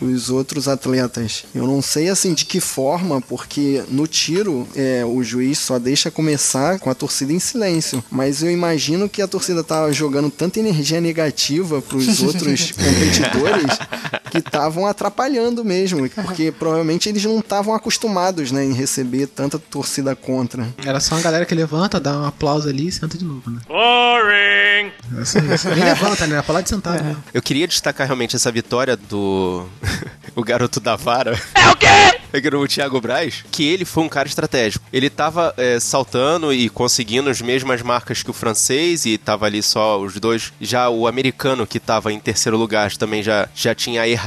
os 0.00 0.30
outros 0.30 0.68
atletas. 0.68 1.44
Eu 1.54 1.66
não 1.66 1.82
sei 1.82 2.08
assim 2.08 2.34
de 2.34 2.44
que 2.44 2.60
forma, 2.60 3.20
porque 3.20 3.82
no 3.88 4.06
tiro 4.06 4.66
é, 4.74 5.04
o 5.04 5.22
juiz 5.22 5.58
só 5.58 5.78
deixa 5.78 6.10
começar 6.10 6.78
com 6.78 6.90
a 6.90 6.94
torcida 6.94 7.32
em 7.32 7.38
silêncio. 7.38 8.02
Mas 8.10 8.42
eu 8.42 8.50
imagino 8.50 9.08
que 9.08 9.22
a 9.22 9.28
torcida 9.28 9.62
tava 9.62 9.92
jogando 9.92 10.30
tanta 10.30 10.60
energia 10.60 11.00
negativa 11.00 11.80
pros 11.82 12.20
outros 12.22 12.72
competidores 12.72 13.78
que 14.32 14.38
estavam 14.38 14.86
atrapalhando 14.86 15.62
mesmo, 15.62 16.08
porque 16.08 16.50
provavelmente 16.50 17.06
eles 17.06 17.22
não 17.22 17.40
estavam 17.40 17.74
acostumados, 17.74 18.50
né, 18.50 18.64
em 18.64 18.72
receber 18.72 19.26
tanta 19.26 19.58
torcida 19.58 20.16
contra. 20.16 20.66
Era 20.82 21.00
só 21.00 21.16
uma 21.16 21.20
galera 21.20 21.44
que 21.44 21.54
levanta, 21.54 22.00
dá 22.00 22.18
um 22.18 22.24
aplauso 22.24 22.66
ali 22.66 22.88
e 22.88 22.92
senta 22.92 23.18
de 23.18 23.26
novo, 23.26 23.50
né? 23.50 23.60
Boring! 23.68 24.90
É. 25.12 25.74
Nem 25.74 25.84
levanta, 25.84 26.26
né? 26.26 26.40
Pra 26.40 26.54
lá 26.54 26.60
de 26.62 26.70
sentado 26.70 27.04
mesmo. 27.04 27.22
Eu 27.34 27.42
queria 27.42 27.68
destacar 27.68 28.06
realmente 28.06 28.34
essa 28.34 28.50
vitória 28.50 28.96
do. 28.96 29.66
o 30.34 30.42
garoto 30.42 30.80
da 30.80 30.96
vara. 30.96 31.38
É 31.54 31.68
o 31.68 31.76
quê? 31.76 32.56
O 32.56 32.66
Thiago 32.66 32.98
Braz, 32.98 33.44
que 33.50 33.68
ele 33.68 33.84
foi 33.84 34.02
um 34.02 34.08
cara 34.08 34.26
estratégico. 34.26 34.82
Ele 34.90 35.10
tava 35.10 35.52
é, 35.58 35.78
saltando 35.78 36.50
e 36.52 36.70
conseguindo 36.70 37.28
as 37.28 37.42
mesmas 37.42 37.82
marcas 37.82 38.22
que 38.22 38.30
o 38.30 38.32
francês, 38.32 39.04
e 39.04 39.18
tava 39.18 39.44
ali 39.44 39.62
só 39.62 40.00
os 40.00 40.18
dois. 40.18 40.50
Já 40.58 40.88
o 40.88 41.06
americano, 41.06 41.66
que 41.66 41.78
tava 41.78 42.10
em 42.10 42.18
terceiro 42.18 42.56
lugar, 42.56 42.90
também 42.96 43.22
já, 43.22 43.46
já 43.54 43.74
tinha 43.74 44.08
errado 44.08 44.21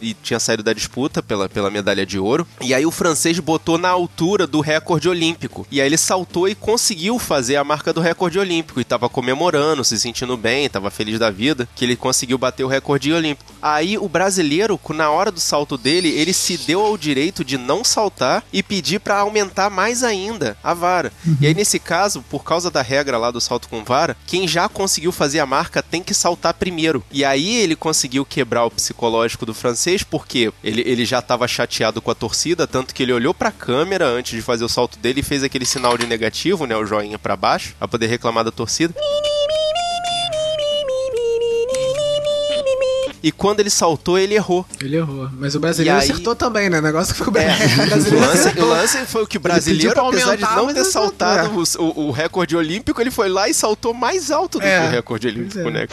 e 0.00 0.14
tinha 0.14 0.38
saído 0.38 0.62
da 0.62 0.72
disputa 0.72 1.22
pela, 1.22 1.48
pela 1.48 1.70
medalha 1.70 2.04
de 2.04 2.18
ouro. 2.18 2.46
E 2.60 2.74
aí 2.74 2.84
o 2.84 2.90
francês 2.90 3.38
botou 3.38 3.78
na 3.78 3.88
altura 3.88 4.46
do 4.46 4.60
recorde 4.60 5.08
olímpico. 5.08 5.66
E 5.70 5.80
aí 5.80 5.86
ele 5.86 5.96
saltou 5.96 6.48
e 6.48 6.54
conseguiu 6.54 7.18
fazer 7.18 7.56
a 7.56 7.64
marca 7.64 7.92
do 7.92 8.00
recorde 8.00 8.38
olímpico. 8.38 8.80
E 8.80 8.84
tava 8.84 9.08
comemorando, 9.08 9.84
se 9.84 9.98
sentindo 9.98 10.36
bem, 10.36 10.68
tava 10.68 10.90
feliz 10.90 11.18
da 11.18 11.30
vida, 11.30 11.68
que 11.74 11.84
ele 11.84 11.96
conseguiu 11.96 12.36
bater 12.36 12.64
o 12.64 12.68
recorde 12.68 13.12
olímpico. 13.12 13.52
Aí 13.60 13.96
o 13.96 14.08
brasileiro, 14.08 14.78
na 14.90 15.10
hora 15.10 15.30
do 15.30 15.40
salto 15.40 15.76
dele, 15.76 16.08
ele 16.08 16.32
se 16.32 16.56
deu 16.58 16.80
ao 16.80 16.96
direito 16.96 17.44
de 17.44 17.56
não 17.56 17.82
saltar 17.84 18.44
e 18.52 18.62
pedir 18.62 19.00
pra 19.00 19.18
aumentar 19.18 19.70
mais 19.70 20.02
ainda 20.02 20.56
a 20.62 20.74
vara. 20.74 21.12
E 21.40 21.46
aí 21.46 21.54
nesse 21.54 21.78
caso, 21.78 22.22
por 22.28 22.44
causa 22.44 22.70
da 22.70 22.82
regra 22.82 23.18
lá 23.18 23.30
do 23.30 23.40
salto 23.40 23.68
com 23.68 23.84
vara, 23.84 24.16
quem 24.26 24.46
já 24.46 24.68
conseguiu 24.68 25.12
fazer 25.12 25.40
a 25.40 25.46
marca 25.46 25.82
tem 25.82 26.02
que 26.02 26.14
saltar 26.14 26.54
primeiro. 26.54 27.02
E 27.10 27.24
aí 27.24 27.56
ele 27.56 27.76
conseguiu 27.76 28.24
quebrar 28.24 28.64
o 28.64 28.70
psicológico 28.70 29.37
do 29.46 29.54
francês, 29.54 30.02
porque 30.02 30.52
ele, 30.62 30.82
ele 30.86 31.04
já 31.04 31.20
tava 31.22 31.46
chateado 31.48 32.00
com 32.02 32.10
a 32.10 32.14
torcida, 32.14 32.66
tanto 32.66 32.94
que 32.94 33.02
ele 33.02 33.12
olhou 33.12 33.32
pra 33.34 33.50
câmera 33.52 34.06
antes 34.06 34.32
de 34.36 34.42
fazer 34.42 34.64
o 34.64 34.68
salto 34.68 34.98
dele 34.98 35.20
e 35.20 35.22
fez 35.22 35.42
aquele 35.42 35.66
sinal 35.66 35.96
de 35.98 36.06
negativo, 36.06 36.66
né, 36.66 36.76
o 36.76 36.84
joinha 36.86 37.18
pra 37.18 37.36
baixo, 37.36 37.74
pra 37.78 37.88
poder 37.88 38.06
reclamar 38.06 38.44
da 38.44 38.50
torcida. 38.50 38.94
E 43.20 43.32
quando 43.32 43.58
ele 43.58 43.68
saltou, 43.68 44.16
ele 44.16 44.34
errou. 44.36 44.64
Ele 44.80 44.96
errou. 44.96 45.28
Mas 45.32 45.54
o 45.56 45.60
brasileiro 45.60 45.98
aí- 45.98 46.08
acertou 46.08 46.36
também, 46.36 46.70
né? 46.70 46.78
O 46.78 46.82
negócio 46.82 47.12
que 47.12 47.18
ficou 47.18 47.32
bem. 47.32 47.46
É, 47.46 47.50
o 47.80 47.82
o 47.82 47.86
brasileiro 47.88 48.20
lance, 48.26 48.60
o 48.60 48.64
lance 48.64 48.98
foi 49.06 49.22
o 49.24 49.26
que 49.26 49.36
o 49.38 49.40
brasileiro, 49.40 49.92
pra 49.92 50.06
apesar 50.06 50.36
de 50.36 50.42
não 50.44 50.72
ter 50.72 50.84
saltado 50.84 51.50
o, 51.78 51.82
o- 51.82 52.06
o 52.06 52.10
recorde 52.12 52.56
olímpico, 52.56 53.00
ele 53.00 53.10
foi 53.10 53.28
lá 53.28 53.48
e 53.48 53.54
saltou 53.54 53.92
mais 53.92 54.30
alto 54.30 54.60
do 54.60 54.64
É, 54.64 54.82
que 54.82 54.86
o 54.86 54.90
recorde 54.90 55.26
olímpico, 55.26 55.58
é. 55.68 55.88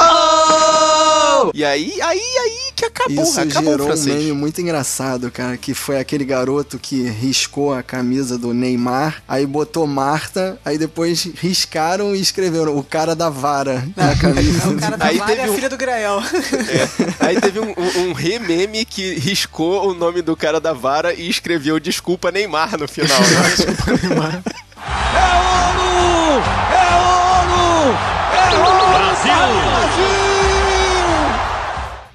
E 1.54 1.64
aí, 1.64 1.94
aí, 2.02 2.20
aí 2.20 2.60
que 2.76 2.86
acabou, 2.86 3.24
Isso 3.24 3.40
acabou 3.40 3.74
o 3.74 3.78
gerou 3.78 3.94
um 3.94 4.04
meme 4.04 4.32
muito 4.34 4.60
engraçado, 4.62 5.32
cara, 5.32 5.56
que 5.58 5.74
foi 5.74 5.98
aquele 6.00 6.26
garoto 6.26 6.78
que 6.78 7.04
riscou 7.04 7.74
a 7.74 7.82
camisa 7.82 8.38
do 8.38 8.54
Neymar, 8.54 9.24
aí 9.28 9.46
botou 9.46 9.88
Marta, 9.88 10.60
aí 10.66 10.78
depois 10.78 11.24
riscaram 11.36 12.16
e 12.16 12.20
escreveram 12.20 12.78
o 12.78 12.84
cara 12.84 13.16
da 13.16 13.30
vara 13.30 13.84
na 13.96 14.16
camisa. 14.16 14.66
É 14.66 14.68
o 14.68 14.78
cara 14.78 14.98
da 14.98 15.06
Aí 15.06 15.18
Vara 15.18 15.32
teve 15.36 15.48
a 15.48 15.52
um- 15.52 15.56
filha 15.56 15.70
do 15.70 15.78
Grael. 15.78 16.20
É. 17.22 17.26
Aí 17.28 17.40
teve 17.40 17.60
um, 17.60 17.70
um, 17.78 18.10
um 18.10 18.14
rememe 18.14 18.84
que 18.86 19.14
riscou 19.16 19.90
o 19.90 19.94
nome 19.94 20.22
do 20.22 20.36
cara 20.36 20.60
da 20.60 20.74
vara 20.74 21.14
e 21.14 21.30
escreveu 21.30 21.80
desculpa 21.80 22.32
Neymar 22.32 22.78
no 22.78 22.88
final. 22.88 23.20
né? 23.20 24.44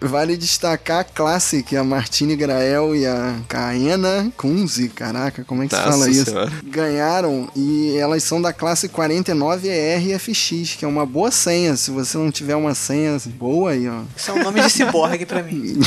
Vale 0.00 0.36
destacar 0.36 1.00
a 1.00 1.04
classe 1.04 1.62
que 1.62 1.76
a 1.76 1.84
Martine 1.84 2.34
Grael 2.34 2.96
e 2.96 3.06
a 3.06 3.36
Caena 3.48 4.32
Kunze, 4.36 4.88
caraca, 4.88 5.44
como 5.44 5.62
é 5.62 5.68
que 5.68 5.74
se 5.74 5.80
Nossa 5.80 5.92
fala 5.92 6.10
isso? 6.10 6.24
Senhora. 6.24 6.52
Ganharam 6.64 7.48
e 7.54 7.96
elas 7.96 8.22
são 8.24 8.40
da 8.40 8.52
classe 8.52 8.88
49ERFX, 8.88 10.76
que 10.76 10.84
é 10.84 10.88
uma 10.88 11.04
boa 11.04 11.30
senha. 11.30 11.76
Se 11.76 11.90
você 11.90 12.16
não 12.16 12.30
tiver 12.30 12.56
uma 12.56 12.74
senha 12.74 13.18
boa 13.36 13.72
aí, 13.72 13.88
ó. 13.88 14.02
Isso 14.16 14.30
é 14.30 14.34
um 14.34 14.42
nome 14.42 14.62
de 14.62 14.70
ciborgue 14.70 15.26
pra 15.26 15.42
mim. 15.42 15.78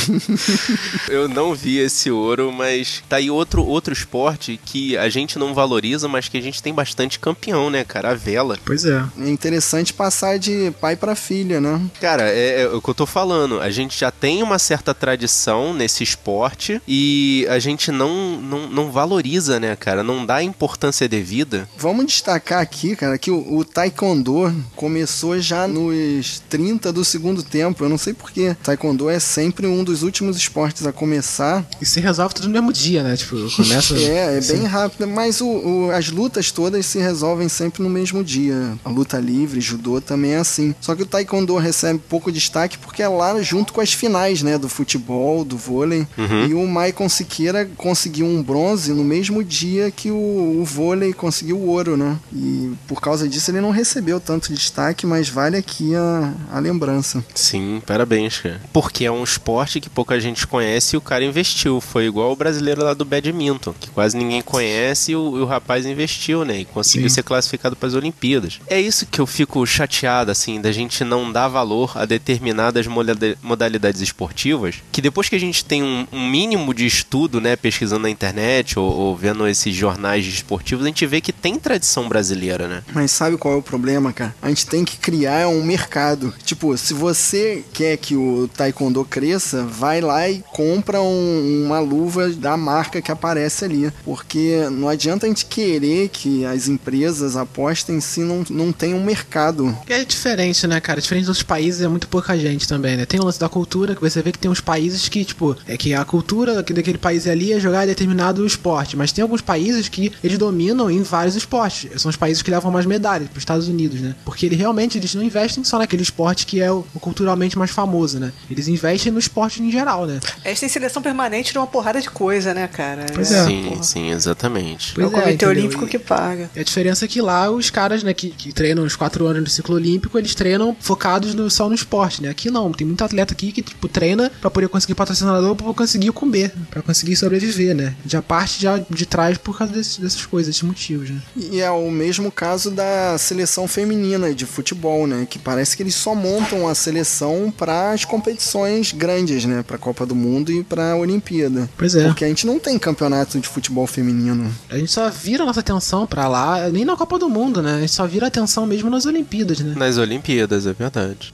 Eu 1.08 1.28
não 1.28 1.54
vi 1.54 1.78
esse 1.78 2.10
ouro, 2.10 2.52
mas 2.52 3.02
tá 3.08 3.16
aí 3.16 3.30
outro, 3.30 3.64
outro 3.64 3.92
esporte 3.92 4.58
que 4.64 4.96
a 4.96 5.08
gente 5.08 5.38
não 5.38 5.54
valoriza, 5.54 6.08
mas 6.08 6.28
que 6.28 6.38
a 6.38 6.42
gente 6.42 6.62
tem 6.62 6.72
bastante 6.72 7.18
campeão, 7.18 7.70
né, 7.70 7.84
cara? 7.84 8.10
A 8.10 8.14
vela. 8.14 8.58
Pois 8.64 8.84
é. 8.84 9.04
É 9.20 9.28
interessante 9.28 9.92
passar 9.92 10.38
de 10.38 10.72
pai 10.80 10.96
pra 10.96 11.14
filha, 11.14 11.60
né? 11.60 11.80
Cara, 12.00 12.28
é, 12.28 12.62
é 12.62 12.68
o 12.68 12.80
que 12.80 12.88
eu 12.88 12.94
tô 12.94 13.06
falando. 13.06 13.60
A 13.60 13.70
gente 13.70 13.98
já 13.98 14.03
tem 14.10 14.42
uma 14.42 14.58
certa 14.58 14.94
tradição 14.94 15.72
nesse 15.74 16.02
esporte 16.02 16.80
e 16.86 17.46
a 17.50 17.58
gente 17.58 17.90
não, 17.90 18.36
não, 18.40 18.68
não 18.68 18.90
valoriza, 18.90 19.58
né, 19.60 19.76
cara? 19.76 20.02
Não 20.02 20.24
dá 20.24 20.36
a 20.36 20.42
importância 20.42 21.08
devida. 21.08 21.68
Vamos 21.76 22.06
destacar 22.06 22.60
aqui, 22.60 22.94
cara, 22.96 23.18
que 23.18 23.30
o, 23.30 23.56
o 23.56 23.64
Taekwondo 23.64 24.54
começou 24.76 25.38
já 25.40 25.66
nos 25.66 26.42
30 26.48 26.92
do 26.92 27.04
segundo 27.04 27.42
tempo. 27.42 27.84
Eu 27.84 27.88
não 27.88 27.98
sei 27.98 28.12
porquê. 28.14 28.56
Taekwondo 28.62 29.08
é 29.08 29.18
sempre 29.18 29.66
um 29.66 29.82
dos 29.84 30.02
últimos 30.02 30.36
esportes 30.36 30.86
a 30.86 30.92
começar. 30.92 31.64
E 31.80 31.86
se 31.86 32.00
resolve 32.00 32.34
tudo 32.34 32.48
no 32.48 32.52
mesmo 32.54 32.72
dia, 32.72 33.02
né? 33.02 33.16
Tipo, 33.16 33.36
começa. 33.56 33.94
É, 34.04 34.36
é 34.38 34.40
Sim. 34.40 34.58
bem 34.58 34.66
rápido, 34.66 35.06
mas 35.06 35.40
o, 35.40 35.46
o- 35.46 35.90
as 35.90 36.10
lutas 36.10 36.50
todas 36.50 36.84
se 36.86 36.98
resolvem 36.98 37.48
sempre 37.48 37.82
no 37.82 37.88
mesmo 37.88 38.22
dia. 38.24 38.76
A 38.84 38.88
luta 38.90 39.18
livre, 39.18 39.60
judô 39.60 40.00
também 40.00 40.32
é 40.32 40.38
assim. 40.38 40.74
Só 40.80 40.94
que 40.94 41.02
o 41.02 41.06
taekwondo 41.06 41.56
recebe 41.56 42.00
pouco 42.08 42.30
destaque 42.30 42.76
porque 42.78 43.02
é 43.02 43.08
lá 43.08 43.40
junto 43.42 43.72
com 43.72 43.80
a 43.80 43.84
finais, 43.94 44.42
né, 44.42 44.58
do 44.58 44.68
futebol, 44.68 45.44
do 45.44 45.56
vôlei. 45.56 46.06
Uhum. 46.18 46.46
E 46.46 46.54
o 46.54 46.66
Maicon 46.66 47.08
Siqueira 47.08 47.68
conseguiu 47.76 48.26
um 48.26 48.42
bronze 48.42 48.92
no 48.92 49.04
mesmo 49.04 49.42
dia 49.42 49.90
que 49.90 50.10
o, 50.10 50.58
o 50.60 50.64
vôlei 50.64 51.12
conseguiu 51.12 51.56
o 51.58 51.66
ouro, 51.68 51.96
né? 51.96 52.18
E 52.32 52.72
por 52.86 53.00
causa 53.00 53.28
disso 53.28 53.50
ele 53.50 53.60
não 53.60 53.70
recebeu 53.70 54.20
tanto 54.20 54.52
destaque, 54.52 55.06
mas 55.06 55.28
vale 55.28 55.56
aqui 55.56 55.94
a, 55.94 56.32
a 56.52 56.58
lembrança. 56.58 57.24
Sim, 57.34 57.82
parabéns, 57.86 58.38
cara. 58.38 58.60
Porque 58.72 59.04
é 59.04 59.10
um 59.10 59.22
esporte 59.24 59.80
que 59.80 59.88
pouca 59.90 60.18
gente 60.20 60.46
conhece 60.46 60.94
e 60.94 60.98
o 60.98 61.00
cara 61.00 61.24
investiu. 61.24 61.80
Foi 61.80 62.06
igual 62.06 62.32
o 62.32 62.36
brasileiro 62.36 62.82
lá 62.84 62.94
do 62.94 63.04
badminton, 63.04 63.74
que 63.78 63.90
quase 63.90 64.16
ninguém 64.16 64.42
conhece 64.42 65.12
e 65.12 65.16
o, 65.16 65.38
e 65.38 65.40
o 65.40 65.44
rapaz 65.44 65.86
investiu, 65.86 66.44
né? 66.44 66.60
E 66.60 66.64
conseguiu 66.64 67.08
Sim. 67.08 67.14
ser 67.16 67.22
classificado 67.22 67.76
para 67.76 67.88
as 67.88 67.94
Olimpíadas. 67.94 68.60
É 68.66 68.80
isso 68.80 69.06
que 69.06 69.20
eu 69.20 69.26
fico 69.26 69.64
chateado, 69.66 70.30
assim, 70.30 70.60
da 70.60 70.72
gente 70.72 71.04
não 71.04 71.30
dar 71.30 71.48
valor 71.48 71.92
a 71.96 72.04
determinadas 72.04 72.86
moda- 72.86 73.36
modalidades 73.84 74.00
esportivas, 74.00 74.76
que 74.90 75.00
depois 75.02 75.28
que 75.28 75.36
a 75.36 75.40
gente 75.40 75.64
tem 75.64 75.82
um, 75.82 76.06
um 76.12 76.28
mínimo 76.28 76.72
de 76.72 76.86
estudo, 76.86 77.40
né, 77.40 77.54
pesquisando 77.56 78.02
na 78.02 78.10
internet 78.10 78.78
ou, 78.78 78.84
ou 78.90 79.16
vendo 79.16 79.46
esses 79.46 79.74
jornais 79.74 80.26
esportivos, 80.26 80.84
a 80.84 80.88
gente 80.88 81.06
vê 81.06 81.20
que 81.20 81.32
tem 81.32 81.58
tradição 81.58 82.08
brasileira, 82.08 82.66
né? 82.66 82.82
Mas 82.94 83.10
sabe 83.10 83.36
qual 83.36 83.54
é 83.54 83.56
o 83.56 83.62
problema, 83.62 84.12
cara? 84.12 84.34
A 84.40 84.48
gente 84.48 84.66
tem 84.66 84.84
que 84.84 84.96
criar 84.96 85.48
um 85.48 85.62
mercado. 85.62 86.32
Tipo, 86.44 86.76
se 86.76 86.94
você 86.94 87.62
quer 87.72 87.96
que 87.98 88.16
o 88.16 88.48
taekwondo 88.56 89.04
cresça, 89.04 89.64
vai 89.64 90.00
lá 90.00 90.28
e 90.28 90.42
compra 90.52 91.00
um- 91.00 91.64
uma 91.66 91.78
luva 91.80 92.28
da 92.30 92.56
marca 92.56 93.02
que 93.02 93.10
aparece 93.12 93.64
ali. 93.64 93.92
Porque 94.04 94.66
não 94.70 94.88
adianta 94.88 95.26
a 95.26 95.28
gente 95.28 95.44
querer 95.46 96.08
que 96.08 96.44
as 96.44 96.68
empresas 96.68 97.36
apostem 97.36 98.00
se 98.00 98.20
não, 98.20 98.44
não 98.48 98.72
tem 98.72 98.94
um 98.94 99.04
mercado. 99.04 99.76
É 99.88 100.04
diferente, 100.04 100.66
né, 100.66 100.80
cara? 100.80 101.00
Diferente 101.00 101.26
dos 101.26 101.42
países, 101.42 101.82
é 101.82 101.88
muito 101.88 102.08
pouca 102.08 102.38
gente 102.38 102.66
também, 102.68 102.96
né? 102.96 103.04
Tem 103.04 103.20
o 103.20 103.24
lance 103.24 103.38
da 103.40 103.48
cultura, 103.48 103.73
que 103.74 104.00
você 104.00 104.22
vê 104.22 104.30
que 104.30 104.38
tem 104.38 104.50
uns 104.50 104.60
países 104.60 105.08
que, 105.08 105.24
tipo, 105.24 105.56
é 105.66 105.76
que 105.76 105.92
a 105.94 106.04
cultura 106.04 106.62
que 106.62 106.72
daquele 106.72 106.98
país 106.98 107.26
ali 107.26 107.52
é 107.52 107.58
jogar 107.58 107.86
determinado 107.86 108.46
esporte. 108.46 108.96
Mas 108.96 109.10
tem 109.12 109.22
alguns 109.22 109.40
países 109.40 109.88
que 109.88 110.12
eles 110.22 110.38
dominam 110.38 110.90
em 110.90 111.02
vários 111.02 111.34
esportes. 111.34 112.00
São 112.00 112.08
os 112.08 112.16
países 112.16 112.42
que 112.42 112.50
levam 112.50 112.70
mais 112.70 112.86
medalhas, 112.86 113.28
pros 113.28 113.42
Estados 113.42 113.68
Unidos, 113.68 114.00
né? 114.00 114.14
Porque 114.24 114.46
ele 114.46 114.54
realmente, 114.56 114.96
eles 114.98 115.14
não 115.14 115.22
investem 115.22 115.64
só 115.64 115.78
naquele 115.78 116.02
esporte 116.02 116.46
que 116.46 116.60
é 116.60 116.70
o, 116.70 116.84
o 116.94 117.00
culturalmente 117.00 117.58
mais 117.58 117.70
famoso, 117.70 118.18
né? 118.20 118.32
Eles 118.50 118.68
investem 118.68 119.10
no 119.12 119.18
esporte 119.18 119.62
em 119.62 119.70
geral, 119.70 120.06
né? 120.06 120.20
Eles 120.44 120.60
têm 120.60 120.68
seleção 120.68 121.02
permanente 121.02 121.52
de 121.52 121.58
uma 121.58 121.66
porrada 121.66 122.00
de 122.00 122.08
coisa, 122.10 122.54
né, 122.54 122.68
cara? 122.68 123.06
Pois 123.12 123.32
é. 123.32 123.44
sim, 123.44 123.64
porra. 123.70 123.82
sim, 123.82 124.10
exatamente. 124.10 125.00
É 125.00 125.06
o 125.06 125.10
Comitê 125.10 125.32
entendeu? 125.32 125.48
Olímpico 125.50 125.84
E- 125.84 125.88
que 125.88 125.98
paga. 125.98 126.50
E 126.54 126.60
a 126.60 126.62
diferença 126.64 127.04
é 127.04 127.08
que 127.08 127.20
lá 127.20 127.50
os 127.50 127.70
caras, 127.70 128.02
né, 128.02 128.12
que, 128.14 128.30
que 128.30 128.52
treinam 128.52 128.84
os 128.84 128.96
quatro 128.96 129.26
anos 129.26 129.44
do 129.44 129.50
ciclo 129.50 129.74
olímpico, 129.76 130.18
eles 130.18 130.34
treinam 130.34 130.76
focados 130.78 131.34
no, 131.34 131.50
só 131.50 131.68
no 131.68 131.74
esporte, 131.74 132.22
né? 132.22 132.28
Aqui 132.28 132.50
não, 132.50 132.70
tem 132.72 132.86
muito 132.86 133.02
atleta 133.02 133.32
aqui 133.32 133.52
que, 133.52 133.62
tipo, 133.64 133.88
treina 133.88 134.30
pra 134.40 134.50
poder 134.50 134.68
conseguir 134.68 134.94
patrocinador, 134.94 135.54
pra 135.56 135.72
conseguir 135.74 136.12
comer, 136.12 136.52
pra 136.70 136.82
conseguir 136.82 137.16
sobreviver, 137.16 137.74
né? 137.74 137.94
Já 138.06 138.20
parte 138.22 138.60
já 138.62 138.78
de 138.90 139.06
trás 139.06 139.38
por 139.38 139.56
causa 139.58 139.72
desses- 139.72 139.98
dessas 139.98 140.26
coisas, 140.26 140.48
desses 140.54 140.62
motivos, 140.62 141.10
né? 141.10 141.20
E 141.36 141.60
é 141.60 141.70
o 141.70 141.90
mesmo 141.90 142.30
caso 142.30 142.70
da 142.70 143.16
seleção 143.18 143.66
feminina 143.68 144.34
de 144.34 144.46
futebol, 144.46 145.06
né? 145.06 145.26
Que 145.28 145.38
parece 145.38 145.76
que 145.76 145.82
eles 145.82 145.94
só 145.94 146.14
montam 146.14 146.68
a 146.68 146.74
seleção 146.74 147.52
para 147.56 147.92
as 147.92 148.04
competições 148.04 148.92
grandes, 148.92 149.44
né? 149.44 149.62
Pra 149.66 149.78
Copa 149.78 150.04
do 150.06 150.14
Mundo 150.14 150.52
e 150.52 150.62
pra 150.62 150.96
Olimpíada. 150.96 151.68
Pois 151.76 151.94
é. 151.94 152.04
Porque 152.06 152.24
a 152.24 152.28
gente 152.28 152.46
não 152.46 152.58
tem 152.58 152.78
campeonato 152.78 153.38
de 153.38 153.48
futebol 153.48 153.86
feminino. 153.86 154.52
A 154.70 154.76
gente 154.78 154.90
só 154.90 155.08
vira 155.10 155.44
nossa 155.44 155.60
atenção 155.60 156.06
pra 156.06 156.28
lá, 156.28 156.68
nem 156.70 156.84
na 156.84 156.96
Copa 156.96 157.18
do 157.18 157.28
Mundo, 157.28 157.62
né? 157.62 157.74
A 157.76 157.80
gente 157.80 157.92
só 157.92 158.06
vira 158.06 158.26
atenção 158.26 158.66
mesmo 158.66 158.90
nas 158.90 159.06
Olimpíadas, 159.06 159.60
né? 159.60 159.74
Nas 159.76 159.96
Olimpíadas, 159.98 160.66
é 160.66 160.72
verdade. 160.72 161.32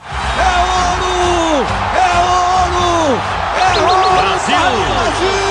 Errou! 3.10 4.14
Brasil! 4.14 4.84
Brasil! 4.94 5.49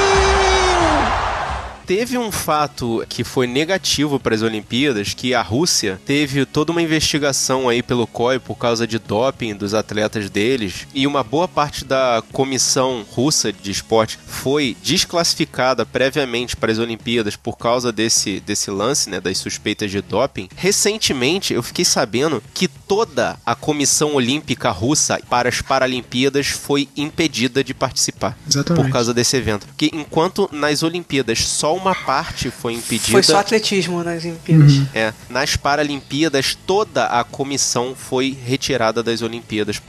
Teve 1.90 2.20
um 2.20 2.32
fato 2.32 3.04
que 3.10 3.24
foi 3.24 3.48
negativo 3.48 4.20
para 4.20 4.36
as 4.36 4.44
Olimpíadas, 4.44 5.16
que 5.16 5.34
a 5.34 5.42
Rússia 5.42 6.00
teve 6.06 6.46
toda 6.46 6.72
uma 6.72 6.84
investigação 6.84 7.68
aí 7.68 7.82
pelo 7.82 8.06
COI 8.06 8.38
por 8.38 8.60
causa 8.60 8.86
de 8.86 9.00
doping 9.00 9.56
dos 9.56 9.74
atletas 9.74 10.30
deles, 10.30 10.86
e 10.94 11.08
uma 11.08 11.24
boa 11.24 11.48
parte 11.48 11.84
da 11.84 12.22
comissão 12.32 13.04
russa 13.10 13.52
de 13.52 13.72
esporte 13.72 14.20
foi 14.24 14.78
desclassificada 14.84 15.84
previamente 15.84 16.56
para 16.56 16.72
as 16.72 16.78
Olimpíadas 16.78 17.36
por 17.36 17.58
causa 17.58 17.92
desse, 17.92 18.40
desse 18.40 18.70
lance, 18.70 19.10
né, 19.10 19.20
das 19.20 19.40
suspeitas 19.40 19.90
de 19.90 20.00
doping. 20.00 20.48
Recentemente, 20.56 21.56
eu 21.56 21.64
fiquei 21.64 21.84
sabendo 21.84 22.44
que 22.54 22.68
toda 22.68 23.36
a 23.44 23.56
comissão 23.56 24.14
olímpica 24.14 24.70
russa 24.70 25.20
para 25.28 25.50
as 25.50 25.60
Paralimpíadas 25.60 26.46
foi 26.50 26.88
impedida 26.96 27.64
de 27.64 27.74
participar 27.74 28.38
Exatamente. 28.48 28.86
por 28.86 28.92
causa 28.94 29.12
desse 29.12 29.36
evento. 29.36 29.66
Porque 29.66 29.90
enquanto 29.92 30.48
nas 30.52 30.84
Olimpíadas 30.84 31.40
só 31.48 31.79
uma 31.80 31.96
parte 31.96 32.52
foi 32.52 32.74
impedida. 32.74 33.12
Foi 33.12 33.24
só 33.24 33.40
atletismo 33.40 34.04
nas 34.04 34.24
Olimpíadas. 34.24 34.74
É, 34.94 35.14
nas 35.30 35.56
Paralimpíadas 35.56 36.56
toda 36.56 37.06
a 37.06 37.24
comissão 37.24 37.96
foi 37.96 38.38
retirada 38.46 39.02
das 39.02 39.22
Olimpíadas. 39.22 39.82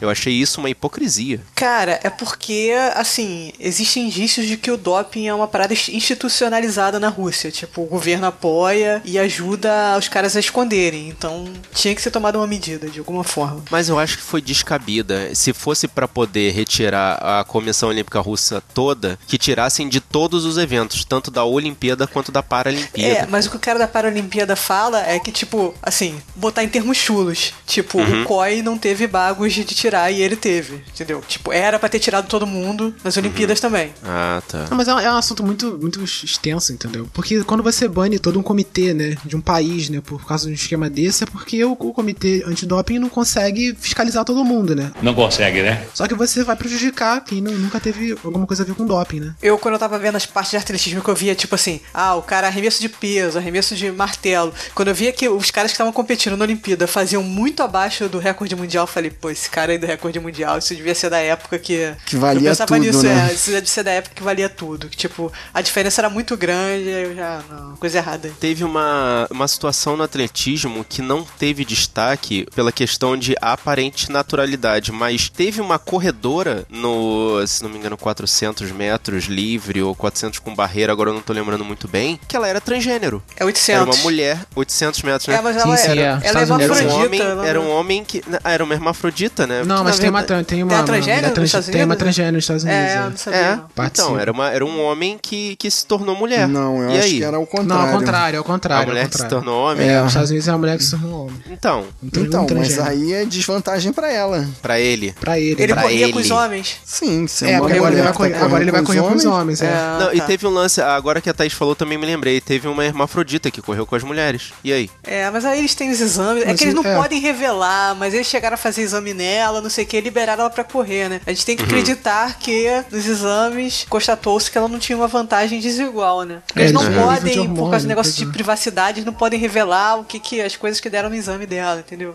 Eu 0.00 0.10
achei 0.10 0.32
isso 0.32 0.60
uma 0.60 0.70
hipocrisia. 0.70 1.40
Cara, 1.54 1.98
é 2.02 2.10
porque, 2.10 2.72
assim, 2.94 3.52
existem 3.58 4.04
indícios 4.06 4.46
de 4.46 4.56
que 4.56 4.70
o 4.70 4.76
doping 4.76 5.26
é 5.26 5.34
uma 5.34 5.48
parada 5.48 5.74
institucionalizada 5.74 6.98
na 6.98 7.08
Rússia. 7.08 7.50
Tipo, 7.50 7.82
o 7.82 7.86
governo 7.86 8.26
apoia 8.26 9.00
e 9.04 9.18
ajuda 9.18 9.96
os 9.98 10.08
caras 10.08 10.36
a 10.36 10.40
esconderem. 10.40 11.08
Então, 11.08 11.44
tinha 11.74 11.94
que 11.94 12.02
ser 12.02 12.10
tomada 12.10 12.38
uma 12.38 12.46
medida, 12.46 12.88
de 12.88 12.98
alguma 12.98 13.24
forma. 13.24 13.62
Mas 13.70 13.88
eu 13.88 13.98
acho 13.98 14.16
que 14.18 14.22
foi 14.22 14.40
descabida. 14.40 15.34
Se 15.34 15.52
fosse 15.52 15.86
pra 15.88 16.08
poder 16.08 16.52
retirar 16.52 17.14
a 17.22 17.44
Comissão 17.44 17.88
Olímpica 17.88 18.20
Russa 18.20 18.62
toda, 18.74 19.18
que 19.26 19.38
tirassem 19.38 19.88
de 19.88 20.00
todos 20.00 20.44
os 20.44 20.58
eventos, 20.58 21.04
tanto 21.04 21.30
da 21.30 21.44
Olimpíada 21.44 22.06
quanto 22.06 22.32
da 22.32 22.40
É, 22.40 22.42
Paralimpíada. 22.42 23.28
mas 23.30 23.46
o 23.46 23.50
que 23.50 23.56
o 23.56 23.60
cara 23.60 23.78
da 23.78 23.88
Paralimpíada 23.88 24.56
fala 24.56 25.00
é 25.06 25.18
que, 25.18 25.30
tipo, 25.32 25.74
assim, 25.82 26.20
botar 26.34 26.64
em 26.64 26.68
termos 26.68 26.96
chulos. 26.96 27.52
Tipo, 27.66 28.00
o 28.00 28.24
COI 28.24 28.62
não 28.62 28.78
teve 28.78 29.06
bagos 29.06 29.52
de 29.52 29.64
tirar 29.64 29.85
e 30.10 30.22
ele 30.22 30.36
teve, 30.36 30.82
entendeu? 30.92 31.22
Tipo, 31.26 31.52
era 31.52 31.78
pra 31.78 31.88
ter 31.88 31.98
tirado 31.98 32.26
todo 32.28 32.46
mundo 32.46 32.94
nas 33.04 33.16
Olimpíadas 33.16 33.60
também. 33.60 33.92
Ah, 34.04 34.42
tá. 34.48 34.66
Não, 34.70 34.76
mas 34.76 34.88
é 34.88 34.94
um, 34.94 34.98
é 35.00 35.12
um 35.12 35.16
assunto 35.16 35.42
muito, 35.44 35.78
muito 35.80 36.02
extenso, 36.02 36.72
entendeu? 36.72 37.08
Porque 37.12 37.42
quando 37.44 37.62
você 37.62 37.86
bane 37.88 38.18
todo 38.18 38.38
um 38.38 38.42
comitê, 38.42 38.92
né, 38.94 39.16
de 39.24 39.36
um 39.36 39.40
país, 39.40 39.88
né, 39.88 40.00
por 40.04 40.24
causa 40.26 40.46
de 40.46 40.52
um 40.52 40.54
esquema 40.54 40.88
desse, 40.90 41.24
é 41.24 41.26
porque 41.26 41.64
o, 41.64 41.72
o 41.72 41.92
comitê 41.92 42.42
antidoping 42.46 42.98
não 42.98 43.08
consegue 43.08 43.76
fiscalizar 43.78 44.24
todo 44.24 44.44
mundo, 44.44 44.74
né? 44.74 44.92
Não 45.02 45.14
consegue, 45.14 45.62
né? 45.62 45.86
Só 45.94 46.06
que 46.06 46.14
você 46.14 46.42
vai 46.44 46.56
prejudicar 46.56 47.22
quem 47.24 47.40
nu- 47.40 47.52
nunca 47.52 47.78
teve 47.80 48.16
alguma 48.24 48.46
coisa 48.46 48.62
a 48.62 48.66
ver 48.66 48.74
com 48.74 48.86
doping, 48.86 49.20
né? 49.20 49.34
Eu, 49.42 49.58
quando 49.58 49.74
eu 49.74 49.78
tava 49.78 49.98
vendo 49.98 50.16
as 50.16 50.26
partes 50.26 50.50
de 50.52 50.56
atletismo 50.56 51.02
que 51.02 51.08
eu 51.08 51.14
via, 51.14 51.34
tipo 51.34 51.54
assim, 51.54 51.80
ah, 51.92 52.14
o 52.14 52.22
cara 52.22 52.46
arremesso 52.46 52.80
de 52.80 52.88
peso, 52.88 53.38
arremesso 53.38 53.74
de 53.74 53.90
martelo. 53.90 54.52
Quando 54.74 54.88
eu 54.88 54.94
via 54.94 55.12
que 55.12 55.28
os 55.28 55.50
caras 55.50 55.70
que 55.70 55.74
estavam 55.74 55.92
competindo 55.92 56.36
na 56.36 56.44
Olimpíada 56.44 56.86
faziam 56.86 57.22
muito 57.22 57.62
abaixo 57.62 58.08
do 58.08 58.18
recorde 58.18 58.54
mundial, 58.56 58.84
eu 58.84 58.88
falei, 58.88 59.10
pô, 59.10 59.30
esse 59.30 59.48
cara 59.50 59.74
aí 59.76 59.78
do 59.78 59.86
recorde 59.86 60.18
mundial, 60.18 60.58
isso 60.58 60.74
devia 60.74 60.94
ser 60.94 61.10
da 61.10 61.18
época 61.18 61.58
que. 61.58 61.94
Que 62.04 62.16
valia 62.16 62.48
eu 62.48 62.52
pensava 62.52 62.74
tudo, 62.74 62.80
nisso, 62.86 63.02
né? 63.02 63.28
é, 63.30 63.34
isso 63.34 63.50
deve 63.50 63.68
ser 63.68 63.82
da 63.82 63.90
época 63.92 64.14
que 64.14 64.22
valia 64.22 64.48
tudo. 64.48 64.88
Que, 64.88 64.96
tipo, 64.96 65.32
a 65.54 65.60
diferença 65.60 66.00
era 66.00 66.10
muito 66.10 66.36
grande, 66.36 66.88
aí 66.88 67.02
eu 67.04 67.14
já. 67.14 67.42
Não, 67.48 67.76
coisa 67.76 67.98
errada. 67.98 68.30
Teve 68.40 68.64
uma, 68.64 69.26
uma 69.30 69.46
situação 69.48 69.96
no 69.96 70.02
atletismo 70.02 70.84
que 70.88 71.00
não 71.02 71.22
teve 71.38 71.64
destaque 71.64 72.46
pela 72.54 72.72
questão 72.72 73.16
de 73.16 73.34
aparente 73.40 74.10
naturalidade, 74.10 74.90
mas 74.92 75.28
teve 75.28 75.60
uma 75.60 75.78
corredora 75.78 76.64
no, 76.70 77.44
se 77.46 77.62
não 77.62 77.70
me 77.70 77.78
engano, 77.78 77.96
400 77.96 78.70
metros 78.72 79.24
livre 79.24 79.82
ou 79.82 79.94
400 79.94 80.38
com 80.38 80.54
barreira, 80.54 80.92
agora 80.92 81.10
eu 81.10 81.14
não 81.14 81.20
tô 81.22 81.32
lembrando 81.32 81.64
muito 81.64 81.86
bem, 81.86 82.18
que 82.26 82.36
ela 82.36 82.48
era 82.48 82.60
transgênero. 82.60 83.22
É 83.36 83.44
800. 83.44 83.68
Era 83.68 83.84
uma 83.84 84.02
mulher, 84.02 84.38
800 84.54 85.02
metros, 85.02 85.26
né? 85.28 85.34
É, 85.36 85.40
mas 85.40 85.56
ela 85.56 85.76
sim, 85.76 85.90
era. 85.90 86.00
é. 86.00 86.28
Ela 86.28 86.40
é. 86.40 86.64
Era 86.64 86.74
um 86.74 86.94
homem, 87.04 87.20
ela- 87.20 87.46
era 87.46 87.60
um 87.60 87.70
homem 87.70 88.04
que. 88.04 88.22
Ah, 88.42 88.52
era 88.52 88.64
uma 88.64 88.74
hermafrodita, 88.74 89.46
né? 89.46 89.62
Não, 89.66 89.84
mas 89.84 89.98
tem 89.98 90.08
uma, 90.10 90.20
verdade- 90.20 90.44
tem 90.46 90.62
uma, 90.62 90.68
tem 90.70 90.76
a 90.78 90.80
uma 90.80 90.86
transgênero 90.86 91.26
nos 91.26 91.34
trans- 91.34 91.46
Estados 91.48 91.66
tem 91.68 91.76
uma 91.76 91.84
Unidos? 91.84 91.98
transgênero 91.98 92.34
nos 92.34 92.44
Estados 92.44 92.64
Unidos. 92.64 92.80
É, 92.82 92.96
eu 92.96 93.00
é. 93.00 93.10
não 93.10 93.16
sabia. 93.16 93.40
É, 93.40 93.56
não. 93.56 93.84
Então, 93.86 94.18
era, 94.20 94.32
uma, 94.32 94.50
era 94.50 94.64
um 94.64 94.82
homem 94.84 95.18
que, 95.20 95.56
que 95.56 95.70
se 95.70 95.86
tornou 95.86 96.14
mulher. 96.16 96.48
Não, 96.48 96.82
eu 96.82 96.90
e 96.90 96.98
acho 96.98 97.06
aí? 97.06 97.18
que 97.18 97.24
era 97.24 97.36
o 97.38 97.40
Não, 97.40 97.46
contrário. 97.46 97.86
ao 97.92 97.98
contrário, 97.98 98.38
ao 98.38 98.44
A 98.44 98.46
contrário. 98.46 98.88
mulher 98.88 99.02
ao 99.02 99.08
que 99.08 99.16
se 99.16 99.22
contrário. 99.22 99.44
tornou 99.46 99.70
homem? 99.72 99.88
É, 99.88 99.98
nos 100.00 100.08
Estados 100.08 100.30
Unidos 100.30 100.48
é 100.48 100.50
a 100.52 100.58
mulher 100.58 100.76
que 100.78 100.84
se 100.84 100.90
tornou 100.92 101.26
homem. 101.26 101.42
Então, 101.50 101.84
Não 102.02 102.22
Então, 102.24 102.46
um 102.50 102.54
mas 102.58 102.78
aí 102.78 103.12
é 103.12 103.24
desvantagem 103.24 103.92
pra 103.92 104.10
ela. 104.12 104.46
pra 104.62 104.78
ele. 104.80 105.12
Pra 105.20 105.38
ele. 105.38 105.62
Ele 105.62 105.72
Pra 105.72 105.82
corria 105.82 106.04
ele. 106.04 106.12
com 106.12 106.18
os 106.18 106.30
homens. 106.30 106.76
Sim, 106.84 107.26
se 107.26 107.44
É, 107.46 107.60
uma 107.60 107.66
agora 107.66 107.92
ele 107.94 108.02
vai 108.02 108.12
correr, 108.12 108.34
agora 108.34 108.62
ele 108.62 108.70
vai 108.70 108.80
com 108.80 108.86
correr 108.86 109.00
com 109.02 109.14
os 109.14 109.24
homens, 109.24 109.62
é. 109.62 109.66
É, 109.66 109.98
Não, 110.00 110.14
e 110.14 110.18
tá. 110.20 110.26
teve 110.26 110.46
um 110.46 110.50
lance, 110.50 110.80
agora 110.80 111.20
que 111.20 111.28
a 111.30 111.34
Thaís 111.34 111.52
falou, 111.52 111.74
também 111.74 111.98
me 111.98 112.06
lembrei. 112.06 112.40
Teve 112.40 112.68
uma 112.68 112.84
hermafrodita 112.84 113.50
que 113.50 113.60
correu 113.62 113.86
com 113.86 113.94
as 113.96 114.02
mulheres. 114.02 114.52
E 114.62 114.72
aí? 114.72 114.90
É, 115.02 115.28
mas 115.30 115.44
aí 115.44 115.58
eles 115.58 115.74
têm 115.74 115.90
os 115.90 116.00
exames. 116.00 116.44
é 116.44 116.54
que 116.54 116.64
eles 116.64 116.74
não 116.74 116.84
é. 116.84 116.94
podem 116.96 117.20
revelar, 117.20 117.94
mas 117.96 118.14
eles 118.14 118.26
chegaram 118.26 118.54
a 118.54 118.56
fazer 118.56 118.82
exame 118.82 119.12
nela 119.14 119.55
dela, 119.56 119.62
não 119.62 119.70
sei 119.70 119.84
o 119.84 119.86
que, 119.86 120.00
liberaram 120.00 120.42
ela 120.42 120.50
pra 120.50 120.64
correr, 120.64 121.08
né? 121.08 121.20
A 121.26 121.30
gente 121.32 121.44
tem 121.44 121.56
que 121.56 121.62
acreditar 121.64 122.38
que 122.38 122.66
nos 122.90 123.06
exames 123.06 123.86
constatou-se 123.88 124.50
que 124.50 124.58
ela 124.58 124.68
não 124.68 124.78
tinha 124.78 124.96
uma 124.96 125.08
vantagem 125.08 125.60
desigual, 125.60 126.22
né? 126.24 126.40
Porque 126.46 126.60
É, 126.60 126.62
eles 126.64 126.72
não 126.72 126.82
eles 126.82 126.94
de 126.94 127.00
podem, 127.00 127.34
por 127.34 127.40
hormônio, 127.42 127.70
causa 127.70 127.84
do 127.86 127.88
negócio 127.88 128.12
de 128.14 128.26
privacidade, 128.32 128.98
eles 128.98 129.06
não 129.06 129.12
podem 129.12 129.38
revelar 129.38 129.96
o 130.00 130.04
que, 130.04 130.18
que 130.20 130.40
as 130.40 130.56
coisas 130.56 130.80
que 130.80 130.88
deram 130.90 131.08
no 131.08 131.14
exame 131.14 131.46
dela, 131.46 131.80
entendeu? 131.80 132.14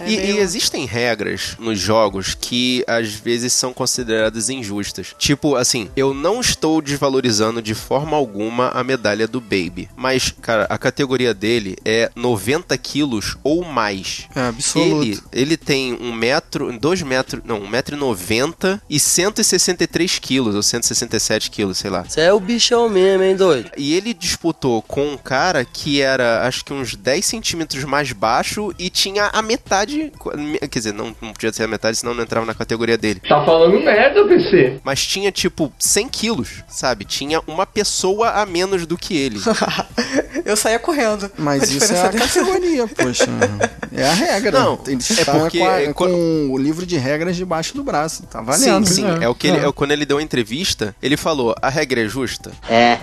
É 0.00 0.10
E, 0.10 0.16
meio- 0.16 0.36
e 0.36 0.38
existem 0.38 0.84
regras 0.86 1.56
nos 1.58 1.78
jogos 1.78 2.36
que 2.38 2.84
às 2.86 3.12
vezes 3.14 3.52
são 3.52 3.72
consideradas 3.72 4.48
injustas. 4.48 5.14
Tipo, 5.18 5.56
assim, 5.56 5.88
eu 5.96 6.14
não 6.14 6.40
estou 6.40 6.80
desvalorizando 6.80 7.60
de 7.62 7.74
forma 7.74 8.16
alguma 8.16 8.68
a 8.68 8.82
medalha 8.84 9.26
do 9.26 9.40
Baby. 9.40 9.88
Mas, 9.96 10.32
cara, 10.40 10.66
a 10.68 10.78
categoria 10.78 11.34
dele 11.34 11.76
é 11.84 12.10
90 12.14 12.76
quilos 12.78 13.36
ou 13.42 13.64
mais. 13.64 14.26
É 14.34 14.40
absoluto. 14.48 15.02
Ele, 15.04 15.20
ele 15.32 15.56
tem 15.56 15.94
um 16.00 16.12
metro, 16.12 16.69
dois 16.76 17.02
metros, 17.02 17.42
não, 17.44 17.58
um 17.60 17.68
metro 17.68 17.94
e 17.94 17.98
noventa 17.98 18.80
e 18.88 18.98
163 18.98 20.18
quilos, 20.18 20.54
ou 20.54 20.62
167 20.62 21.50
quilos, 21.50 21.78
sei 21.78 21.90
lá. 21.90 22.04
Você 22.04 22.20
é 22.20 22.32
o 22.32 22.40
bichão 22.40 22.88
mesmo, 22.88 23.22
hein, 23.22 23.36
doido? 23.36 23.70
E 23.76 23.94
ele 23.94 24.12
disputou 24.14 24.82
com 24.82 25.12
um 25.12 25.16
cara 25.16 25.64
que 25.64 26.00
era, 26.00 26.46
acho 26.46 26.64
que 26.64 26.72
uns 26.72 26.94
10 26.94 27.24
centímetros 27.24 27.84
mais 27.84 28.12
baixo 28.12 28.72
e 28.78 28.90
tinha 28.90 29.26
a 29.32 29.42
metade. 29.42 30.12
Quer 30.70 30.78
dizer, 30.78 30.92
não, 30.94 31.14
não 31.20 31.32
podia 31.32 31.52
ser 31.52 31.64
a 31.64 31.68
metade, 31.68 31.96
senão 31.98 32.14
não 32.14 32.22
entrava 32.22 32.46
na 32.46 32.54
categoria 32.54 32.96
dele. 32.98 33.20
Tá 33.28 33.44
falando 33.44 33.78
merda, 33.80 34.24
PC. 34.26 34.80
Mas 34.84 35.06
tinha, 35.06 35.30
tipo, 35.32 35.72
100 35.78 36.08
quilos, 36.08 36.48
sabe? 36.68 37.04
Tinha 37.04 37.40
uma 37.46 37.66
pessoa 37.66 38.30
a 38.30 38.46
menos 38.46 38.86
do 38.86 38.96
que 38.96 39.16
ele. 39.16 39.40
Eu 40.44 40.56
saía 40.56 40.78
correndo. 40.78 41.30
Mas 41.38 41.62
A 41.62 41.66
isso 41.66 41.92
é 41.92 42.00
a 42.00 42.08
dessa- 42.08 42.40
categoria, 42.40 42.86
poxa. 42.88 43.26
É 43.92 44.06
a 44.08 44.12
regra. 44.12 44.60
Não, 44.60 44.80
Eles 44.86 45.10
é 45.10 45.14
estavam 45.20 45.42
porque 45.42 45.58
com, 45.58 45.68
a- 45.68 45.80
é 45.82 45.92
com 45.92 46.50
livro 46.60 46.84
de 46.86 46.96
regras 46.96 47.36
debaixo 47.36 47.74
do 47.74 47.82
braço. 47.82 48.22
Tá 48.24 48.40
Sim, 48.40 48.44
valendo. 48.70 48.86
sim. 48.86 49.04
é. 49.20 49.24
É 49.24 49.28
o 49.28 49.34
que 49.34 49.46
ele, 49.48 49.58
É. 49.58 49.66
é 49.66 49.72
quando 49.72 49.90
ele 49.92 50.04
deu 50.06 50.18
a 50.18 50.22
entrevista, 50.22 50.94
ele 51.02 51.16
falou: 51.16 51.54
a 51.60 51.68
regra 51.68 52.00
é 52.02 52.08
justa, 52.08 52.52
É. 52.68 52.98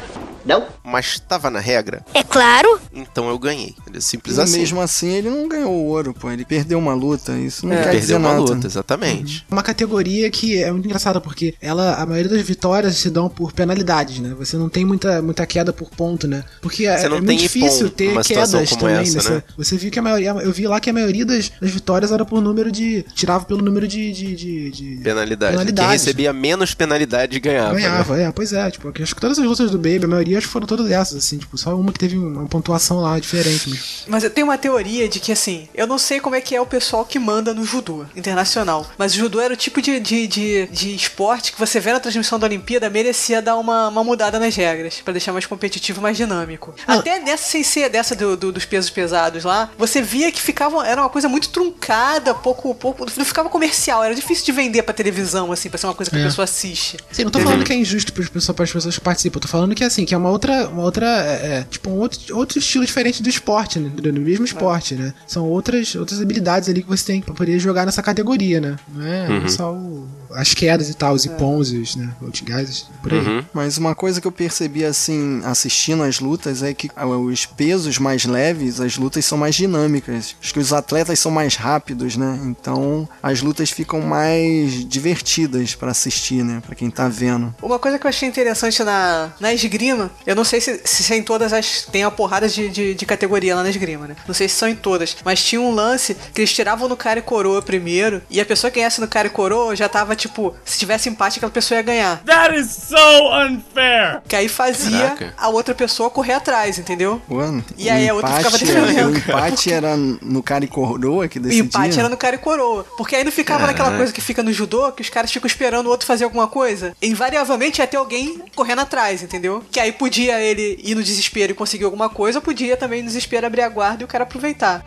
Não? 0.48 0.66
mas 0.84 1.20
tava 1.20 1.50
na 1.50 1.60
regra, 1.60 2.04
É 2.14 2.24
claro. 2.24 2.80
então 2.94 3.28
eu 3.30 3.38
ganhei. 3.38 3.76
Ele 3.88 3.98
é 3.98 4.02
simples 4.02 4.38
E 4.38 4.42
assim. 4.42 4.60
mesmo 4.60 4.80
assim 4.82 5.10
ele 5.10 5.30
não 5.30 5.48
ganhou 5.48 5.72
o 5.72 5.86
ouro, 5.88 6.14
pô. 6.14 6.32
Ele 6.32 6.46
perdeu 6.46 6.80
uma 6.80 6.94
luta. 6.94 7.34
Isso 7.38 7.66
não 7.68 7.74
É. 7.76 7.84
quer 7.84 8.00
dizer 8.00 8.14
Perdeu 8.14 8.18
uma 8.18 8.30
nada. 8.30 8.54
luta, 8.54 8.68
exatamente. 8.68 9.46
Uma 9.52 9.62
categoria 9.64 10.30
que 10.32 10.62
é 10.64 10.72
muito 10.72 10.86
engraçada, 10.86 11.20
porque 11.20 11.54
ela, 11.62 11.96
a 11.96 12.06
maioria 12.06 12.32
das 12.32 12.42
vitórias 12.42 12.96
se 12.98 13.10
dão 13.10 13.28
por 13.30 13.52
penalidades, 13.52 14.20
né? 14.20 14.34
Você 14.40 14.56
não 14.58 14.70
tem 14.70 14.86
muita, 14.86 15.22
muita 15.22 15.46
queda 15.46 15.74
por 15.74 15.90
ponto, 15.90 16.28
né? 16.28 16.44
Porque 16.62 16.86
é, 16.86 16.98
Você 16.98 17.10
não 17.10 17.18
é 17.18 17.20
tem 17.20 17.26
muito 17.28 17.42
difícil 17.42 17.90
ter 17.90 18.14
quedas 18.24 18.70
como 18.70 18.82
também 18.82 18.96
essa, 18.96 19.16
nessa. 19.18 19.30
né? 19.36 19.44
Você 19.58 19.78
viu 19.78 19.92
que 19.92 20.00
a 20.00 20.02
maioria. 20.02 20.30
Eu 20.32 20.52
vi 20.54 20.68
lá 20.68 20.80
que 20.80 20.90
a 20.90 20.94
maioria 20.94 21.26
das, 21.26 21.52
das 21.62 21.72
vitórias 21.72 22.12
era 22.12 22.24
por 22.26 22.42
número 22.42 22.72
de. 22.72 23.04
Tirava 23.14 23.44
pelo 23.46 23.62
número 23.62 23.88
de. 23.88 24.12
de, 24.14 24.36
de, 24.36 24.72
de- 24.72 24.98
Penalidade. 25.04 25.52
Penalidades. 25.54 25.90
Quem 25.90 26.00
recebia 26.00 26.32
menos 26.34 26.74
penalidade 26.74 27.40
ganhava. 27.40 27.74
né? 27.74 27.82
Ganhava, 27.82 28.20
é, 28.20 28.32
pois 28.32 28.54
é, 28.54 28.70
tipo, 28.72 28.92
acho 29.02 29.14
que 29.16 29.22
todas 29.22 29.38
as 29.38 29.46
lutas 29.46 29.70
do 29.72 29.78
Baby, 29.78 30.06
a 30.06 30.08
maioria 30.08 30.37
acho 30.38 30.48
que 30.48 30.54
foram 30.54 30.68
todas 30.68 30.90
essas, 30.92 31.16
assim, 31.18 31.38
tipo, 31.38 31.58
só 31.58 31.76
uma 31.76 31.92
que 31.92 32.00
teve 32.00 32.18
uma 32.18 32.46
pontuação 32.48 33.02
lá 33.02 33.20
diferente 33.20 33.70
mesmo. 33.70 33.84
Mas 34.08 34.24
eu 34.24 34.30
tenho 34.30 34.48
uma 34.48 34.58
teoria 34.58 35.08
de 35.10 35.20
que, 35.20 35.32
assim, 35.32 35.68
eu 35.74 35.88
não 35.88 35.98
sei 35.98 36.20
como 36.20 36.36
é 36.36 36.42
que 36.42 36.56
é 36.56 36.62
o 36.62 36.66
pessoal 36.66 37.06
que 37.06 37.20
manda 37.20 37.54
no 37.54 37.66
judô 37.66 38.06
internacional. 38.16 38.86
Mas 38.98 39.14
o 39.14 39.18
judô 39.18 39.40
era 39.40 39.54
o 39.54 39.58
tipo 39.58 39.82
de, 39.82 40.00
de, 40.00 40.28
de, 40.28 40.68
de 40.68 40.96
esporte 40.96 41.52
que 41.52 41.60
você 41.60 41.80
vê 41.80 41.94
na 41.94 42.00
transmissão 42.00 42.40
da 42.40 42.46
Olimpíada 42.48 42.90
merecia 42.90 43.42
dar 43.42 43.56
uma, 43.58 43.88
uma 43.90 44.04
mudada 44.04 44.40
nas 44.40 44.56
regras, 44.56 44.96
pra 45.04 45.12
deixar 45.12 45.32
mais 45.34 45.46
competitivo, 45.46 46.02
mais 46.02 46.18
dinâmico. 46.18 46.74
Ah. 46.88 46.96
Até 46.96 47.20
nessa 47.20 47.44
sem 47.50 47.64
ser 47.64 47.90
dessa 47.90 48.16
do, 48.16 48.36
do- 48.36 48.52
dos 48.52 48.66
pesos 48.66 48.90
pesados 48.90 49.44
lá, 49.44 49.70
você 49.78 50.02
via 50.02 50.32
que 50.32 50.42
ficava, 50.42 50.86
era 50.86 51.02
uma 51.02 51.10
coisa 51.10 51.30
muito 51.30 51.50
truncada, 51.50 52.34
pouco, 52.34 52.74
pouco. 52.76 53.06
Não 53.16 53.26
ficava 53.26 53.50
comercial, 53.50 54.04
era 54.04 54.14
difícil 54.16 54.46
de 54.46 54.52
vender 54.52 54.84
pra 54.84 54.94
televisão, 54.94 55.52
assim, 55.52 55.70
pra 55.70 55.78
ser 55.78 55.88
uma 55.88 55.94
coisa 55.96 56.10
que 56.12 56.18
É. 56.18 56.22
a 56.22 56.26
pessoa 56.26 56.44
assiste. 56.44 56.98
Sim, 57.12 57.24
não 57.24 57.32
tô 57.32 57.40
falando 57.40 57.64
que 57.64 57.72
é 57.74 57.76
injusto 57.76 58.12
para 58.14 58.24
as 58.24 58.30
pessoas, 58.30 58.56
para 58.56 58.64
as 58.66 58.72
pessoas 58.72 58.96
que 58.96 59.02
participam, 59.02 59.40
tô 59.40 59.48
falando 59.48 59.74
que 59.76 59.84
assim, 59.84 60.06
que 60.06 60.14
é 60.14 60.18
uma 60.18 60.27
outra, 60.30 60.68
uma 60.70 60.84
outra, 60.84 61.06
é, 61.08 61.58
é, 61.60 61.66
tipo 61.70 61.90
um 61.90 61.98
outro, 62.00 62.38
outro 62.38 62.60
estilo 62.60 62.86
diferente 62.86 63.22
do 63.24 63.30
esporte, 63.30 63.80
né? 63.80 63.90
Do, 63.94 64.12
do 64.12 64.22
mesmo 64.22 64.46
esporte, 64.46 64.96
né? 64.96 65.14
São 65.28 65.46
outras, 65.46 65.96
outras 65.96 66.22
habilidades 66.22 66.70
ali 66.70 66.82
que 66.84 66.90
você 66.90 67.06
tem 67.06 67.22
pra 67.22 67.34
poder 67.34 67.60
jogar 67.60 67.86
nessa 67.86 68.02
categoria, 68.04 68.60
né? 68.62 68.76
Não 68.94 69.06
é 69.06 69.48
só 69.50 69.74
o- 69.74 70.08
as 70.32 70.54
quedas 70.54 70.90
e 70.90 70.94
tal, 70.94 71.14
os 71.14 71.26
ipons, 71.26 71.72
e 71.72 71.78
os, 71.78 71.96
né? 71.96 72.10
Os 72.22 72.42
gases, 72.42 72.88
por 73.02 73.14
aí. 73.14 73.20
Uhum. 73.20 73.46
Mas 73.54 73.78
uma 73.78 73.96
coisa 73.96 74.22
que 74.22 74.28
eu 74.28 74.32
percebi 74.32 74.86
assim, 74.86 75.42
assistindo 75.44 76.04
as 76.04 76.20
lutas, 76.20 76.64
é 76.64 76.74
que 76.74 76.90
ah, 76.96 77.08
os 77.08 77.46
pesos 77.46 77.98
mais 77.98 78.26
leves, 78.26 78.80
as 78.80 78.98
lutas 78.98 79.26
são 79.26 79.38
mais 79.38 79.56
dinâmicas. 79.56 80.36
Acho 80.42 80.54
que 80.54 80.60
os 80.60 80.74
atletas 80.74 81.20
são 81.20 81.32
mais 81.32 81.56
rápidos, 81.56 82.18
né? 82.18 82.40
Então 82.44 83.08
as 83.22 83.42
lutas 83.42 83.70
ficam 83.70 84.02
mais 84.02 84.86
divertidas 84.88 85.76
pra 85.76 85.92
assistir, 85.92 86.44
né? 86.44 86.62
Pra 86.66 86.76
quem 86.76 86.90
tá 86.90 87.08
vendo. 87.08 87.54
Uma 87.62 87.80
coisa 87.80 87.98
que 87.98 88.06
eu 88.06 88.10
achei 88.10 88.28
interessante 88.28 88.84
na, 88.84 89.32
na 89.40 89.54
esgrima, 89.54 90.12
eu 90.26 90.36
não 90.36 90.44
sei 90.44 90.62
se, 90.62 90.82
se 90.84 91.14
em 91.14 91.24
todas 91.24 91.54
as. 91.54 91.88
Tem 91.92 92.04
a 92.04 92.12
porrada 92.12 92.48
de, 92.48 92.70
de, 92.70 92.94
de 92.94 93.06
categoria 93.06 93.56
lá 93.56 93.64
na 93.64 93.70
esgrima, 93.70 94.08
né? 94.08 94.16
Não 94.28 94.34
sei 94.34 94.48
se 94.48 94.56
são 94.56 94.68
em 94.68 94.76
todas. 94.76 95.16
Mas 95.24 95.44
tinha 95.44 95.62
um 95.62 95.72
lance 95.72 96.16
que 96.34 96.42
eles 96.42 96.54
tiravam 96.54 96.88
no 96.88 96.98
cara 96.98 97.20
e 97.20 97.22
coroa 97.22 97.62
primeiro. 97.62 98.22
E 98.30 98.42
a 98.42 98.46
pessoa 98.46 98.70
que 98.70 98.80
ganhasse 98.80 99.00
no 99.00 99.08
cara 99.08 99.28
e 99.28 99.32
coroa 99.32 99.76
já 99.76 99.88
tava 99.88 100.16
tipo. 100.18 100.54
Se 100.66 100.78
tivesse 100.78 101.08
empate, 101.10 101.38
aquela 101.40 101.52
pessoa 101.52 101.78
ia 101.78 101.82
ganhar. 101.84 102.22
That 102.26 102.56
is 102.60 102.70
so 102.70 102.98
unfair! 103.46 104.22
Que 104.28 104.36
aí 104.36 104.50
fazia 104.50 104.98
Caraca. 105.12 105.34
a 105.38 105.48
outra 105.50 105.74
pessoa 105.76 106.10
correr 106.10 106.34
atrás, 106.34 106.78
entendeu? 106.78 107.22
Mano, 107.28 107.64
E 107.78 107.90
aí 107.90 108.08
o 108.08 108.12
a 108.12 108.16
outra 108.16 108.32
ficava 108.38 108.56
empate, 108.58 108.72
era, 108.72 108.82
defendendo. 108.82 109.14
o 109.14 109.18
empate 109.18 109.74
era 109.74 109.96
no 109.98 110.44
cara 110.44 110.66
e 110.66 110.68
coroa 110.68 111.28
que 111.28 111.40
O 111.40 111.42
decidia. 111.42 111.64
empate 111.64 112.00
era 112.00 112.10
no 112.10 112.18
cara 112.18 112.36
e 112.36 112.40
coroa. 112.40 112.84
Porque 112.98 113.16
aí 113.16 113.24
não 113.24 113.32
ficava 113.32 113.62
naquela 113.68 113.86
Caraca. 113.86 113.98
coisa 113.98 114.12
que 114.14 114.22
fica 114.22 114.42
no 114.44 114.52
judô, 114.52 114.92
que 114.92 115.02
os 115.02 115.10
caras 115.10 115.32
ficam 115.32 115.48
esperando 115.48 115.88
o 115.88 115.90
outro 115.90 116.06
fazer 116.08 116.24
alguma 116.26 116.48
coisa. 116.48 116.96
Invariavelmente 117.02 117.80
ia 117.82 117.88
ter 117.88 117.98
alguém 117.98 118.42
correndo 118.56 118.80
atrás, 118.82 119.22
entendeu? 119.22 119.64
Que 119.72 119.80
aí 119.80 119.92
podia 119.92 120.40
ele 120.42 120.80
ir 120.84 120.96
no 120.96 121.04
desespero 121.04 121.52
e 121.52 121.56
conseguir 121.56 121.86
alguma 121.86 122.10
coisa, 122.10 122.40
ou 122.40 122.42
podia 122.42 122.76
também 122.76 123.02
no 123.02 123.08
desespero 123.08 123.46
abrir 123.48 123.62
a 123.62 123.70
guarda 123.70 124.04
e 124.04 124.06
o 124.06 124.08
cara 124.08 124.24
aproveitar. 124.24 124.84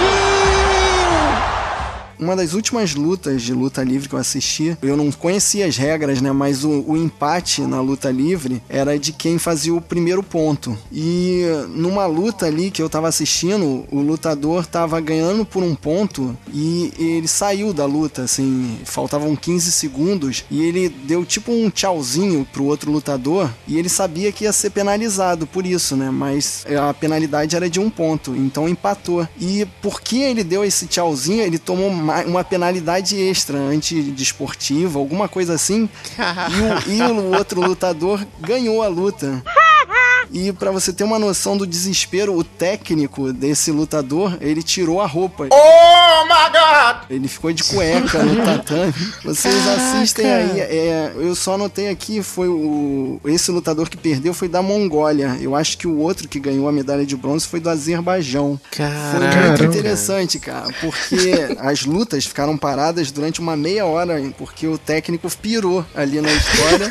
two. 0.00 0.39
Uma 2.20 2.36
das 2.36 2.52
últimas 2.52 2.94
lutas 2.94 3.40
de 3.40 3.54
luta 3.54 3.82
livre 3.82 4.06
que 4.06 4.14
eu 4.14 4.18
assisti, 4.18 4.76
eu 4.82 4.94
não 4.94 5.10
conhecia 5.10 5.66
as 5.66 5.78
regras, 5.78 6.20
né? 6.20 6.30
Mas 6.32 6.64
o, 6.64 6.84
o 6.86 6.94
empate 6.94 7.62
na 7.62 7.80
luta 7.80 8.10
livre 8.10 8.62
era 8.68 8.98
de 8.98 9.10
quem 9.10 9.38
fazia 9.38 9.74
o 9.74 9.80
primeiro 9.80 10.22
ponto. 10.22 10.76
E 10.92 11.44
numa 11.70 12.04
luta 12.04 12.44
ali 12.44 12.70
que 12.70 12.82
eu 12.82 12.90
tava 12.90 13.08
assistindo, 13.08 13.86
o 13.90 14.02
lutador 14.02 14.66
tava 14.66 15.00
ganhando 15.00 15.46
por 15.46 15.62
um 15.62 15.74
ponto 15.74 16.36
e 16.52 16.92
ele 16.98 17.26
saiu 17.26 17.72
da 17.72 17.86
luta, 17.86 18.22
assim, 18.22 18.78
faltavam 18.84 19.34
15 19.34 19.72
segundos 19.72 20.44
e 20.50 20.62
ele 20.62 20.90
deu 20.90 21.24
tipo 21.24 21.50
um 21.50 21.70
tchauzinho 21.70 22.46
pro 22.52 22.64
outro 22.64 22.92
lutador 22.92 23.50
e 23.66 23.78
ele 23.78 23.88
sabia 23.88 24.30
que 24.30 24.44
ia 24.44 24.52
ser 24.52 24.70
penalizado 24.70 25.46
por 25.46 25.64
isso, 25.64 25.96
né? 25.96 26.10
Mas 26.10 26.66
a 26.66 26.92
penalidade 26.92 27.56
era 27.56 27.70
de 27.70 27.80
um 27.80 27.88
ponto, 27.88 28.36
então 28.36 28.68
empatou. 28.68 29.26
E 29.40 29.66
porque 29.80 30.18
ele 30.18 30.44
deu 30.44 30.62
esse 30.62 30.86
tchauzinho, 30.86 31.42
ele 31.42 31.58
tomou 31.58 31.90
uma 32.26 32.44
penalidade 32.44 33.16
extra 33.20 33.56
antidesportiva, 33.56 34.98
alguma 34.98 35.28
coisa 35.28 35.54
assim. 35.54 35.88
e, 36.88 36.90
o, 36.90 37.08
e 37.08 37.12
o 37.12 37.36
outro 37.36 37.60
lutador 37.60 38.26
ganhou 38.40 38.82
a 38.82 38.88
luta. 38.88 39.42
E 40.32 40.52
pra 40.52 40.70
você 40.70 40.92
ter 40.92 41.04
uma 41.04 41.18
noção 41.18 41.56
do 41.56 41.66
desespero, 41.66 42.36
o 42.36 42.44
técnico 42.44 43.32
desse 43.32 43.70
lutador, 43.70 44.36
ele 44.40 44.62
tirou 44.62 45.00
a 45.00 45.06
roupa. 45.06 45.48
Oh 45.50 46.24
my 46.24 46.50
god! 46.52 47.10
Ele 47.10 47.26
ficou 47.26 47.52
de 47.52 47.64
cueca 47.64 48.22
no 48.22 48.44
tatame. 48.44 48.94
Vocês 49.24 49.66
assistem 49.66 50.26
aí. 50.32 50.60
é, 50.60 51.12
eu 51.16 51.34
só 51.34 51.54
anotei 51.54 51.88
aqui, 51.88 52.22
foi 52.22 52.48
o. 52.48 53.20
Esse 53.24 53.50
lutador 53.50 53.88
que 53.88 53.96
perdeu 53.96 54.32
foi 54.32 54.48
da 54.48 54.62
Mongólia. 54.62 55.36
Eu 55.40 55.56
acho 55.56 55.76
que 55.76 55.86
o 55.86 55.98
outro 55.98 56.28
que 56.28 56.38
ganhou 56.38 56.68
a 56.68 56.72
medalha 56.72 57.04
de 57.04 57.16
bronze 57.16 57.46
foi 57.46 57.58
do 57.58 57.68
Azerbaijão. 57.68 58.60
Foi 59.10 59.48
muito 59.48 59.64
interessante, 59.64 60.38
cara, 60.38 60.68
porque 60.80 61.56
as 61.58 61.84
lutas 61.84 62.24
ficaram 62.24 62.56
paradas 62.56 63.10
durante 63.10 63.40
uma 63.40 63.56
meia 63.56 63.84
hora, 63.84 64.20
porque 64.38 64.66
o 64.66 64.78
técnico 64.78 65.28
pirou 65.40 65.84
ali 65.94 66.20
na 66.20 66.30
história. 66.30 66.88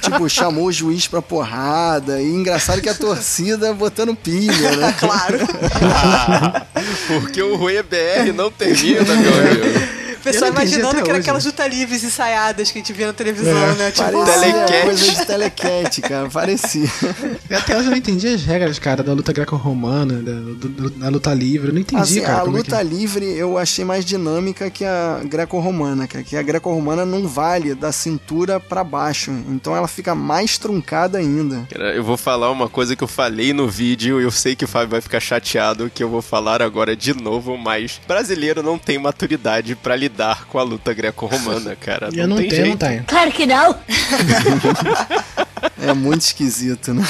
tipo, 0.00 0.28
chamou 0.28 0.66
o 0.66 0.72
juiz 0.72 1.06
pra 1.06 1.22
porrada. 1.22 2.20
E 2.20 2.26
engraçado 2.26 2.63
que 2.80 2.88
a 2.88 2.94
torcida 2.94 3.72
botando 3.74 4.14
pilha, 4.14 4.76
né? 4.76 4.94
Claro. 4.98 5.38
Porque 7.06 7.42
o 7.42 7.56
Rui 7.56 7.82
BR 7.82 8.32
não 8.34 8.50
termina, 8.50 9.14
meu 9.14 9.32
amigo. 9.34 10.03
Pessoal 10.24 10.50
imaginando 10.50 11.02
que 11.02 11.10
era 11.10 11.18
aquelas 11.18 11.44
luta 11.44 11.66
livres 11.66 12.02
ensaiadas 12.02 12.70
que 12.70 12.78
a 12.78 12.80
gente 12.80 12.92
via 12.92 13.06
na 13.08 13.12
televisão, 13.12 13.56
É. 13.56 13.74
né? 13.74 13.90
Tipo, 13.90 14.10
Parecia 14.10 14.52
Telecat. 14.52 14.82
coisa 14.84 15.04
de 15.12 15.26
telecat, 15.26 16.00
cara. 16.02 16.28
Parecia. 16.30 16.88
Até 17.50 17.76
hoje 17.76 17.86
eu 17.86 17.90
não 17.90 17.96
entendi 17.98 18.28
as 18.28 18.42
regras, 18.44 18.78
cara, 18.78 19.02
da 19.02 19.12
luta 19.12 19.32
greco-romana, 19.32 20.14
da, 20.22 20.32
do- 20.32 20.90
da 20.90 21.08
luta 21.08 21.32
livre. 21.34 21.68
Eu 21.68 21.74
não 21.74 21.80
entendi, 21.80 22.02
Assim, 22.02 22.20
cara. 22.22 22.42
a 22.42 22.46
é 22.46 22.50
luta 22.50 22.78
que... 22.78 22.84
livre 22.84 23.24
eu 23.26 23.58
achei 23.58 23.84
mais 23.84 24.04
dinâmica 24.04 24.70
que 24.70 24.84
a 24.84 25.20
greco-romana, 25.24 26.06
cara. 26.06 26.24
Que 26.24 26.36
a 26.36 26.42
greco-romana 26.42 27.04
não 27.04 27.28
vale 27.28 27.74
da 27.74 27.92
cintura 27.92 28.58
pra 28.58 28.82
baixo. 28.82 29.30
Então 29.48 29.76
ela 29.76 29.86
fica 29.88 30.14
mais 30.14 30.56
truncada 30.58 31.18
ainda. 31.18 31.66
Cara, 31.70 31.94
Eu 31.94 32.02
vou 32.02 32.16
falar 32.16 32.50
uma 32.50 32.68
coisa 32.68 32.96
que 32.96 33.04
eu 33.04 33.08
falei 33.08 33.52
no 33.52 33.68
vídeo 33.68 34.20
e 34.20 34.24
eu 34.24 34.30
sei 34.30 34.56
que 34.56 34.64
o 34.64 34.68
Fábio 34.68 34.88
vai 34.90 35.00
ficar 35.00 35.20
chateado 35.20 35.90
que 35.94 36.02
eu 36.02 36.08
vou 36.08 36.22
falar 36.22 36.62
agora 36.62 36.96
de 36.96 37.12
novo, 37.14 37.56
mas 37.58 38.00
brasileiro 38.08 38.62
não 38.62 38.78
tem 38.78 38.98
maturidade 38.98 39.74
pra 39.76 39.94
lidar 39.94 40.13
com 40.48 40.58
a 40.58 40.62
luta 40.62 40.92
greco-romana, 40.92 41.76
cara. 41.76 42.08
Eu 42.12 42.26
não 42.26 42.36
tem 42.36 42.48
tenho, 42.48 42.60
não 42.60 42.66
jeito. 42.68 42.86
tenho. 42.86 43.04
Claro 43.04 43.30
que 43.32 43.46
não. 43.46 43.76
É 45.88 45.94
muito 45.94 46.22
esquisito, 46.22 46.94
né? 46.94 47.04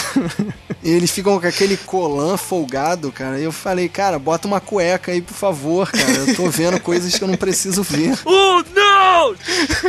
E 0.82 0.90
eles 0.90 1.10
ficam 1.10 1.40
com 1.40 1.46
aquele 1.46 1.76
colã 1.76 2.36
folgado, 2.36 3.10
cara. 3.10 3.38
E 3.38 3.44
eu 3.44 3.52
falei, 3.52 3.88
cara, 3.88 4.18
bota 4.18 4.46
uma 4.46 4.60
cueca 4.60 5.12
aí, 5.12 5.22
por 5.22 5.34
favor, 5.34 5.90
cara. 5.90 6.12
Eu 6.12 6.36
tô 6.36 6.50
vendo 6.50 6.78
coisas 6.80 7.14
que 7.16 7.24
eu 7.24 7.28
não 7.28 7.36
preciso 7.36 7.82
ver. 7.82 8.12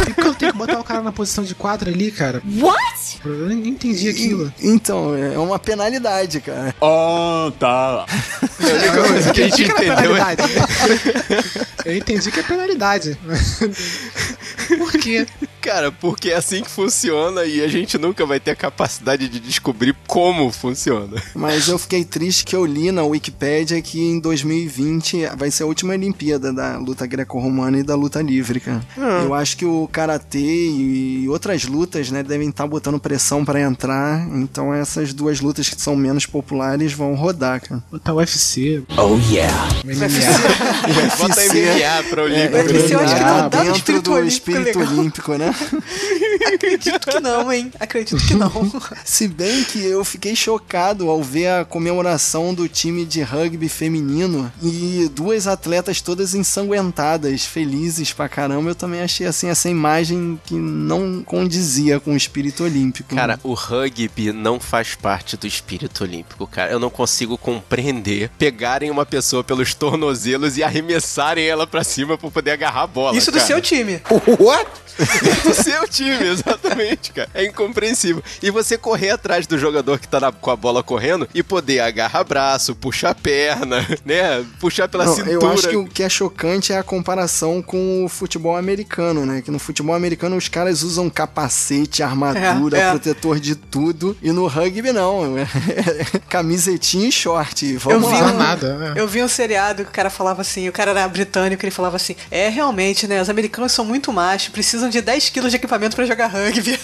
E 0.07 0.13
quando 0.13 0.35
tem 0.35 0.51
que 0.51 0.57
botar 0.57 0.79
o 0.79 0.83
cara 0.83 1.01
na 1.01 1.11
posição 1.11 1.43
de 1.43 1.53
quatro 1.53 1.89
ali, 1.89 2.11
cara? 2.11 2.41
What? 2.59 3.19
Eu 3.25 3.47
nem 3.47 3.67
entendi 3.67 4.07
aquilo. 4.07 4.53
Então, 4.61 5.15
é 5.15 5.37
uma 5.37 5.59
penalidade, 5.59 6.39
cara. 6.39 6.73
Oh, 6.79 7.51
tá. 7.51 8.05
A 8.05 8.07
única 8.61 9.07
coisa 9.07 9.33
que 9.33 9.41
a 9.41 9.49
gente 9.49 9.63
que 9.65 9.71
entendeu 9.71 10.15
é 10.15 10.25
penalidade. 10.25 10.43
Eu 11.83 11.97
entendi 11.97 12.31
que 12.31 12.39
é 12.39 12.43
penalidade. 12.43 13.17
Por 14.77 14.91
quê? 14.93 15.27
Cara, 15.61 15.91
porque 15.91 16.29
é 16.29 16.35
assim 16.35 16.63
que 16.63 16.69
funciona 16.69 17.43
e 17.43 17.63
a 17.63 17.67
gente 17.67 17.97
nunca 17.97 18.25
vai 18.25 18.39
ter 18.39 18.51
a 18.51 18.55
capacidade 18.75 19.29
de 19.29 19.39
descobrir 19.39 19.95
como 20.05 20.51
funciona. 20.51 21.21
Mas 21.33 21.69
eu 21.69 21.79
fiquei 21.79 22.03
triste 22.03 22.43
que 22.43 22.55
eu 22.55 22.65
li 22.65 22.91
na 22.91 23.03
Wikipédia 23.03 23.81
que 23.81 24.01
em 24.01 24.19
2020 24.19 25.27
vai 25.37 25.49
ser 25.49 25.63
a 25.63 25.65
última 25.65 25.93
Olimpíada 25.93 26.51
da 26.51 26.77
luta 26.77 27.05
greco-romana 27.05 27.79
e 27.79 27.83
da 27.83 27.95
luta 27.95 28.21
livre, 28.21 28.59
cara. 28.59 28.85
Eu 29.23 29.33
acho 29.33 29.55
que 29.55 29.65
o 29.65 29.87
karatê 29.87 30.39
e 30.39 31.25
outras 31.29 31.63
lutas, 31.63 32.11
né, 32.11 32.21
devem 32.21 32.49
estar 32.49 32.67
botando 32.67 32.99
pressão 32.99 33.45
pra 33.45 33.61
entrar. 33.61 34.27
Então 34.33 34.73
essas 34.73 35.13
duas 35.13 35.39
lutas 35.39 35.69
que 35.69 35.81
são 35.81 35.95
menos 35.95 36.25
populares 36.25 36.91
vão 36.91 37.15
rodar, 37.15 37.61
cara. 37.61 37.81
Botar 37.89 38.13
o 38.13 38.17
UFC. 38.17 38.83
Oh 38.97 39.17
yeah. 39.31 39.69
MMA. 39.85 41.15
Bota 41.17 41.41
MMA 41.41 42.09
pra 42.09 42.23
Olímpico. 42.23 42.57
É, 42.57 42.63
UFC 42.63 42.93
eu 42.93 42.99
acho 42.99 43.15
que 43.15 43.21
não 43.21 43.49
dá 43.49 43.63
dentro 43.63 43.75
espírito 43.77 44.03
do 44.03 44.11
olímpico 44.11 44.51
espírito 44.51 44.79
olímpico, 44.79 45.37
né? 45.37 45.55
Acredito 46.53 47.07
que 47.07 47.19
não, 47.21 47.51
hein? 47.51 47.71
Acredito 47.79 48.25
que 48.25 48.33
não. 48.33 48.64
Se 49.03 49.27
bem 49.27 49.63
que 49.63 49.83
eu 49.83 50.03
fiquei 50.03 50.35
chocado 50.35 51.09
ao 51.09 51.21
ver 51.21 51.47
a 51.47 51.65
comemoração 51.65 52.53
do 52.53 52.67
time 52.67 53.05
de 53.05 53.21
rugby 53.21 53.69
feminino 53.69 54.51
e 54.61 55.09
duas 55.13 55.47
atletas 55.47 56.01
todas 56.01 56.33
ensanguentadas, 56.35 57.45
felizes 57.45 58.13
pra 58.13 58.29
caramba. 58.29 58.69
Eu 58.69 58.75
também 58.75 59.01
achei 59.01 59.27
assim 59.27 59.47
essa 59.47 59.69
imagem 59.69 60.39
que 60.45 60.55
não 60.55 61.23
condizia 61.23 61.99
com 61.99 62.13
o 62.13 62.17
espírito 62.17 62.63
olímpico. 62.63 63.15
Cara, 63.15 63.39
o 63.43 63.53
rugby 63.53 64.31
não 64.31 64.59
faz 64.59 64.95
parte 64.95 65.37
do 65.37 65.47
espírito 65.47 66.03
olímpico, 66.03 66.47
cara. 66.47 66.71
Eu 66.71 66.79
não 66.79 66.89
consigo 66.89 67.37
compreender 67.37 68.29
pegarem 68.37 68.91
uma 68.91 69.05
pessoa 69.05 69.43
pelos 69.43 69.73
tornozelos 69.73 70.57
e 70.57 70.63
arremessarem 70.63 71.45
ela 71.45 71.67
pra 71.67 71.83
cima 71.83 72.17
pra 72.17 72.29
poder 72.29 72.51
agarrar 72.51 72.83
a 72.83 72.87
bola. 72.87 73.17
Isso 73.17 73.31
do 73.31 73.35
cara. 73.35 73.47
seu 73.47 73.61
time. 73.61 74.01
What? 74.39 74.69
do 75.43 75.53
seu 75.53 75.87
time, 75.87 76.27
exatamente, 76.27 77.11
cara. 77.11 77.29
É 77.33 77.45
incompreensível. 77.45 78.23
E 78.41 78.49
você 78.49 78.77
correr 78.77 79.11
atrás 79.11 79.45
do 79.47 79.57
jogador 79.57 79.99
que 79.99 80.07
tá 80.07 80.19
na- 80.19 80.31
com 80.31 80.51
a 80.51 80.55
bola 80.55 80.81
correndo 80.83 81.27
e 81.33 81.43
poder 81.43 81.79
agarrar 81.81 82.23
braço, 82.23 82.75
puxar 82.75 83.13
perna, 83.15 83.85
né? 84.05 84.45
Puxar 84.59 84.87
pela 84.87 85.05
Não, 85.05 85.15
cintura. 85.15 85.31
eu 85.33 85.51
acho 85.51 85.67
que 85.69 85.75
o 85.77 85.85
que 85.85 86.03
é 86.03 86.09
chocante 86.09 86.71
é 86.73 86.77
a 86.77 86.83
comparação 86.83 87.61
com 87.61 88.05
o 88.05 88.09
futebol 88.09 88.55
americano, 88.55 89.25
né? 89.25 89.41
Que 89.41 89.51
no 89.51 89.59
futebol 89.59 89.95
americano 89.95 90.35
os 90.37 90.47
caras 90.47 90.81
usam 90.83 91.09
capacete, 91.09 92.01
armadura, 92.03 92.77
É, 92.77 92.81
é. 92.81 92.89
protetor 92.91 93.39
de 93.39 93.55
tudo. 93.55 94.17
E 94.21 94.31
no 94.31 94.47
rugby 94.47 94.91
não. 94.91 95.37
É 95.37 95.45
camisetinha 96.29 97.07
e 97.07 97.11
short. 97.11 97.65
Eu 97.73 97.79
Vamos 97.79 98.09
vi, 98.11 98.21
lá. 98.21 98.31
um, 98.31 98.37
nada, 98.37 98.75
né? 98.77 98.93
eu 98.95 99.07
vi 99.07 99.21
um 99.23 99.27
seriado 99.27 99.83
que 99.83 99.89
o 99.89 99.93
cara 99.93 100.09
falava 100.09 100.41
assim, 100.41 100.67
o 100.67 100.71
cara 100.71 100.91
era 100.91 101.07
britânico, 101.07 101.63
ele 101.65 101.71
falava 101.71 101.95
assim, 101.95 102.15
é 102.31 102.49
realmente, 102.49 103.07
né, 103.07 103.21
os 103.21 103.29
americanos 103.29 103.71
são 103.71 103.85
muito 103.85 104.11
machos, 104.11 104.49
precisam 104.85 104.89
de 104.89 105.01
10 105.01 105.29
quilos 105.29 105.51
de 105.51 105.57
equipamento 105.57 105.95
pra 105.95 106.05
jogar 106.05 106.27
rugby. 106.27 106.79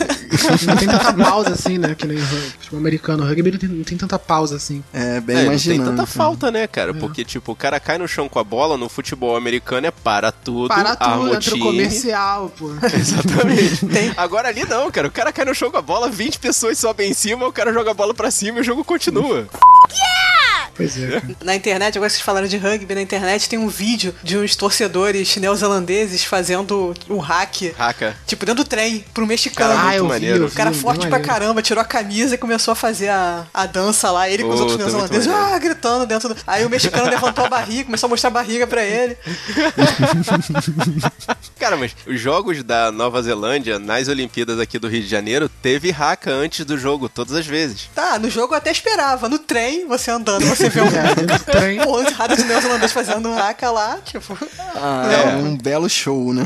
Não 0.67 0.75
tem 0.75 0.87
tanta 0.87 1.13
pausa 1.23 1.53
assim, 1.53 1.77
né? 1.77 1.95
Que 1.95 2.07
nem 2.07 2.17
rugby. 2.17 2.53
Tipo, 2.61 2.75
o 2.75 2.79
americano. 2.79 3.23
O 3.23 3.27
rugby 3.27 3.51
não 3.51 3.59
tem, 3.59 3.69
não 3.69 3.83
tem 3.83 3.97
tanta 3.97 4.19
pausa 4.19 4.55
assim. 4.55 4.83
É, 4.93 5.19
bem 5.19 5.35
É, 5.35 5.39
não 5.39 5.45
tem 5.45 5.45
imaginando. 5.45 5.89
tanta 5.91 6.05
falta, 6.05 6.51
né, 6.51 6.67
cara? 6.67 6.93
Porque, 6.93 7.23
tipo, 7.23 7.51
o 7.51 7.55
cara 7.55 7.79
cai 7.79 7.97
no 7.97 8.07
chão 8.07 8.27
com 8.27 8.39
a 8.39 8.43
bola, 8.43 8.77
no 8.77 8.89
futebol 8.89 9.35
americano 9.35 9.87
é 9.87 9.91
para 9.91 10.31
tudo, 10.31 10.67
Para 10.67 10.91
arma 10.91 10.95
tudo, 10.95 11.31
o 11.31 11.35
entra 11.35 11.55
o 11.55 11.59
comercial, 11.59 12.51
pô. 12.57 12.71
Exatamente. 12.93 13.85
Agora 14.17 14.49
ali 14.49 14.65
não, 14.65 14.89
cara. 14.91 15.07
O 15.07 15.11
cara 15.11 15.31
cai 15.31 15.45
no 15.45 15.55
chão 15.55 15.71
com 15.71 15.77
a 15.77 15.81
bola, 15.81 16.09
20 16.09 16.39
pessoas 16.39 16.77
sobem 16.77 17.11
em 17.11 17.13
cima, 17.13 17.47
o 17.47 17.53
cara 17.53 17.73
joga 17.73 17.91
a 17.91 17.93
bola 17.93 18.13
pra 18.13 18.31
cima 18.31 18.57
e 18.59 18.61
o 18.61 18.63
jogo 18.63 18.83
continua. 18.83 19.47
Pois 20.81 20.97
é. 20.97 21.21
Na 21.43 21.55
internet, 21.55 21.97
agora 21.97 22.09
que 22.09 22.13
vocês 22.15 22.25
falaram 22.25 22.47
de 22.47 22.57
rugby, 22.57 22.95
na 22.95 23.01
internet 23.01 23.47
tem 23.47 23.59
um 23.59 23.67
vídeo 23.67 24.15
de 24.23 24.37
uns 24.37 24.55
torcedores 24.55 25.35
neozelandeses 25.37 26.23
fazendo 26.23 26.93
um 27.09 27.17
hack, 27.19 27.73
Raca. 27.77 28.15
tipo, 28.25 28.45
dentro 28.45 28.63
do 28.63 28.67
trem, 28.67 29.05
pro 29.13 29.25
mexicano. 29.27 29.75
Cara, 29.75 29.89
Ah, 29.89 29.95
eu 29.95 30.03
vi, 30.03 30.09
maneiro. 30.09 30.37
eu 30.39 30.45
O 30.45 30.49
vi. 30.49 30.55
cara 30.55 30.71
bem 30.71 30.79
forte 30.79 31.01
pra 31.01 31.09
maneiro. 31.11 31.33
caramba, 31.33 31.61
tirou 31.61 31.81
a 31.81 31.85
camisa 31.85 32.35
e 32.35 32.37
começou 32.37 32.71
a 32.71 32.75
fazer 32.75 33.09
a, 33.09 33.45
a 33.53 33.65
dança 33.65 34.09
lá. 34.11 34.29
Ele 34.29 34.43
com 34.43 34.49
os 34.49 34.59
Oh, 34.59 34.63
outros 34.63 34.77
tá 34.77 34.83
muito 34.85 35.11
neozelandeses, 35.11 35.53
ah, 35.53 35.59
gritando 35.59 36.05
dentro 36.05 36.29
do. 36.29 36.35
Aí 36.47 36.65
o 36.65 36.69
mexicano 36.69 37.05
levantou 37.09 37.45
a 37.45 37.49
barriga, 37.49 37.85
começou 37.85 38.07
a 38.07 38.09
mostrar 38.09 38.29
a 38.29 38.33
barriga 38.33 38.65
pra 38.67 38.83
ele. 38.83 39.17
Cara, 41.59 41.77
mas 41.77 41.95
os 42.07 42.19
jogos 42.19 42.63
da 42.63 42.91
Nova 42.91 43.21
Zelândia 43.21 43.77
nas 43.77 44.07
Olimpíadas 44.07 44.59
aqui 44.59 44.79
do 44.79 44.87
Rio 44.87 45.01
de 45.01 45.07
Janeiro 45.07 45.49
teve 45.61 45.91
raca 45.91 46.31
antes 46.31 46.65
do 46.65 46.77
jogo, 46.77 47.07
todas 47.07 47.35
as 47.35 47.45
vezes. 47.45 47.89
Tá, 47.93 48.17
no 48.17 48.29
jogo 48.29 48.53
eu 48.53 48.57
até 48.57 48.71
esperava. 48.71 49.29
No 49.29 49.37
trem, 49.39 49.87
você 49.87 50.09
andando, 50.11 50.45
você 50.45 50.69
um 50.79 51.81
É, 51.81 51.85
monte 51.85 52.13
raro 52.13 52.35
de 52.35 52.43
neozelandês 52.43 52.91
fazendo 52.91 53.29
um 53.29 53.37
haka 53.37 53.69
lá, 53.71 53.99
tipo. 54.05 54.37
Ah, 54.75 55.07
é. 55.11 55.35
Um 55.35 55.57
belo 55.57 55.89
show, 55.89 56.33
né? 56.33 56.45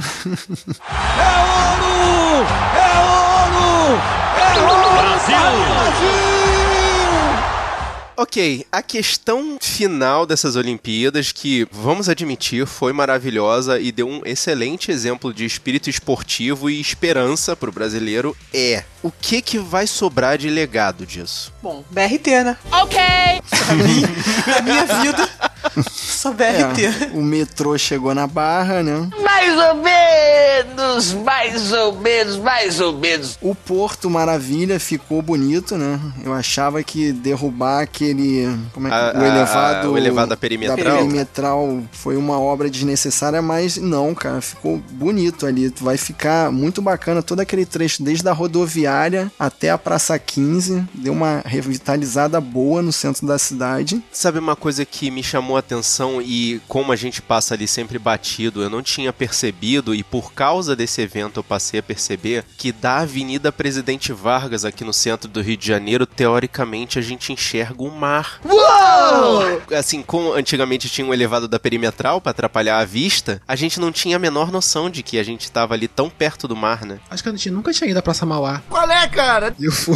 Ok, 8.17 8.65
a 8.71 8.81
questão 8.81 9.57
final 9.61 10.25
dessas 10.25 10.55
Olimpíadas, 10.55 11.33
que 11.33 11.67
vamos 11.69 12.07
admitir 12.07 12.65
foi 12.65 12.93
maravilhosa 12.93 13.77
e 13.77 13.91
deu 13.91 14.07
um 14.07 14.21
excelente 14.23 14.89
exemplo 14.89 15.33
de 15.33 15.43
espírito 15.43 15.89
esportivo 15.89 16.69
e 16.69 16.79
esperança 16.79 17.57
pro 17.57 17.73
brasileiro, 17.73 18.35
é 18.53 18.85
o 19.05 19.11
que 19.21 19.39
que 19.41 19.59
vai 19.59 19.85
sobrar 19.85 20.35
de 20.37 20.49
legado 20.49 21.05
disso? 21.05 21.53
Bom, 21.61 21.83
BRT, 21.91 22.43
né? 22.43 22.57
Ok. 22.71 22.97
Na 24.47 24.61
minha 24.61 24.85
vida, 24.85 25.29
só 25.91 26.31
BRT. 26.31 26.85
É, 26.85 27.09
o 27.13 27.21
metrô 27.21 27.77
chegou 27.77 28.13
na 28.15 28.25
barra, 28.25 28.81
né? 28.81 29.07
Mais 29.21 29.55
ou 29.57 29.75
menos, 29.75 31.13
mais 31.13 31.71
ou 31.71 31.99
menos, 31.99 32.37
mais 32.37 32.79
ou 32.79 32.93
menos. 32.97 33.37
O 33.41 33.53
Porto 33.53 34.09
Maravilha 34.09 34.79
ficou 34.79 35.21
bonito, 35.21 35.77
né? 35.77 35.99
Eu 36.23 36.33
achava 36.33 36.81
que 36.83 37.11
derrubar 37.11 37.81
aquele. 37.83 38.47
Como 38.73 38.87
é 38.87 38.89
que 38.89 38.95
A- 38.95 39.13
o 39.19 39.23
a- 39.23 39.27
elevado. 39.27 39.91
o 39.91 39.97
elevado 39.97 40.29
da 40.29 40.37
perimetral? 40.37 40.77
da 40.77 40.91
perimetral 41.01 41.79
foi 41.91 42.17
uma 42.17 42.39
obra 42.39 42.69
desnecessária, 42.69 43.41
mas 43.41 43.77
não, 43.77 44.13
cara. 44.15 44.41
Ficou 44.41 44.77
bonito 44.91 45.45
ali. 45.45 45.71
Vai 45.81 45.97
ficar 45.97 46.51
muito 46.51 46.81
bacana 46.81 47.21
todo 47.21 47.39
aquele 47.39 47.65
trecho, 47.65 48.01
desde 48.03 48.27
a 48.27 48.31
rodoviária 48.33 48.94
até 49.37 49.69
a 49.69 49.77
Praça 49.77 50.17
15. 50.17 50.85
Deu 50.93 51.13
uma 51.13 51.41
revitalizada 51.45 52.39
boa 52.39 52.81
no 52.81 52.91
centro 52.91 53.27
da 53.27 53.37
cidade. 53.37 54.01
Sabe 54.11 54.39
uma 54.39 54.55
coisa 54.55 54.85
que 54.85 55.11
me 55.11 55.23
chamou 55.23 55.57
a 55.57 55.59
atenção 55.59 56.21
e 56.21 56.61
como 56.67 56.91
a 56.91 56.95
gente 56.95 57.21
passa 57.21 57.53
ali 57.53 57.67
sempre 57.67 57.99
batido, 57.99 58.61
eu 58.61 58.69
não 58.69 58.81
tinha 58.81 59.11
percebido 59.11 59.93
e 59.93 60.03
por 60.03 60.33
causa 60.33 60.75
desse 60.75 61.01
evento 61.01 61.39
eu 61.39 61.43
passei 61.43 61.79
a 61.79 61.83
perceber 61.83 62.45
que 62.57 62.71
da 62.71 62.99
Avenida 62.99 63.51
Presidente 63.51 64.13
Vargas 64.13 64.65
aqui 64.65 64.83
no 64.83 64.93
centro 64.93 65.29
do 65.29 65.41
Rio 65.41 65.57
de 65.57 65.67
Janeiro, 65.67 66.05
teoricamente 66.05 66.99
a 66.99 67.01
gente 67.01 67.33
enxerga 67.33 67.83
o 67.83 67.91
mar. 67.91 68.39
Uou! 68.43 69.61
Assim, 69.77 70.01
como 70.01 70.33
antigamente 70.33 70.89
tinha 70.89 71.05
um 71.05 71.13
elevado 71.13 71.47
da 71.47 71.59
perimetral 71.59 72.21
para 72.21 72.31
atrapalhar 72.31 72.79
a 72.79 72.85
vista, 72.85 73.41
a 73.47 73.55
gente 73.55 73.79
não 73.79 73.91
tinha 73.91 74.15
a 74.15 74.19
menor 74.19 74.51
noção 74.51 74.89
de 74.89 75.03
que 75.03 75.17
a 75.17 75.23
gente 75.23 75.51
tava 75.51 75.73
ali 75.73 75.87
tão 75.87 76.09
perto 76.09 76.47
do 76.47 76.55
mar, 76.55 76.85
né? 76.85 76.99
Acho 77.09 77.23
que 77.23 77.29
eu 77.29 77.53
nunca 77.53 77.73
tinha 77.73 77.89
ido 77.89 77.99
à 77.99 78.01
Praça 78.01 78.25
Mauá. 78.25 78.61
Qual 78.69 78.84
é, 78.91 79.07
cara? 79.07 79.55
Eu 79.59 79.71
fui. 79.71 79.95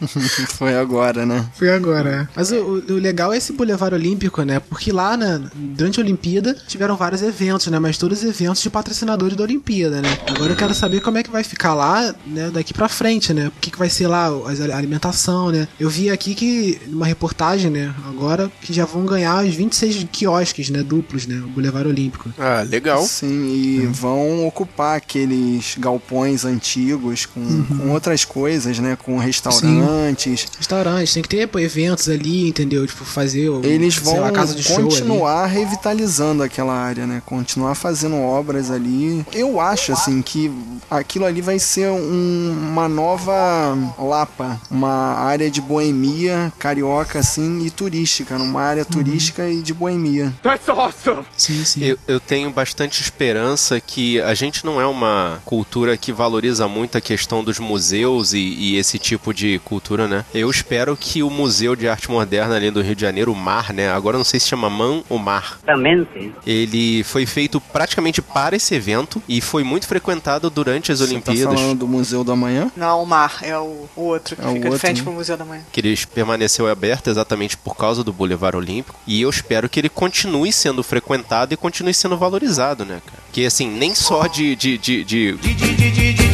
Foi 0.56 0.76
agora, 0.76 1.24
né? 1.24 1.48
Fui 1.54 1.70
agora, 1.70 2.10
é. 2.10 2.28
Mas 2.34 2.50
o, 2.52 2.82
o, 2.88 2.94
legal 2.94 3.32
é 3.32 3.36
esse 3.36 3.52
Boulevard 3.52 3.94
Olímpico, 3.94 4.42
né? 4.42 4.60
Porque 4.60 4.92
lá, 4.92 5.16
né, 5.16 5.40
durante 5.54 6.00
a 6.00 6.02
Olimpíada, 6.02 6.56
tiveram 6.66 6.96
vários 6.96 7.22
eventos, 7.22 7.66
né? 7.68 7.78
Mas 7.78 7.98
todos 7.98 8.22
eventos 8.24 8.62
de 8.62 8.70
patrocinadores 8.70 9.36
da 9.36 9.44
Olimpíada, 9.44 10.00
né? 10.00 10.18
Agora 10.28 10.52
eu 10.52 10.56
quero 10.56 10.74
saber 10.74 11.00
como 11.00 11.18
é 11.18 11.22
que 11.22 11.30
vai 11.30 11.44
ficar 11.44 11.74
lá, 11.74 12.14
né? 12.26 12.50
Daqui 12.50 12.72
pra 12.72 12.88
frente, 12.88 13.32
né? 13.32 13.48
O 13.48 13.52
que, 13.60 13.70
que 13.70 13.78
vai 13.78 13.88
ser 13.88 14.06
lá, 14.06 14.26
a 14.28 14.76
alimentação, 14.76 15.50
né? 15.50 15.66
Eu 15.78 15.88
vi 15.88 16.10
aqui 16.10 16.34
que, 16.34 16.80
numa 16.86 17.06
reportagem, 17.06 17.70
né? 17.70 17.94
Agora, 18.08 18.50
que 18.60 18.72
já 18.72 18.84
vão 18.84 19.04
ganhar 19.04 19.44
os 19.44 19.54
26 19.54 20.06
quiosques, 20.10 20.70
né? 20.70 20.82
Duplos, 20.82 21.26
né? 21.26 21.36
O 21.36 21.48
Boulevard 21.48 21.88
Olímpico. 21.88 22.32
Ah, 22.38 22.62
legal. 22.68 23.02
Sim, 23.04 23.52
e 23.52 23.86
vão 23.86 24.46
ocupar 24.46 24.96
aqueles 24.96 25.76
galpões 25.78 26.44
antigos 26.44 27.26
com, 27.26 27.64
com 27.64 27.90
outras 27.90 28.24
coisas, 28.30 28.78
né? 28.78 28.96
Com 28.96 29.18
restaurantes. 29.18 30.46
Restaurantes, 30.56 31.12
tem 31.14 31.22
que 31.22 31.28
ter 31.28 31.48
pô, 31.48 31.58
eventos 31.58 32.08
ali, 32.08 32.48
entendeu? 32.48 32.86
Tipo, 32.86 33.04
fazer 33.04 33.48
o, 33.48 33.64
Eles 33.64 33.94
sei 33.94 34.04
vão 34.04 34.20
lá, 34.20 34.30
casa 34.30 34.54
de 34.54 34.62
show 34.62 34.76
ali. 34.76 34.84
continuar 34.84 35.46
revitalizando 35.46 36.42
aquela 36.42 36.74
área, 36.74 37.06
né? 37.06 37.20
Continuar 37.26 37.74
fazendo 37.74 38.16
obras 38.16 38.70
ali. 38.70 39.24
Eu 39.32 39.60
acho, 39.60 39.92
assim, 39.92 40.22
que 40.22 40.50
aquilo 40.90 41.24
ali 41.24 41.40
vai 41.40 41.58
ser 41.58 41.88
um- 41.90 42.56
uma 42.70 42.88
nova 42.88 43.76
Lapa. 43.98 44.60
Uma 44.70 45.14
área 45.14 45.50
de 45.50 45.60
boemia 45.60 46.52
carioca, 46.58 47.18
assim, 47.18 47.64
e 47.64 47.70
turística. 47.70 48.36
Uma 48.36 48.62
área 48.62 48.84
turística 48.84 49.48
e 49.48 49.60
de 49.62 49.74
boemia. 49.74 50.32
That's 50.42 50.68
awesome! 50.68 51.24
Sim, 51.36 51.64
sim. 51.64 51.84
Eu, 51.84 51.98
eu 52.06 52.20
tenho 52.20 52.50
bastante 52.50 53.00
esperança 53.02 53.80
que 53.80 54.20
a 54.20 54.34
gente 54.34 54.64
não 54.64 54.80
é 54.80 54.86
uma 54.86 55.40
cultura 55.44 55.96
que 55.96 56.12
valoriza 56.12 56.66
muito 56.68 56.96
a 56.96 57.00
questão 57.00 57.42
dos 57.42 57.58
museus 57.58 58.09
e, 58.34 58.38
e 58.38 58.76
esse 58.76 58.98
tipo 58.98 59.32
de 59.32 59.58
cultura, 59.64 60.06
né? 60.08 60.24
Eu 60.34 60.50
espero 60.50 60.96
que 60.96 61.22
o 61.22 61.30
Museu 61.30 61.74
de 61.76 61.88
Arte 61.88 62.10
Moderna 62.10 62.56
ali 62.56 62.70
do 62.70 62.82
Rio 62.82 62.94
de 62.94 63.00
Janeiro, 63.02 63.32
o 63.32 63.36
MAR, 63.36 63.72
né? 63.72 63.90
Agora 63.90 64.16
não 64.18 64.24
sei 64.24 64.40
se 64.40 64.48
chama 64.48 64.68
MAN 64.68 65.02
ou 65.08 65.18
MAR. 65.18 65.58
Exatamente. 65.62 66.32
Ele 66.46 67.02
foi 67.04 67.24
feito 67.26 67.60
praticamente 67.60 68.20
para 68.20 68.56
esse 68.56 68.74
evento 68.74 69.22
e 69.28 69.40
foi 69.40 69.62
muito 69.64 69.86
frequentado 69.86 70.50
durante 70.50 70.90
as 70.92 70.98
Você 70.98 71.06
tá 71.06 71.10
Olimpíadas. 71.12 71.54
falando 71.60 71.78
do 71.78 71.88
Museu 71.88 72.24
do 72.24 72.32
Amanhã? 72.32 72.70
Não, 72.76 73.02
o 73.02 73.06
mar 73.06 73.38
é 73.42 73.56
o, 73.56 73.88
o 73.96 74.02
outro 74.02 74.36
que 74.36 74.42
É 74.42 74.46
o 74.46 74.48
fica 74.48 74.60
de 74.60 74.66
outro, 74.66 74.80
frente 74.80 74.98
né? 74.98 75.02
pro 75.04 75.12
Museu 75.12 75.36
da 75.36 75.44
Manhã. 75.44 75.62
que 75.72 75.80
ele 75.80 75.96
permaneceu 76.12 76.68
aberto 76.68 77.08
exatamente 77.08 77.56
por 77.56 77.76
causa 77.76 78.02
do 78.04 78.12
Boulevard 78.12 78.56
Olímpico. 78.56 78.98
E 79.06 79.22
eu 79.22 79.30
espero 79.30 79.68
que 79.68 79.78
ele 79.80 79.88
continue 79.88 80.52
sendo 80.52 80.82
frequentado 80.82 81.54
e 81.54 81.56
continue 81.56 81.94
sendo 81.94 82.16
valorizado, 82.16 82.84
né, 82.84 83.00
cara? 83.06 83.22
Que 83.32 83.46
assim, 83.46 83.68
nem 83.70 83.94
só 83.94 84.26
de, 84.26 84.56
de, 84.56 84.76
de, 84.78 85.04
de- 85.04 86.29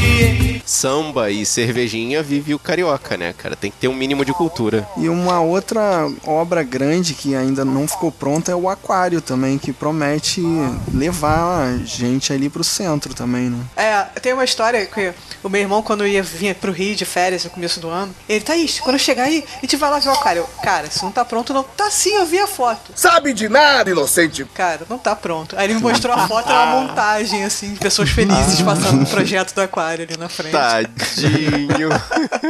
samba 0.66 1.30
e 1.30 1.46
cervejinha 1.46 2.22
vive 2.22 2.54
o 2.54 2.58
carioca, 2.58 3.16
né, 3.16 3.32
cara? 3.32 3.56
Tem 3.56 3.70
que 3.70 3.78
ter 3.78 3.88
um 3.88 3.94
mínimo 3.94 4.24
de 4.24 4.32
cultura. 4.32 4.86
E 4.96 5.08
uma 5.08 5.40
outra 5.40 6.08
obra 6.26 6.62
grande 6.62 7.14
que 7.14 7.34
ainda 7.34 7.64
não 7.64 7.86
ficou 7.86 8.10
pronta 8.10 8.52
é 8.52 8.54
o 8.54 8.68
Aquário 8.68 9.20
também, 9.20 9.58
que 9.58 9.72
promete 9.72 10.42
levar 10.92 11.78
gente 11.84 12.32
ali 12.32 12.48
pro 12.48 12.64
centro 12.64 13.14
também, 13.14 13.48
né? 13.48 13.58
É, 13.76 14.20
tem 14.20 14.32
uma 14.32 14.44
história 14.44 14.84
que 14.86 15.12
o 15.42 15.48
meu 15.48 15.60
irmão, 15.60 15.82
quando 15.82 16.06
ia 16.06 16.22
vir 16.22 16.54
pro 16.56 16.72
Rio 16.72 16.96
de 16.96 17.04
férias 17.04 17.44
no 17.44 17.50
começo 17.50 17.80
do 17.80 17.88
ano, 17.88 18.14
ele 18.28 18.44
tá 18.44 18.56
isso, 18.56 18.82
quando 18.82 18.96
eu 18.96 19.00
chegar 19.00 19.24
aí, 19.24 19.44
a 19.56 19.60
gente 19.60 19.76
vai 19.76 19.90
lá 19.90 19.98
ver 19.98 20.10
o 20.10 20.16
cara. 20.16 20.38
Eu, 20.38 20.48
cara, 20.62 20.90
se 20.90 21.02
não 21.02 21.12
tá 21.12 21.24
pronto, 21.24 21.54
não. 21.54 21.62
Tá 21.62 21.90
sim, 21.90 22.14
eu 22.14 22.26
vi 22.26 22.38
a 22.38 22.46
foto. 22.46 22.92
Sabe 22.94 23.32
de 23.32 23.48
nada, 23.48 23.90
inocente! 23.90 24.44
Cara, 24.54 24.86
não 24.88 24.98
tá 24.98 25.14
pronto. 25.14 25.56
Aí 25.56 25.66
ele 25.66 25.74
me 25.74 25.80
mostrou 25.80 26.14
a 26.14 26.26
foto, 26.26 26.50
era 26.50 26.64
uma 26.64 26.82
montagem, 26.82 27.44
assim, 27.44 27.74
de 27.74 27.78
pessoas 27.78 28.10
felizes 28.10 28.60
passando 28.62 29.00
no 29.00 29.06
projeto 29.06 29.54
do 29.54 29.60
aquário 29.60 30.05
ali 30.06 30.16
na 30.16 30.28
frente. 30.28 30.52
Tadinho. 30.52 31.88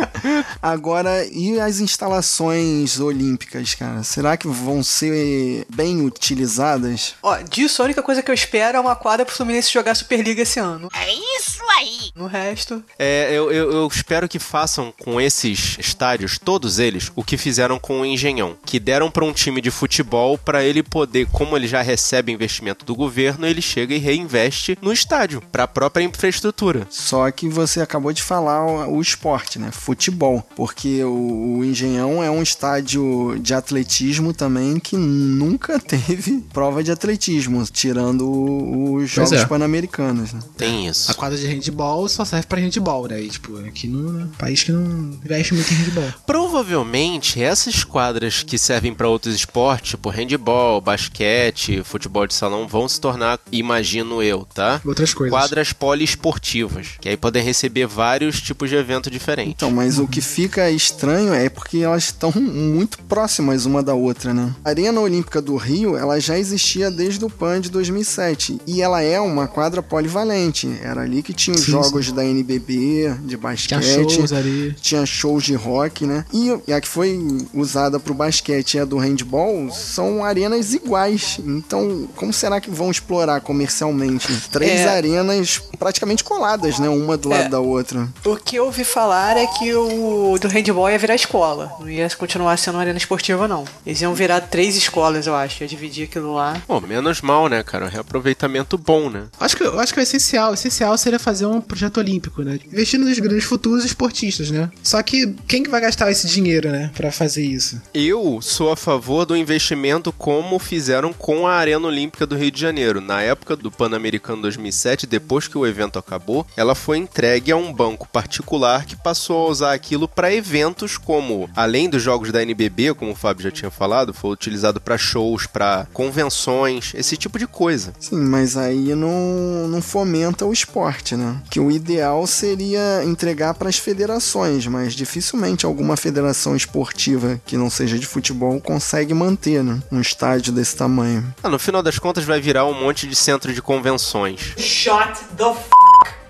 Agora, 0.62 1.24
e 1.26 1.60
as 1.60 1.80
instalações 1.80 3.00
olímpicas, 3.00 3.74
cara? 3.74 4.02
Será 4.02 4.36
que 4.36 4.46
vão 4.46 4.82
ser 4.82 5.66
bem 5.74 6.02
utilizadas? 6.02 7.14
Ó, 7.22 7.36
disso 7.38 7.82
a 7.82 7.84
única 7.84 8.02
coisa 8.02 8.22
que 8.22 8.30
eu 8.30 8.34
espero 8.34 8.76
é 8.78 8.80
uma 8.80 8.96
quadra 8.96 9.24
pro 9.24 9.34
Fluminense 9.34 9.72
jogar 9.72 9.94
Superliga 9.94 10.42
esse 10.42 10.58
ano. 10.58 10.88
É 10.94 11.12
isso 11.38 11.62
aí. 11.78 12.10
No 12.14 12.26
resto, 12.26 12.82
É, 12.98 13.30
eu, 13.32 13.50
eu, 13.52 13.72
eu 13.72 13.86
espero 13.88 14.28
que 14.28 14.38
façam 14.38 14.92
com 15.02 15.20
esses 15.20 15.76
estádios, 15.78 16.38
todos 16.38 16.78
eles, 16.78 17.10
o 17.14 17.22
que 17.22 17.36
fizeram 17.36 17.78
com 17.78 18.00
o 18.00 18.06
Engenhão. 18.06 18.56
Que 18.64 18.80
deram 18.80 19.10
para 19.10 19.24
um 19.24 19.32
time 19.32 19.60
de 19.60 19.70
futebol 19.70 20.38
para 20.38 20.64
ele 20.64 20.82
poder, 20.82 21.26
como 21.30 21.56
ele 21.56 21.66
já 21.68 21.82
recebe 21.82 22.32
investimento 22.32 22.84
do 22.84 22.94
governo, 22.94 23.46
ele 23.46 23.62
chega 23.62 23.94
e 23.94 23.98
reinveste 23.98 24.78
no 24.80 24.92
estádio, 24.92 25.42
para 25.52 25.64
a 25.64 25.68
própria 25.68 26.02
infraestrutura. 26.04 26.86
Só 26.90 27.30
que 27.30 27.45
você 27.48 27.80
acabou 27.80 28.12
de 28.12 28.22
falar 28.22 28.64
o, 28.64 28.96
o 28.96 29.00
esporte, 29.00 29.58
né? 29.58 29.70
Futebol. 29.70 30.46
Porque 30.54 31.02
o, 31.04 31.58
o 31.58 31.64
Engenhão 31.64 32.22
é 32.22 32.30
um 32.30 32.42
estádio 32.42 33.38
de 33.40 33.54
atletismo 33.54 34.32
também 34.32 34.78
que 34.78 34.96
nunca 34.96 35.78
teve 35.80 36.38
prova 36.52 36.82
de 36.82 36.90
atletismo, 36.90 37.64
tirando 37.66 38.26
os 38.26 39.12
Pois 39.14 39.30
Jogos 39.30 39.32
é. 39.32 39.46
Pan-Americanos, 39.46 40.32
né? 40.32 40.40
Tem 40.56 40.86
isso. 40.86 41.10
A 41.10 41.14
quadra 41.14 41.36
de 41.36 41.46
handball 41.46 42.08
só 42.08 42.24
serve 42.24 42.46
pra 42.46 42.60
handball, 42.60 43.08
né? 43.08 43.20
E, 43.20 43.28
tipo, 43.28 43.58
aqui 43.58 43.86
no 43.86 44.12
né, 44.12 44.28
país 44.38 44.62
que 44.62 44.72
não 44.72 45.18
investe 45.24 45.54
muito 45.54 45.72
em 45.72 45.76
handball. 45.76 46.12
Provavelmente 46.26 47.42
essas 47.42 47.84
quadras 47.84 48.42
que 48.42 48.58
servem 48.58 48.94
para 48.94 49.08
outros 49.08 49.34
esportes, 49.34 49.90
tipo 49.90 50.08
handball, 50.10 50.80
basquete, 50.80 51.82
futebol 51.82 52.26
de 52.26 52.34
salão, 52.34 52.66
vão 52.66 52.88
se 52.88 53.00
tornar, 53.00 53.38
imagino 53.50 54.22
eu, 54.22 54.46
tá? 54.52 54.80
Outras 54.84 55.14
coisas. 55.14 55.30
Quadras 55.36 55.72
poliesportivas, 55.72 56.88
que 57.00 57.08
aí 57.08 57.16
podem 57.36 57.42
receber 57.42 57.86
vários 57.86 58.40
tipos 58.40 58.70
de 58.70 58.76
evento 58.76 59.10
diferentes. 59.10 59.52
Então, 59.54 59.70
mas 59.70 59.98
o 59.98 60.06
que 60.08 60.20
fica 60.20 60.70
estranho 60.70 61.34
é 61.34 61.48
porque 61.48 61.78
elas 61.78 62.04
estão 62.04 62.32
muito 62.32 62.98
próximas 63.02 63.66
uma 63.66 63.82
da 63.82 63.92
outra, 63.94 64.32
né? 64.32 64.54
A 64.64 64.70
Arena 64.70 65.00
Olímpica 65.00 65.42
do 65.42 65.56
Rio, 65.56 65.96
ela 65.96 66.18
já 66.18 66.38
existia 66.38 66.90
desde 66.90 67.22
o 67.24 67.30
PAN 67.30 67.60
de 67.60 67.70
2007 67.70 68.60
e 68.66 68.80
ela 68.80 69.02
é 69.02 69.20
uma 69.20 69.46
quadra 69.46 69.82
polivalente. 69.82 70.68
Era 70.82 71.02
ali 71.02 71.22
que 71.22 71.34
tinha 71.34 71.54
os 71.54 71.62
Sim, 71.64 71.72
jogos 71.72 72.10
da 72.10 72.24
NBB, 72.24 73.14
de 73.20 73.26
Tinha 73.28 73.38
basquete, 73.38 74.10
shows 74.14 74.32
ali. 74.32 74.74
tinha 74.80 75.04
shows 75.04 75.44
de 75.44 75.54
rock, 75.54 76.06
né? 76.06 76.24
E 76.32 76.46
e 76.66 76.72
a 76.72 76.80
que 76.80 76.88
foi 76.88 77.18
usada 77.52 78.00
pro 78.00 78.14
basquete 78.14 78.74
e 78.74 78.78
a 78.80 78.84
do 78.84 78.96
handball 78.98 79.70
são 79.70 80.24
arenas 80.24 80.72
iguais. 80.72 81.38
Então, 81.44 82.08
como 82.16 82.32
será 82.32 82.60
que 82.60 82.70
vão 82.70 82.90
explorar 82.90 83.40
comercialmente? 83.40 84.28
Três 84.50 84.80
É. 84.80 84.88
arenas 84.88 85.60
praticamente 85.78 86.24
coladas, 86.24 86.78
né? 86.78 86.88
Uma 86.88 87.16
do 87.16 87.25
lado 87.28 87.42
É. 87.44 87.48
da 87.48 87.60
outra. 87.60 88.08
o 88.24 88.36
que 88.36 88.56
eu 88.56 88.64
ouvi 88.66 88.84
falar 88.84 89.36
é 89.36 89.46
que 89.46 89.72
o 89.74 90.38
do 90.40 90.48
handball 90.48 90.90
ia 90.90 90.98
virar 90.98 91.14
escola. 91.14 91.72
Não 91.80 91.88
ia 91.88 92.08
continuar 92.10 92.56
sendo 92.58 92.74
uma 92.76 92.80
arena 92.82 92.98
esportiva, 92.98 93.46
não. 93.48 93.64
Eles 93.84 94.00
iam 94.00 94.14
virar 94.14 94.40
três 94.40 94.76
escolas, 94.76 95.26
eu 95.26 95.34
acho. 95.34 95.62
Ia 95.62 95.68
dividir 95.68 96.04
aquilo 96.04 96.34
lá. 96.34 96.60
Pô, 96.66 96.80
menos 96.80 97.20
mal, 97.20 97.48
né, 97.48 97.62
cara? 97.62 97.86
Um 97.86 97.88
reaproveitamento 97.88 98.76
bom, 98.78 99.08
né? 99.10 99.26
Acho 99.38 99.56
que, 99.56 99.62
eu 99.64 99.78
acho 99.78 99.92
que 99.92 100.00
o 100.00 100.02
essencial, 100.02 100.50
o 100.50 100.54
essencial 100.54 100.96
seria 100.98 101.18
fazer 101.18 101.46
um 101.46 101.60
projeto 101.60 101.98
olímpico, 101.98 102.42
né? 102.42 102.58
Investindo 102.72 103.04
nos 103.04 103.18
grandes 103.18 103.44
futuros 103.44 103.84
esportistas, 103.84 104.50
né? 104.50 104.70
Só 104.82 105.02
que 105.02 105.34
quem 105.46 105.62
que 105.62 105.70
vai 105.70 105.80
gastar 105.80 106.10
esse 106.10 106.26
dinheiro, 106.26 106.70
né? 106.70 106.90
Pra 106.94 107.10
fazer 107.12 107.42
isso? 107.44 107.80
Eu 107.94 108.40
sou 108.42 108.70
a 108.72 108.76
favor 108.76 109.24
do 109.24 109.36
investimento 109.36 110.12
como 110.12 110.58
fizeram 110.58 111.12
com 111.12 111.46
a 111.46 111.52
Arena 111.54 111.86
Olímpica 111.86 112.26
do 112.26 112.36
Rio 112.36 112.50
de 112.50 112.60
Janeiro. 112.60 113.00
Na 113.00 113.22
época 113.22 113.56
do 113.56 113.70
Pan-Americano 113.70 114.42
2007, 114.42 115.06
depois 115.06 115.46
que 115.48 115.56
o 115.58 115.66
evento 115.66 115.98
acabou, 115.98 116.46
ela 116.56 116.74
foi 116.74 116.98
entregue 117.16 117.50
a 117.50 117.56
um 117.56 117.72
banco 117.72 118.06
particular 118.06 118.84
que 118.84 118.94
passou 118.94 119.46
a 119.46 119.50
usar 119.50 119.72
aquilo 119.72 120.06
para 120.06 120.34
eventos 120.34 120.98
como, 120.98 121.48
além 121.56 121.88
dos 121.88 122.02
jogos 122.02 122.30
da 122.30 122.42
NBB, 122.42 122.92
como 122.92 123.12
o 123.12 123.14
Fábio 123.14 123.44
já 123.44 123.50
tinha 123.50 123.70
falado, 123.70 124.12
foi 124.12 124.30
utilizado 124.30 124.78
para 124.78 124.98
shows, 124.98 125.46
para 125.46 125.86
convenções, 125.94 126.92
esse 126.94 127.16
tipo 127.16 127.38
de 127.38 127.46
coisa. 127.46 127.94
Sim, 127.98 128.20
mas 128.20 128.54
aí 128.58 128.94
não, 128.94 129.66
não 129.66 129.80
fomenta 129.80 130.44
o 130.44 130.52
esporte, 130.52 131.16
né? 131.16 131.40
Que 131.50 131.58
o 131.58 131.70
ideal 131.70 132.26
seria 132.26 133.02
entregar 133.02 133.54
para 133.54 133.70
as 133.70 133.78
federações, 133.78 134.66
mas 134.66 134.92
dificilmente 134.92 135.64
alguma 135.64 135.96
federação 135.96 136.54
esportiva 136.54 137.40
que 137.46 137.56
não 137.56 137.70
seja 137.70 137.98
de 137.98 138.04
futebol 138.04 138.60
consegue 138.60 139.14
manter 139.14 139.64
né? 139.64 139.80
um 139.90 140.02
estádio 140.02 140.52
desse 140.52 140.76
tamanho. 140.76 141.34
Ah, 141.42 141.48
no 141.48 141.58
final 141.58 141.82
das 141.82 141.98
contas 141.98 142.24
vai 142.24 142.42
virar 142.42 142.66
um 142.66 142.78
monte 142.78 143.06
de 143.06 143.16
centro 143.16 143.54
de 143.54 143.62
convenções. 143.62 144.52
Shut 144.58 145.18
the 145.38 145.44
f 145.44 145.75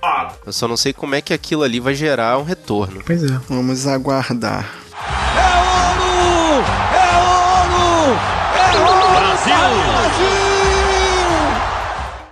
up. 0.06 0.34
Eu 0.46 0.52
só 0.52 0.68
não 0.68 0.76
sei 0.76 0.92
como 0.92 1.14
é 1.14 1.20
que 1.20 1.34
aquilo 1.34 1.62
ali 1.62 1.80
vai 1.80 1.94
gerar 1.94 2.38
um 2.38 2.44
retorno. 2.44 3.02
Pois 3.04 3.22
é. 3.22 3.40
Vamos 3.48 3.86
aguardar. 3.86 4.86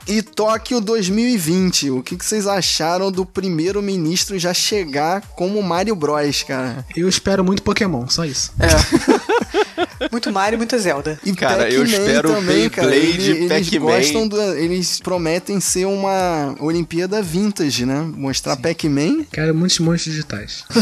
E 0.06 0.20
Tóquio 0.20 0.82
2020, 0.82 1.90
o 1.90 2.02
que, 2.02 2.16
que 2.16 2.24
vocês 2.24 2.46
acharam 2.46 3.10
do 3.10 3.24
primeiro-ministro 3.24 4.38
já 4.38 4.52
chegar 4.52 5.22
como 5.34 5.62
Mario 5.62 5.96
Bros, 5.96 6.42
cara? 6.42 6.84
Eu 6.94 7.08
espero 7.08 7.42
muito 7.42 7.62
Pokémon, 7.62 8.06
só 8.06 8.24
isso. 8.24 8.52
Muito 10.10 10.32
Mario 10.32 10.56
e 10.56 10.58
muito 10.58 10.78
Zelda. 10.78 11.18
E 11.24 11.32
Cara, 11.34 11.70
eu 11.70 11.84
espero 11.84 12.28
também, 12.34 12.68
cara. 12.70 12.88
Beyblade, 12.88 13.30
Ele- 13.30 13.44
eles 13.52 13.68
Pac-Man. 13.70 13.80
gostam 13.86 14.28
do, 14.28 14.40
eles 14.54 15.00
prometem 15.00 15.60
ser 15.60 15.86
uma 15.86 16.54
Olimpíada 16.60 17.22
vintage, 17.22 17.84
né? 17.86 18.00
Mostrar 18.16 18.56
Pac-Man. 18.56 19.24
Quero 19.32 19.54
muitos 19.54 19.78
monstros 19.78 20.14
digitais. 20.14 20.64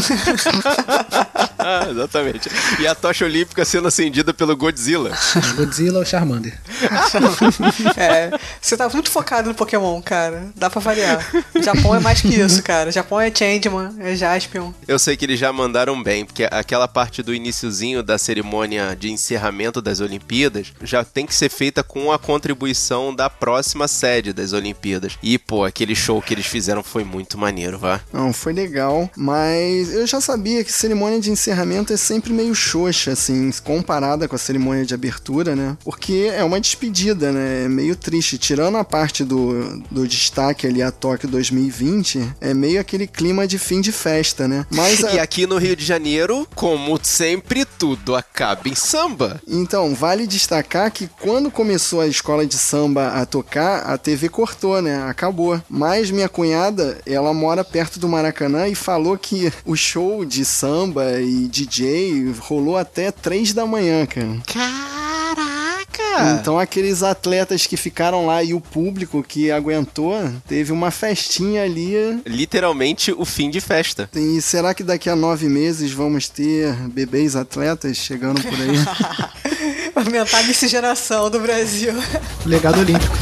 Ah, 1.65 1.87
exatamente. 1.89 2.49
E 2.77 2.85
a 2.85 2.93
tocha 2.93 3.23
olímpica 3.23 3.63
sendo 3.63 3.87
acendida 3.87 4.33
pelo 4.33 4.53
Godzilla. 4.57 5.11
Godzilla 5.55 5.99
ou 5.99 6.05
Charmander? 6.05 6.53
É, 7.95 8.31
você 8.61 8.75
tá 8.75 8.89
muito 8.89 9.09
focado 9.09 9.47
no 9.49 9.55
Pokémon, 9.55 10.01
cara. 10.01 10.47
Dá 10.55 10.69
pra 10.69 10.81
variar. 10.81 11.25
O 11.55 11.61
Japão 11.63 11.95
é 11.95 11.99
mais 11.99 12.19
que 12.21 12.27
isso, 12.27 12.61
cara. 12.61 12.89
O 12.89 12.91
Japão 12.91 13.19
é 13.19 13.31
Changeman, 13.33 13.95
é 13.99 14.13
Jaspion. 14.15 14.73
Eu 14.87 14.99
sei 14.99 15.15
que 15.15 15.23
eles 15.25 15.39
já 15.39 15.53
mandaram 15.53 16.01
bem, 16.03 16.25
porque 16.25 16.43
aquela 16.51 16.87
parte 16.87 17.23
do 17.23 17.33
iniciozinho 17.33 18.03
da 18.03 18.17
cerimônia 18.17 18.95
de 19.03 19.11
encerramento 19.11 19.81
das 19.81 19.99
Olimpíadas 19.99 20.71
já 20.81 21.03
tem 21.03 21.25
que 21.25 21.35
ser 21.35 21.49
feita 21.49 21.83
com 21.83 22.09
a 22.11 22.17
contribuição 22.17 23.13
da 23.13 23.29
próxima 23.29 23.85
sede 23.87 24.31
das 24.31 24.53
Olimpíadas. 24.53 25.17
E, 25.21 25.37
pô, 25.37 25.65
aquele 25.65 25.93
show 25.93 26.21
que 26.21 26.33
eles 26.33 26.45
fizeram 26.45 26.81
foi 26.81 27.03
muito 27.03 27.37
maneiro, 27.37 27.77
vá. 27.77 27.99
Não, 28.13 28.31
foi 28.31 28.53
legal, 28.53 29.09
mas 29.17 29.93
eu 29.93 30.07
já 30.07 30.21
sabia 30.21 30.63
que 30.63 30.71
cerimônia 30.71 31.19
de 31.19 31.29
encerramento 31.31 31.91
é 31.91 31.97
sempre 31.97 32.31
meio 32.31 32.55
xoxa, 32.55 33.11
assim, 33.11 33.51
comparada 33.63 34.25
com 34.27 34.35
a 34.35 34.39
cerimônia 34.39 34.85
de 34.85 34.93
abertura, 34.93 35.53
né? 35.53 35.77
Porque 35.83 36.31
é 36.33 36.43
uma 36.43 36.59
despedida, 36.61 37.31
né? 37.31 37.65
É 37.65 37.67
meio 37.67 37.95
triste. 37.97 38.37
Tirando 38.37 38.77
a 38.77 38.85
parte 38.85 39.23
do, 39.25 39.79
do 39.91 40.07
destaque 40.07 40.65
ali 40.65 40.81
a 40.81 40.91
Tóquio 40.91 41.27
2020, 41.27 42.35
é 42.39 42.53
meio 42.53 42.79
aquele 42.79 43.07
clima 43.07 43.45
de 43.47 43.57
fim 43.57 43.81
de 43.81 43.91
festa, 43.91 44.47
né? 44.47 44.65
Mas 44.71 45.03
a- 45.03 45.13
E 45.13 45.19
aqui 45.19 45.45
no 45.45 45.57
Rio 45.57 45.75
de 45.75 45.83
Janeiro, 45.85 46.47
como 46.55 46.97
sempre, 47.03 47.65
tudo 47.65 48.15
acaba 48.15 48.69
em 48.69 48.75
samba. 48.93 49.41
Então, 49.47 49.95
vale 49.95 50.27
destacar 50.27 50.91
que 50.91 51.07
quando 51.19 51.49
começou 51.49 51.99
a 51.99 52.05
escola 52.05 52.45
de 52.45 52.53
samba 52.53 53.07
a 53.07 53.25
tocar, 53.25 53.79
a 53.79 53.97
TV 53.97 54.29
cortou, 54.29 54.79
né? 54.83 55.03
Acabou. 55.09 55.59
Mas 55.67 56.11
minha 56.11 56.29
cunhada, 56.29 57.01
ela 57.03 57.33
mora 57.33 57.63
perto 57.63 57.99
do 57.99 58.07
Maracanã 58.07 58.67
e 58.67 58.75
falou 58.75 59.17
que 59.17 59.51
o 59.65 59.75
show 59.75 60.23
de 60.23 60.45
samba 60.45 61.19
e 61.19 61.47
DJ 61.47 62.35
rolou 62.37 62.77
até 62.77 63.09
3 63.09 63.51
da 63.51 63.65
manhã, 63.65 64.05
cara. 64.05 64.92
Caraca! 66.13 66.39
Então 66.39 66.59
aqueles 66.59 67.01
atletas 67.01 67.65
que 67.65 67.75
ficaram 67.75 68.25
lá 68.25 68.43
e 68.43 68.53
o 68.53 68.61
público 68.61 69.23
que 69.23 69.51
aguentou, 69.51 70.13
teve 70.47 70.71
uma 70.71 70.91
festinha 70.91 71.63
ali. 71.63 72.21
Literalmente 72.25 73.11
o 73.11 73.25
fim 73.25 73.49
de 73.49 73.59
festa. 73.59 74.09
E 74.13 74.41
será 74.41 74.73
que 74.73 74.83
daqui 74.83 75.09
a 75.09 75.15
nove 75.15 75.47
meses 75.47 75.91
vamos 75.91 76.29
ter 76.29 76.73
bebês 76.89 77.35
atletas 77.35 77.97
chegando 77.97 78.41
por 78.41 78.53
aí? 78.53 79.93
Aumentar 79.95 80.39
a 80.39 80.43
miscigenação 80.43 81.29
do 81.29 81.39
Brasil. 81.39 81.93
Legado 82.45 82.79
olímpico. 82.79 83.15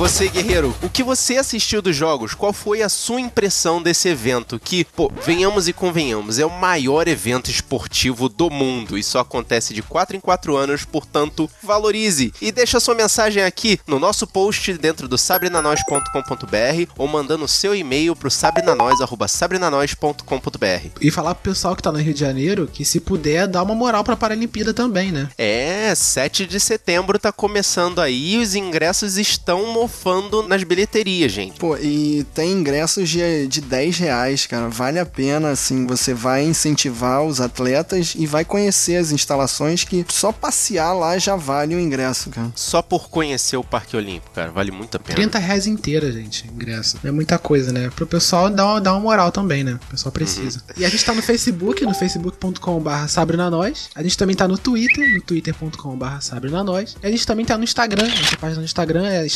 Você, 0.00 0.28
guerreiro, 0.30 0.74
o 0.82 0.88
que 0.88 1.02
você 1.02 1.36
assistiu 1.36 1.82
dos 1.82 1.94
jogos? 1.94 2.32
Qual 2.32 2.54
foi 2.54 2.80
a 2.80 2.88
sua 2.88 3.20
impressão 3.20 3.82
desse 3.82 4.08
evento? 4.08 4.58
Que, 4.58 4.82
pô, 4.82 5.12
venhamos 5.26 5.68
e 5.68 5.74
convenhamos, 5.74 6.38
é 6.38 6.46
o 6.46 6.50
maior 6.50 7.06
evento 7.06 7.50
esportivo 7.50 8.26
do 8.26 8.48
mundo 8.48 8.96
e 8.96 9.02
só 9.02 9.18
acontece 9.18 9.74
de 9.74 9.82
4 9.82 10.16
em 10.16 10.20
4 10.20 10.56
anos, 10.56 10.86
portanto, 10.86 11.50
valorize. 11.62 12.32
E 12.40 12.50
deixa 12.50 12.80
sua 12.80 12.94
mensagem 12.94 13.42
aqui 13.42 13.78
no 13.86 13.98
nosso 13.98 14.26
post 14.26 14.72
dentro 14.72 15.06
do 15.06 15.18
sabrinanois.com.br 15.18 16.92
ou 16.96 17.06
mandando 17.06 17.46
seu 17.46 17.74
e-mail 17.74 18.16
pro 18.16 18.30
sabrinanois.sabrinanois.com.br. 18.30 20.88
E 20.98 21.10
falar 21.10 21.34
pro 21.34 21.52
pessoal 21.52 21.76
que 21.76 21.82
tá 21.82 21.92
no 21.92 21.98
Rio 21.98 22.14
de 22.14 22.20
Janeiro 22.20 22.66
que 22.66 22.86
se 22.86 23.00
puder, 23.00 23.46
dá 23.46 23.62
uma 23.62 23.74
moral 23.74 24.02
pra 24.02 24.16
Paralimpíada 24.16 24.72
também, 24.72 25.12
né? 25.12 25.28
É, 25.36 25.94
7 25.94 26.46
de 26.46 26.58
setembro 26.58 27.18
tá 27.18 27.30
começando 27.30 28.00
aí 28.00 28.36
e 28.36 28.38
os 28.38 28.54
ingressos 28.54 29.18
estão 29.18 29.89
mofando 29.90 30.44
nas 30.44 30.62
bilheterias, 30.62 31.32
gente. 31.32 31.58
Pô, 31.58 31.76
e 31.76 32.24
tem 32.32 32.52
ingressos 32.52 33.08
de, 33.08 33.48
de 33.48 33.60
10 33.60 33.98
reais, 33.98 34.46
cara. 34.46 34.68
Vale 34.68 35.00
a 35.00 35.04
pena, 35.04 35.50
assim, 35.50 35.84
você 35.84 36.14
vai 36.14 36.44
incentivar 36.44 37.24
os 37.24 37.40
atletas 37.40 38.14
e 38.16 38.24
vai 38.24 38.44
conhecer 38.44 38.96
as 38.96 39.10
instalações 39.10 39.82
que 39.82 40.06
só 40.08 40.30
passear 40.30 40.92
lá 40.92 41.18
já 41.18 41.34
vale 41.34 41.74
o 41.74 41.80
ingresso, 41.80 42.30
cara. 42.30 42.52
Só 42.54 42.80
por 42.80 43.10
conhecer 43.10 43.56
o 43.56 43.64
Parque 43.64 43.96
Olímpico, 43.96 44.30
cara, 44.32 44.52
vale 44.52 44.70
muito 44.70 44.96
a 44.96 45.00
pena. 45.00 45.16
30 45.16 45.38
reais 45.38 45.66
inteira, 45.66 46.12
gente, 46.12 46.46
ingresso. 46.46 46.98
É 47.02 47.10
muita 47.10 47.36
coisa, 47.36 47.72
né? 47.72 47.90
Pro 47.90 48.06
pessoal 48.06 48.48
dar 48.48 48.66
uma, 48.66 48.80
dar 48.80 48.92
uma 48.92 49.00
moral 49.00 49.32
também, 49.32 49.64
né? 49.64 49.78
O 49.88 49.90
pessoal 49.90 50.12
precisa. 50.12 50.62
E 50.76 50.84
a 50.84 50.88
gente 50.88 51.04
tá 51.04 51.12
no 51.12 51.22
Facebook, 51.22 51.84
no 51.84 51.94
facebook.com.br 51.94 53.08
sabrinanois. 53.08 53.88
A 53.94 54.02
gente 54.02 54.16
também 54.16 54.36
tá 54.36 54.46
no 54.46 54.56
Twitter, 54.56 55.14
no 55.14 55.20
twitter.com.br 55.22 56.20
sabrinanois. 56.20 56.96
E 57.02 57.06
a 57.06 57.10
gente 57.10 57.26
também 57.26 57.44
tá 57.44 57.58
no 57.58 57.64
Instagram, 57.64 58.08
nossa 58.08 58.36
página 58.36 58.60
no 58.60 58.64
Instagram 58.64 59.06
é 59.06 59.26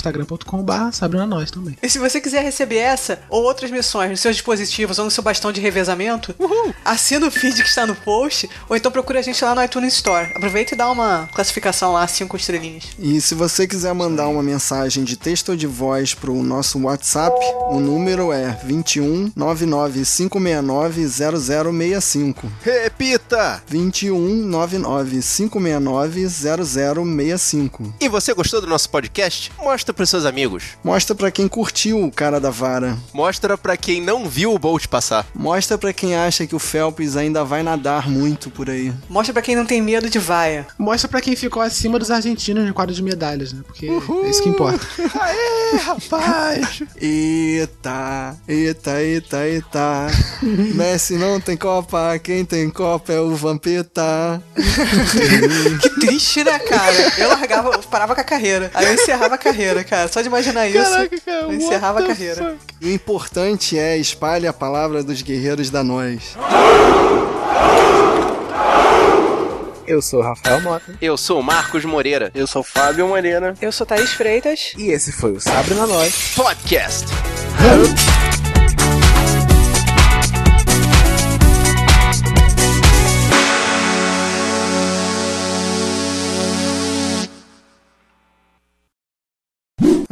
instagram.com.br 0.45 0.93
sabrinanois 0.93 1.51
também. 1.51 1.77
E 1.83 1.89
se 1.89 1.99
você 1.99 2.21
quiser 2.21 2.43
receber 2.43 2.77
essa 2.77 3.21
ou 3.29 3.43
outras 3.43 3.71
missões 3.71 4.11
nos 4.11 4.21
seus 4.21 4.37
dispositivos 4.37 4.99
ou 4.99 5.07
no 5.07 5.11
seu 5.11 5.23
bastão 5.23 5.51
de 5.51 5.61
revezamento, 5.61 6.35
assina 6.85 7.27
o 7.27 7.31
feed 7.31 7.63
que 7.63 7.69
está 7.69 7.87
no 7.87 7.95
post 7.95 8.49
ou 8.69 8.77
então 8.77 8.93
procura 8.93 9.19
a 9.19 9.23
gente 9.23 9.43
lá 9.45 9.55
no 9.55 9.65
iTunes 9.65 9.95
Store. 9.95 10.31
Aproveita 10.35 10.75
e 10.75 10.79
dá 10.79 10.91
uma 10.91 11.29
classificação 11.35 11.93
lá, 11.93 12.07
cinco 12.07 12.37
estrelinhas. 12.37 12.85
E 12.99 13.21
se 13.21 13.35
você 13.35 13.67
quiser 13.67 13.95
mandar 13.95 14.29
uma 14.29 14.43
mensagem 14.43 15.05
de 15.05 15.17
texto 15.17 15.51
ou 15.51 15.57
de 15.57 15.67
voz 15.67 16.15
pro 16.15 16.43
nosso 16.43 16.81
WhatsApp, 16.83 17.35
o 17.71 17.81
número 17.81 18.33
é 18.33 18.59
21 18.65 19.33
99 19.35 20.03
569 20.05 21.09
0065. 21.09 22.51
Repita! 22.63 23.63
21 23.67 24.19
99 24.47 25.21
569 25.21 26.29
0065. 26.29 27.95
E 28.01 28.09
você 28.09 28.35
gostou 28.35 28.61
do 28.61 28.67
nosso 28.67 28.91
podcast? 28.91 29.53
Mostra 29.59 29.95
pros 29.95 30.11
seus 30.11 30.25
amigos. 30.25 30.34
Mostra 30.83 31.15
pra 31.15 31.31
quem 31.31 31.47
curtiu 31.49 32.03
o 32.05 32.11
cara 32.11 32.41
da 32.41 32.51
vara. 32.51 32.97
Mostra 33.13 33.57
pra 33.57 33.77
quem 33.77 34.01
não 34.01 34.29
viu 34.29 34.53
o 34.53 34.59
Bolt 34.59 34.87
passar. 34.87 35.27
Mostra 35.35 35.79
pra 35.79 35.93
quem 35.93 36.17
acha 36.17 36.47
que 36.47 36.55
o 36.55 36.59
Phelps 36.59 37.17
ainda 37.17 37.45
vai 37.45 37.63
nadar 37.63 38.09
muito 38.09 38.51
por 38.51 38.69
aí. 38.69 38.93
Mostra 39.09 39.33
pra 39.33 39.43
quem 39.43 39.55
não 39.57 39.65
tem 39.65 39.81
medo 39.81 40.11
de 40.11 40.19
vaia. 40.19 40.67
Mostra 40.79 41.09
pra 41.09 41.21
quem 41.21 41.37
ficou 41.37 41.63
acima 41.63 41.99
dos 41.99 42.11
argentinos 42.11 42.67
no 42.67 42.75
quadro 42.75 42.95
de 42.95 43.03
medalhas, 43.03 43.53
né? 43.53 43.63
Porque 43.67 43.87
é 43.87 44.29
isso 44.29 44.43
que 44.43 44.49
importa. 44.49 44.85
Aê, 45.21 45.77
rapaz! 45.79 46.83
Eita, 47.01 48.37
eita, 48.49 49.01
eita, 49.03 49.47
eita. 49.47 50.07
Messi 50.75 51.15
não 51.17 51.41
tem 51.41 51.57
Copa, 51.57 52.19
quem 52.19 52.45
tem 52.45 52.69
Copa 52.71 53.13
é 53.13 53.21
o 53.21 53.35
Vampeta. 53.37 54.43
Que 55.81 55.91
triste, 56.01 56.43
né, 56.43 56.59
cara? 56.59 57.13
Eu 57.19 57.29
largava, 57.29 57.71
eu 57.71 57.83
parava 57.83 58.15
com 58.15 58.21
a 58.21 58.25
carreira. 58.25 58.71
Aí 58.75 58.87
eu 58.87 58.95
encerrava 58.95 59.35
a 59.35 59.39
carreira, 59.39 59.85
cara. 59.85 60.09
Só 60.09 60.21
de 60.25 60.29
imaginar 60.29 60.67
isso. 60.69 60.79
Caraca, 60.79 61.21
cara, 61.21 61.41
eu 61.43 61.53
encerrava 61.53 62.01
a 62.01 62.07
carreira. 62.07 62.57
E 62.81 62.87
o 62.87 62.93
importante 62.93 63.79
é 63.79 63.97
espalhe 63.97 64.47
a 64.47 64.53
palavra 64.53 65.03
dos 65.03 65.23
guerreiros 65.23 65.71
da 65.71 65.85
nós. 65.85 66.37
Eu 69.87 70.01
sou 70.01 70.21
o 70.21 70.23
Rafael 70.23 70.61
Mota. 70.63 70.97
Eu 71.01 71.17
sou 71.17 71.41
o 71.41 71.43
Marcos 71.43 71.85
Moreira. 71.85 72.31
Eu 72.35 72.47
sou 72.47 72.63
o 72.63 72.65
Fábio 72.65 73.07
Moreira. 73.07 73.55
Eu 73.61 73.71
sou 73.71 73.87
Thaís 73.87 74.13
Freitas. 74.13 74.73
E 74.79 74.91
esse 74.91 75.13
foi 75.13 75.33
o 75.33 75.41
Sabre 75.41 75.75
na 75.75 75.87
Nós. 75.87 76.33
Podcast. 76.35 77.05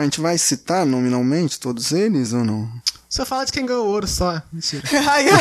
A 0.03 0.05
gente 0.05 0.21
vai 0.21 0.37
citar 0.37 0.85
nominalmente 0.85 1.61
todos 1.61 1.93
eles 1.93 2.33
ou 2.33 2.45
não? 2.45 2.69
Só 3.09 3.25
fala 3.25 3.45
de 3.45 3.53
quem 3.53 3.65
ganhou 3.65 3.87
ouro 3.87 4.09
só. 4.09 4.43
Mentira. 4.53 4.83
Aí 5.13 5.29
eu 5.29 5.39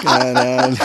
Caralho. 0.00 0.76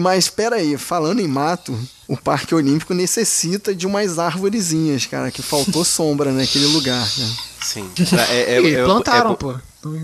Mas 0.00 0.24
espera 0.24 0.56
aí, 0.56 0.78
falando 0.78 1.20
em 1.20 1.28
mato, 1.28 1.78
o 2.06 2.16
Parque 2.16 2.54
Olímpico 2.54 2.94
necessita 2.94 3.74
de 3.74 3.86
umas 3.86 4.18
árvorezinhas, 4.18 5.04
cara, 5.04 5.30
que 5.30 5.42
faltou 5.42 5.84
sombra 5.84 6.32
naquele 6.32 6.66
lugar. 6.66 7.06
Né? 7.18 7.36
Sim. 7.62 7.90
É, 8.30 8.54
é, 8.54 8.62
E 8.62 8.74
é- 8.76 8.84
plantaram, 8.84 9.32
é- 9.32 9.36
pô. 9.36 9.52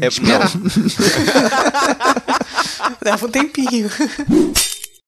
É, 0.01 0.09
Leva 3.03 3.27
um 3.27 3.31
tempinho. 3.31 3.91